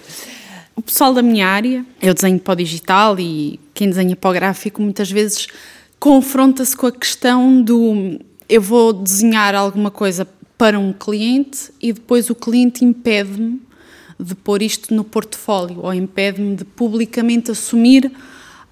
O 0.77 0.83
pessoal 0.83 1.13
da 1.13 1.23
minha 1.23 1.47
área, 1.47 1.85
eu 2.01 2.15
desenho 2.15 2.39
para 2.39 2.53
o 2.53 2.57
digital 2.57 3.19
e 3.19 3.59
quem 3.75 3.89
desenha 3.89 4.15
para 4.15 4.31
o 4.31 4.33
gráfico 4.33 4.81
muitas 4.81 5.11
vezes 5.11 5.49
confronta-se 5.99 6.77
com 6.77 6.87
a 6.87 6.93
questão 6.93 7.63
do 7.63 8.19
eu 8.49 8.63
vou 8.63 8.93
desenhar 8.93 9.55
alguma 9.55 9.91
coisa 9.91 10.27
para 10.57 10.79
um 10.79 10.93
cliente 10.93 11.71
e 11.81 11.93
depois 11.93 12.31
o 12.31 12.35
cliente 12.35 12.85
impede-me 12.85 13.61
de 14.19 14.35
pôr 14.35 14.63
isto 14.63 14.93
no 14.93 15.05
portfólio 15.05 15.81
ou 15.83 15.95
impede-me 15.95 16.57
de 16.57 16.65
publicamente 16.65 17.51
assumir 17.51 18.11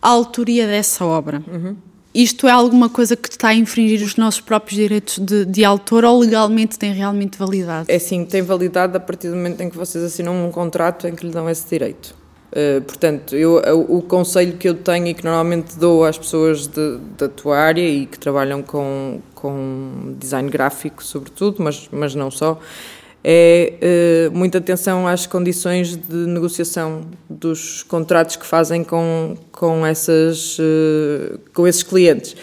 a 0.02 0.08
autoria 0.08 0.66
dessa 0.66 1.04
obra. 1.04 1.42
Uhum. 1.46 1.76
Isto 2.12 2.48
é 2.48 2.50
alguma 2.50 2.88
coisa 2.88 3.14
que 3.14 3.28
está 3.28 3.48
a 3.48 3.54
infringir 3.54 4.02
os 4.02 4.16
nossos 4.16 4.40
próprios 4.40 4.74
direitos 4.74 5.18
de, 5.18 5.44
de, 5.44 5.64
autor 5.64 6.02
ou 6.02 6.18
legalmente 6.18 6.78
tem 6.78 6.92
realmente 6.94 7.36
validade? 7.36 7.92
É 7.92 7.98
sim, 7.98 8.24
tem 8.24 8.40
validade 8.40 8.96
a 8.96 9.00
partir 9.00 9.28
do 9.28 9.36
momento 9.36 9.60
em 9.60 9.68
que 9.68 9.76
vocês 9.76 10.02
assinam 10.02 10.46
um 10.46 10.50
contrato 10.50 11.06
em 11.06 11.14
que 11.14 11.26
lhe 11.26 11.32
dão 11.32 11.48
esse 11.48 11.68
direito. 11.68 12.15
Uh, 12.56 12.80
portanto, 12.80 13.36
eu, 13.36 13.56
o, 13.56 13.98
o 13.98 14.02
conselho 14.02 14.56
que 14.56 14.66
eu 14.66 14.72
tenho 14.72 15.08
e 15.08 15.12
que 15.12 15.22
normalmente 15.22 15.78
dou 15.78 16.06
às 16.06 16.16
pessoas 16.16 16.66
de, 16.66 16.96
da 17.18 17.28
tua 17.28 17.58
área 17.58 17.86
e 17.86 18.06
que 18.06 18.18
trabalham 18.18 18.62
com, 18.62 19.20
com 19.34 20.14
design 20.18 20.48
gráfico, 20.48 21.04
sobretudo, 21.04 21.62
mas, 21.62 21.86
mas 21.92 22.14
não 22.14 22.30
só, 22.30 22.58
é 23.22 24.30
uh, 24.32 24.34
muita 24.34 24.56
atenção 24.56 25.06
às 25.06 25.26
condições 25.26 25.96
de 25.96 26.14
negociação 26.14 27.02
dos 27.28 27.82
contratos 27.82 28.36
que 28.36 28.46
fazem 28.46 28.82
com, 28.82 29.36
com, 29.52 29.84
essas, 29.84 30.58
uh, 30.58 31.38
com 31.52 31.68
esses 31.68 31.82
clientes. 31.82 32.34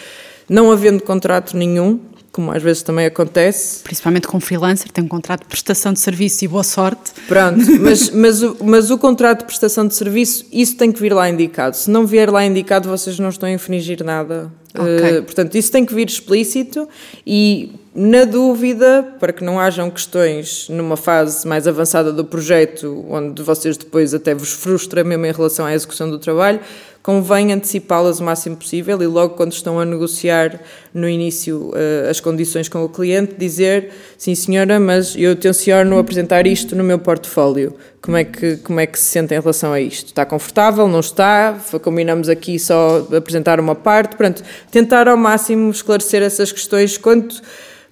Não 0.47 0.71
havendo 0.71 1.01
contrato 1.01 1.57
nenhum, 1.57 1.99
como 2.33 2.51
às 2.51 2.61
vezes 2.61 2.81
também 2.81 3.05
acontece. 3.05 3.83
Principalmente 3.83 4.27
com 4.27 4.39
freelancer, 4.39 4.91
tem 4.91 5.03
um 5.03 5.07
contrato 5.07 5.41
de 5.41 5.45
prestação 5.45 5.93
de 5.93 5.99
serviço 5.99 6.43
e 6.43 6.47
boa 6.47 6.63
sorte. 6.63 7.11
Pronto, 7.27 7.59
mas, 7.79 8.09
mas, 8.09 8.41
o, 8.41 8.57
mas 8.61 8.91
o 8.91 8.97
contrato 8.97 9.39
de 9.39 9.45
prestação 9.45 9.87
de 9.87 9.93
serviço, 9.93 10.43
isso 10.51 10.75
tem 10.75 10.91
que 10.91 10.99
vir 10.99 11.13
lá 11.13 11.29
indicado. 11.29 11.77
Se 11.77 11.89
não 11.91 12.07
vier 12.07 12.31
lá 12.31 12.43
indicado, 12.43 12.89
vocês 12.89 13.19
não 13.19 13.29
estão 13.29 13.47
a 13.47 13.51
infringir 13.51 14.03
nada. 14.03 14.51
Okay. 14.73 15.19
Uh, 15.19 15.23
portanto, 15.23 15.53
isso 15.55 15.71
tem 15.71 15.85
que 15.85 15.93
vir 15.93 16.07
explícito 16.09 16.89
e, 17.25 17.71
na 17.93 18.25
dúvida, 18.25 19.07
para 19.19 19.31
que 19.31 19.43
não 19.43 19.59
hajam 19.59 19.91
questões 19.91 20.67
numa 20.67 20.97
fase 20.97 21.47
mais 21.47 21.67
avançada 21.67 22.11
do 22.11 22.25
projeto, 22.25 23.05
onde 23.07 23.43
vocês 23.43 23.77
depois 23.77 24.15
até 24.15 24.33
vos 24.33 24.51
frustra 24.51 25.03
mesmo 25.03 25.27
em 25.27 25.31
relação 25.31 25.67
à 25.67 25.75
execução 25.75 26.09
do 26.09 26.17
trabalho, 26.17 26.59
convém 27.03 27.51
antecipá-las 27.51 28.21
o 28.21 28.23
máximo 28.23 28.55
possível 28.55 28.99
e 29.03 29.05
logo 29.05 29.35
quando 29.35 29.51
estão 29.51 29.77
a 29.77 29.83
negociar 29.83 30.61
no 30.93 31.07
início 31.07 31.69
uh, 31.71 32.09
as 32.09 32.21
condições 32.21 32.69
com 32.69 32.81
o 32.81 32.87
cliente, 32.87 33.35
dizer 33.37 33.91
sim 34.17 34.33
senhora, 34.33 34.79
mas 34.79 35.13
eu 35.17 35.35
tenciono 35.35 35.99
apresentar 35.99 36.47
isto 36.47 36.77
no 36.77 36.83
meu 36.83 36.97
portfólio. 36.97 37.75
Como 38.01 38.15
é 38.15 38.23
que, 38.23 38.55
como 38.57 38.79
é 38.79 38.87
que 38.87 38.97
se 38.97 39.05
sente 39.05 39.33
em 39.33 39.39
relação 39.39 39.73
a 39.73 39.81
isto? 39.81 40.07
Está 40.07 40.25
confortável? 40.25 40.87
Não 40.87 41.01
está? 41.01 41.59
Combinamos 41.81 42.29
aqui 42.29 42.57
só 42.57 43.05
apresentar 43.15 43.59
uma 43.59 43.75
parte? 43.75 44.15
Pronto, 44.15 44.41
tentar 44.71 45.09
ao 45.09 45.17
máximo 45.17 45.69
esclarecer 45.69 46.23
essas 46.23 46.51
questões 46.51 46.97
quanto... 46.97 47.41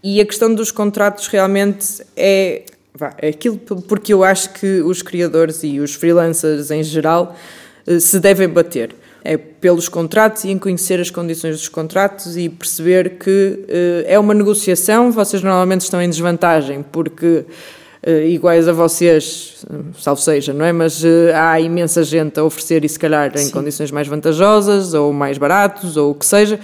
E 0.03 0.20
a 0.20 0.26
questão 0.26 0.51
dos 0.51 0.72
contratos 0.72 1.28
realmente 1.28 2.01
é, 2.18 2.64
é 3.20 3.28
aquilo 3.28 3.57
porque 3.57 4.12
eu 4.12 4.24
acho 4.24 4.51
que 4.53 4.82
os 4.82 5.03
criadores 5.03 5.64
e 5.64 5.80
os 5.80 5.93
freelancers 5.93 6.72
em 6.72 6.82
geral 6.82 7.36
eh, 7.86 7.99
se 7.99 8.20
devem 8.20 8.49
bater 8.49 8.95
é 9.24 9.38
pelos 9.38 9.88
contratos 9.88 10.43
e 10.43 10.49
em 10.49 10.57
conhecer 10.57 10.99
as 10.99 11.11
condições 11.11 11.57
dos 11.57 11.69
contratos 11.69 12.36
e 12.38 12.49
perceber 12.49 13.17
que 13.17 13.59
uh, 13.63 14.05
é 14.05 14.17
uma 14.17 14.34
negociação, 14.34 15.11
vocês 15.11 15.43
normalmente 15.43 15.82
estão 15.82 16.01
em 16.01 16.09
desvantagem, 16.09 16.84
porque 16.91 17.45
uh, 18.05 18.09
iguais 18.26 18.67
a 18.67 18.74
vocês, 18.74 19.65
salvo 19.99 20.22
seja, 20.22 20.53
não 20.53 20.65
é? 20.65 20.72
Mas 20.72 21.03
uh, 21.03 21.07
há 21.36 21.59
imensa 21.59 22.03
gente 22.03 22.39
a 22.39 22.43
oferecer 22.43 22.84
e 22.84 22.89
se 22.89 22.97
calhar 22.97 23.32
em 23.36 23.45
Sim. 23.45 23.51
condições 23.51 23.91
mais 23.91 24.07
vantajosas 24.07 24.93
ou 24.93 25.13
mais 25.13 25.38
baratos 25.38 25.97
ou 25.97 26.11
o 26.11 26.15
que 26.15 26.26
seja, 26.26 26.59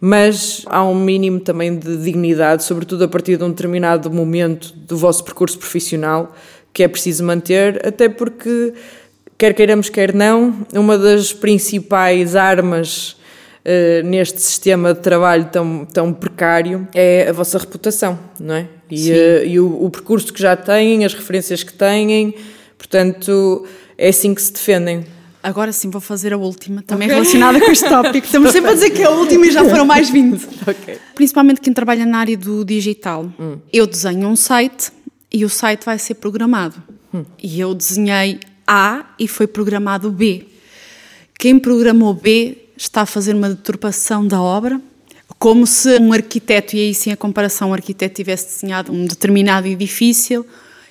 mas 0.00 0.62
há 0.66 0.82
um 0.82 0.94
mínimo 0.94 1.40
também 1.40 1.78
de 1.78 1.98
dignidade, 1.98 2.64
sobretudo 2.64 3.04
a 3.04 3.08
partir 3.08 3.36
de 3.36 3.44
um 3.44 3.50
determinado 3.50 4.10
momento 4.10 4.72
do 4.74 4.96
vosso 4.96 5.22
percurso 5.22 5.58
profissional 5.58 6.34
que 6.72 6.82
é 6.82 6.88
preciso 6.88 7.24
manter, 7.24 7.84
até 7.86 8.08
porque 8.08 8.72
quer 9.40 9.54
queiramos, 9.54 9.88
quer 9.88 10.14
não, 10.14 10.54
uma 10.74 10.98
das 10.98 11.32
principais 11.32 12.36
armas 12.36 13.16
uh, 13.64 14.06
neste 14.06 14.38
sistema 14.42 14.92
de 14.92 15.00
trabalho 15.00 15.46
tão, 15.50 15.86
tão 15.86 16.12
precário 16.12 16.86
é 16.94 17.26
a 17.26 17.32
vossa 17.32 17.56
reputação, 17.56 18.18
não 18.38 18.54
é? 18.54 18.66
E, 18.90 19.10
uh, 19.10 19.46
e 19.46 19.58
o, 19.58 19.86
o, 19.86 19.88
percurso 19.88 20.30
que 20.30 20.42
já 20.42 20.54
têm, 20.54 21.06
as 21.06 21.14
referências 21.14 21.62
que 21.62 21.72
têm, 21.72 22.34
portanto, 22.76 23.66
é 23.96 24.08
assim 24.08 24.34
que 24.34 24.42
se 24.42 24.52
defendem. 24.52 25.06
Agora 25.42 25.72
sim 25.72 25.88
vou 25.88 26.02
fazer 26.02 26.34
a 26.34 26.36
última, 26.36 26.82
também 26.82 27.08
okay. 27.08 27.18
relacionada 27.18 27.58
com 27.60 27.72
este 27.72 27.88
tópico. 27.88 28.26
Estamos 28.26 28.52
sempre 28.52 28.72
a 28.72 28.74
dizer 28.74 28.90
que 28.90 29.00
é 29.00 29.06
a 29.06 29.10
última 29.10 29.46
e 29.46 29.50
já 29.50 29.64
foram 29.64 29.86
mais 29.86 30.10
20. 30.10 30.48
Okay. 30.68 30.98
Principalmente 31.14 31.62
quem 31.62 31.72
trabalha 31.72 32.04
na 32.04 32.18
área 32.18 32.36
do 32.36 32.62
digital. 32.62 33.32
Hum. 33.40 33.56
Eu 33.72 33.86
desenho 33.86 34.28
um 34.28 34.36
site 34.36 34.92
e 35.32 35.46
o 35.46 35.48
site 35.48 35.86
vai 35.86 35.98
ser 35.98 36.16
programado. 36.16 36.74
Hum. 37.14 37.24
E 37.42 37.58
eu 37.58 37.74
desenhei 37.74 38.38
A 38.72 39.04
e 39.18 39.26
foi 39.26 39.48
programado 39.48 40.12
B. 40.12 40.46
Quem 41.36 41.58
programou 41.58 42.14
B 42.14 42.56
está 42.76 43.02
a 43.02 43.06
fazer 43.06 43.34
uma 43.34 43.48
deturpação 43.48 44.24
da 44.24 44.40
obra, 44.40 44.80
como 45.40 45.66
se 45.66 45.98
um 45.98 46.12
arquiteto, 46.12 46.76
e 46.76 46.80
aí 46.80 46.94
sim 46.94 47.10
a 47.10 47.16
comparação, 47.16 47.70
um 47.70 47.74
arquiteto 47.74 48.14
tivesse 48.14 48.46
desenhado 48.46 48.92
um 48.92 49.06
determinado 49.06 49.66
edifício 49.66 50.46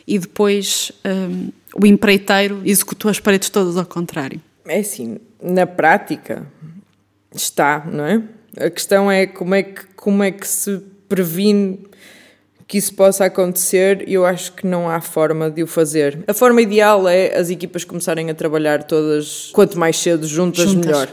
e 0.05 0.19
depois 0.19 0.91
um, 1.05 1.51
o 1.73 1.85
empreiteiro 1.85 2.61
executou 2.65 3.09
as 3.09 3.19
paredes 3.19 3.49
todas 3.49 3.77
ao 3.77 3.85
contrário. 3.85 4.41
É 4.67 4.79
assim, 4.79 5.17
na 5.41 5.65
prática 5.65 6.45
está, 7.33 7.85
não 7.89 8.05
é? 8.05 8.21
A 8.57 8.69
questão 8.69 9.09
é 9.09 9.25
como 9.25 9.55
é 9.55 9.63
que, 9.63 9.85
como 9.95 10.21
é 10.21 10.31
que 10.31 10.45
se 10.45 10.81
previne 11.07 11.79
que 12.69 12.77
isso 12.77 12.93
possa 12.93 13.25
acontecer, 13.25 14.07
eu 14.07 14.23
acho 14.23 14.53
que 14.53 14.67
não 14.67 14.87
há 14.87 15.01
forma 15.01 15.49
de 15.49 15.63
o 15.63 15.67
fazer. 15.67 16.23
A 16.27 16.35
forma 16.35 16.61
ideal 16.61 17.09
é 17.09 17.35
as 17.35 17.49
equipas 17.49 17.83
começarem 17.83 18.29
a 18.29 18.33
trabalhar 18.35 18.83
todas, 18.83 19.49
quanto 19.51 19.77
mais 19.79 19.97
cedo 19.97 20.27
juntas, 20.27 20.69
juntas. 20.69 20.85
melhor. 20.85 21.09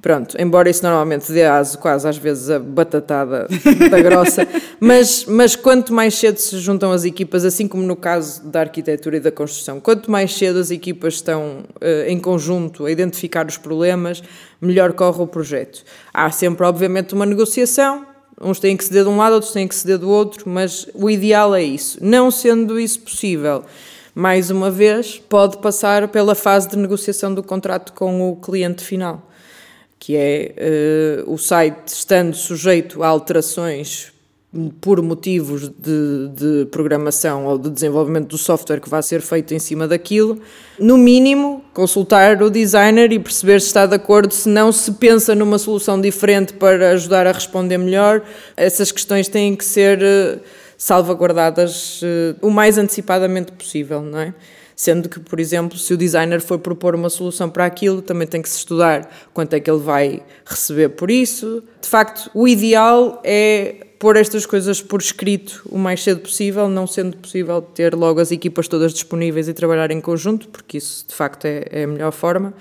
Pronto, 0.00 0.40
embora 0.40 0.70
isso 0.70 0.84
normalmente 0.84 1.32
dê 1.32 1.44
aso 1.44 1.76
quase 1.78 2.08
às 2.08 2.16
vezes 2.16 2.50
a 2.50 2.60
batatada 2.60 3.48
da 3.90 4.00
grossa, 4.00 4.46
mas, 4.78 5.24
mas 5.24 5.56
quanto 5.56 5.92
mais 5.92 6.14
cedo 6.14 6.36
se 6.36 6.56
juntam 6.60 6.92
as 6.92 7.04
equipas, 7.04 7.44
assim 7.44 7.66
como 7.66 7.82
no 7.82 7.96
caso 7.96 8.46
da 8.46 8.60
arquitetura 8.60 9.16
e 9.16 9.20
da 9.20 9.32
construção, 9.32 9.80
quanto 9.80 10.08
mais 10.08 10.32
cedo 10.38 10.60
as 10.60 10.70
equipas 10.70 11.14
estão 11.14 11.64
uh, 11.82 12.06
em 12.08 12.20
conjunto 12.20 12.86
a 12.86 12.92
identificar 12.92 13.44
os 13.48 13.56
problemas, 13.56 14.22
melhor 14.60 14.92
corre 14.92 15.20
o 15.20 15.26
projeto. 15.26 15.82
Há 16.14 16.30
sempre, 16.30 16.64
obviamente, 16.64 17.12
uma 17.12 17.26
negociação, 17.26 18.06
uns 18.40 18.58
têm 18.58 18.76
que 18.76 18.84
ceder 18.84 19.04
de 19.04 19.08
um 19.08 19.16
lado, 19.16 19.34
outros 19.34 19.52
têm 19.52 19.66
que 19.66 19.74
ceder 19.74 19.98
do 19.98 20.10
outro, 20.10 20.48
mas 20.48 20.86
o 20.94 21.08
ideal 21.08 21.54
é 21.54 21.62
isso. 21.62 21.98
Não 22.00 22.30
sendo 22.30 22.78
isso 22.78 23.00
possível, 23.00 23.64
mais 24.14 24.50
uma 24.50 24.70
vez, 24.70 25.18
pode 25.18 25.58
passar 25.58 26.08
pela 26.08 26.34
fase 26.34 26.68
de 26.68 26.76
negociação 26.76 27.34
do 27.34 27.42
contrato 27.42 27.92
com 27.92 28.30
o 28.30 28.36
cliente 28.36 28.82
final 28.82 29.26
que 29.98 30.16
é 30.16 31.24
uh, 31.26 31.32
o 31.32 31.38
site 31.38 31.88
estando 31.88 32.34
sujeito 32.34 33.02
a 33.02 33.08
alterações 33.08 34.12
por 34.80 35.02
motivos 35.02 35.68
de, 35.68 36.28
de, 36.34 36.66
programação 36.70 37.46
ou 37.46 37.58
de 37.58 37.68
desenvolvimento 37.68 38.28
do 38.28 38.38
software 38.38 38.80
que 38.80 38.88
vai 38.88 39.02
ser 39.02 39.20
feito 39.20 39.52
em 39.52 39.58
cima 39.58 39.86
daquilo, 39.86 40.40
no 40.78 40.96
mínimo 40.96 41.64
consultar 41.74 42.42
o 42.42 42.48
designer 42.48 43.12
e 43.12 43.18
perceber 43.18 43.60
se 43.60 43.66
está 43.66 43.86
de 43.86 43.94
acordo, 43.94 44.32
se 44.32 44.48
não 44.48 44.72
se 44.72 44.92
pensa 44.92 45.34
numa 45.34 45.58
solução 45.58 46.00
diferente 46.00 46.54
para 46.54 46.92
ajudar 46.92 47.26
a 47.26 47.32
responder 47.32 47.76
melhor. 47.76 48.22
Essas 48.56 48.90
questões 48.90 49.28
têm 49.28 49.54
que 49.54 49.64
ser 49.64 49.98
uh, 49.98 50.40
salvaguardadas 50.78 52.00
uh, 52.02 52.36
o 52.40 52.50
mais 52.50 52.78
antecipadamente 52.78 53.52
possível, 53.52 54.00
não 54.00 54.18
é? 54.18 54.34
Sendo 54.74 55.08
que, 55.08 55.18
por 55.18 55.40
exemplo, 55.40 55.78
se 55.78 55.94
o 55.94 55.96
designer 55.96 56.40
for 56.40 56.58
propor 56.58 56.94
uma 56.94 57.08
solução 57.08 57.48
para 57.48 57.64
aquilo, 57.64 58.02
também 58.02 58.28
tem 58.28 58.42
que 58.42 58.48
se 58.48 58.58
estudar 58.58 59.10
quanto 59.32 59.54
é 59.54 59.60
que 59.60 59.70
ele 59.70 59.80
vai 59.80 60.22
receber 60.44 60.90
por 60.90 61.10
isso. 61.10 61.62
De 61.80 61.88
facto, 61.88 62.30
o 62.34 62.46
ideal 62.46 63.22
é 63.24 63.85
pôr 63.98 64.16
estas 64.16 64.44
coisas 64.44 64.82
por 64.82 65.00
escrito 65.00 65.62
o 65.70 65.78
mais 65.78 66.02
cedo 66.02 66.20
possível, 66.20 66.68
não 66.68 66.86
sendo 66.86 67.16
possível 67.16 67.60
ter 67.62 67.94
logo 67.94 68.20
as 68.20 68.30
equipas 68.30 68.68
todas 68.68 68.92
disponíveis 68.92 69.48
e 69.48 69.54
trabalhar 69.54 69.90
em 69.90 70.00
conjunto, 70.00 70.48
porque 70.48 70.78
isso 70.78 71.06
de 71.08 71.14
facto 71.14 71.44
é, 71.46 71.64
é 71.70 71.84
a 71.84 71.86
melhor 71.86 72.12
forma. 72.12 72.52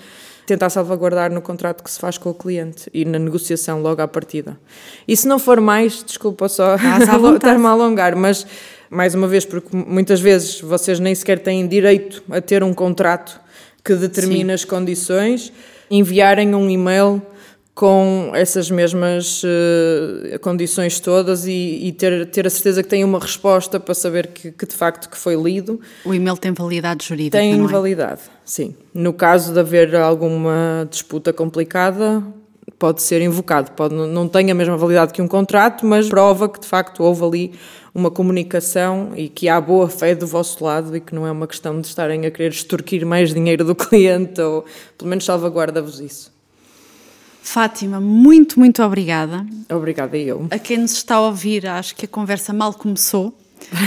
Tentar 0.46 0.70
salvaguardar 0.70 1.32
no 1.32 1.42
contrato 1.42 1.84
que 1.84 1.90
se 1.90 2.00
faz 2.00 2.18
com 2.20 2.30
o 2.30 2.34
cliente 2.34 2.90
e 2.94 3.04
na 3.04 3.18
negociação 3.18 3.82
logo 3.82 4.02
à 4.02 4.08
partida. 4.08 4.58
E 5.08 5.18
se 5.18 5.28
não 5.28 5.40
for 5.40 5.60
mais, 5.60 6.04
desculpa 6.04 6.48
só 6.48 6.76
estar-me 7.36 7.66
a 7.66 7.70
alongar, 7.70 8.16
mas 8.16 8.46
mais 8.90 9.16
uma 9.16 9.28
vez, 9.28 9.44
porque 9.44 9.76
muitas 9.76 10.22
vezes 10.22 10.62
vocês 10.62 11.00
nem 11.00 11.16
sequer 11.16 11.40
têm 11.40 11.68
direito 11.68 12.24
a 12.30 12.40
ter 12.40 12.64
um 12.64 12.74
contrato 12.74 13.42
que 13.84 13.96
determina 13.96 14.50
Sim. 14.50 14.54
as 14.54 14.66
condições, 14.66 15.52
enviarem 15.90 16.54
um 16.56 16.70
e-mail 16.70 17.22
com 17.76 18.32
essas 18.34 18.72
mesmas 18.72 19.44
uh, 19.44 20.40
condições 20.40 20.98
todas 21.02 21.46
e, 21.46 21.52
e, 21.84 21.92
ter, 21.92 22.26
ter 22.28 22.48
a 22.48 22.50
certeza 22.50 22.82
que 22.82 22.88
têm 22.88 23.04
uma 23.04 23.20
resposta 23.20 23.78
para 23.82 23.94
saber 23.94 24.28
que, 24.28 24.50
que, 24.54 24.66
de 24.66 24.74
facto 24.74 25.10
que 25.10 25.18
foi 25.18 25.36
lido. 25.36 25.82
O 26.06 26.14
e-mail 26.14 26.38
tem 26.38 26.54
validade 26.54 27.06
jurídica, 27.06 27.38
Tem 27.38 27.54
é? 27.54 27.68
validade, 27.68 28.22
sim. 28.46 28.74
No 28.94 29.12
caso 29.12 29.52
de 29.52 29.60
haver 29.60 29.94
alguma 29.94 30.88
disputa 30.90 31.34
complicada, 31.34 32.24
pode 32.80 33.02
ser 33.02 33.22
invocado. 33.22 33.72
Pode, 33.72 33.94
não 33.94 34.26
tem 34.26 34.50
a 34.50 34.56
mesma 34.56 34.78
validade 34.78 35.12
que 35.12 35.22
um 35.22 35.28
contrato, 35.28 35.86
mas 35.86 36.08
prova 36.08 36.48
que 36.48 36.62
de 36.62 36.68
facto 36.68 37.04
houve 37.04 37.26
ali 37.26 37.54
uma 37.94 38.10
comunicação 38.10 39.12
e 39.18 39.28
que 39.28 39.50
há 39.50 39.60
boa 39.60 39.90
fé 39.90 40.16
do 40.16 40.26
vosso 40.26 40.64
lado 40.64 40.96
e 40.96 41.02
que 41.02 41.14
não 41.14 41.28
é 41.28 41.32
uma 41.32 41.46
questão 41.46 41.82
de 41.82 41.88
estarem 41.88 42.26
a 42.26 42.32
querer 42.32 42.52
extorquir 42.52 43.06
mais 43.06 43.34
dinheiro 43.34 43.66
do 43.66 43.76
cliente 43.76 44.40
ou 44.40 44.64
pelo 44.98 45.10
menos 45.10 45.26
salvaguarda-vos 45.26 46.00
isso. 46.00 46.35
Fátima, 47.46 48.02
muito, 48.02 48.60
muito 48.60 48.82
obrigada. 48.82 49.46
Obrigada 49.70 50.18
eu. 50.18 50.48
A 50.50 50.58
quem 50.58 50.80
nos 50.80 50.94
está 50.94 51.16
a 51.16 51.22
ouvir, 51.22 51.68
acho 51.68 51.96
que 51.96 52.06
a 52.06 52.08
conversa 52.08 52.52
mal 52.52 52.74
começou. 52.74 53.38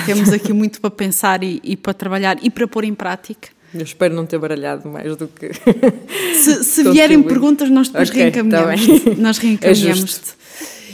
Temos 0.07 0.33
aqui 0.33 0.53
muito 0.53 0.81
para 0.81 0.91
pensar 0.91 1.43
e, 1.43 1.61
e 1.65 1.77
para 1.77 1.93
trabalhar 1.93 2.39
e 2.41 2.51
para 2.51 2.69
pôr 2.69 2.85
em 2.85 2.95
prática. 2.95 3.49
Eu 3.75 3.83
espero 3.83 4.15
não 4.15 4.25
ter 4.25 4.39
baralhado 4.39 4.89
mais 4.89 5.17
do 5.17 5.27
que. 5.27 5.51
Se, 6.41 6.63
se 6.63 6.85
vierem 6.85 7.21
perguntas, 7.21 7.69
nós 7.69 7.89
depois 7.89 8.09
okay, 8.09 8.31
tá 8.31 8.41
reencaminhamos. 8.41 9.03
Tá 9.03 9.11
nós 9.19 9.39
reencaminhamos-te. 9.39 10.31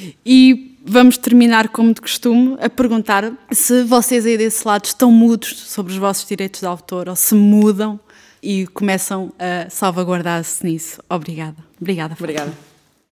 É 0.09 0.13
e 0.25 0.77
vamos 0.85 1.19
terminar, 1.19 1.69
como 1.69 1.93
de 1.93 2.01
costume, 2.01 2.57
a 2.61 2.71
perguntar 2.71 3.31
se 3.53 3.85
vocês 3.85 4.25
aí 4.25 4.39
desse 4.39 4.67
lado 4.67 4.87
estão 4.87 5.11
mudos 5.13 5.55
sobre 5.67 5.93
os 5.93 5.99
vossos 5.99 6.27
direitos 6.27 6.61
de 6.61 6.67
autor 6.67 7.11
ou 7.11 7.17
se 7.17 7.35
mudam 7.35 8.01
e 8.45 8.67
começam 8.67 9.33
a 9.39 9.71
salvaguardar-se 9.71 10.65
nisso. 10.65 11.03
Obrigada. 11.09 11.57
Obrigada. 11.81 12.15
Obrigada. 12.19 12.74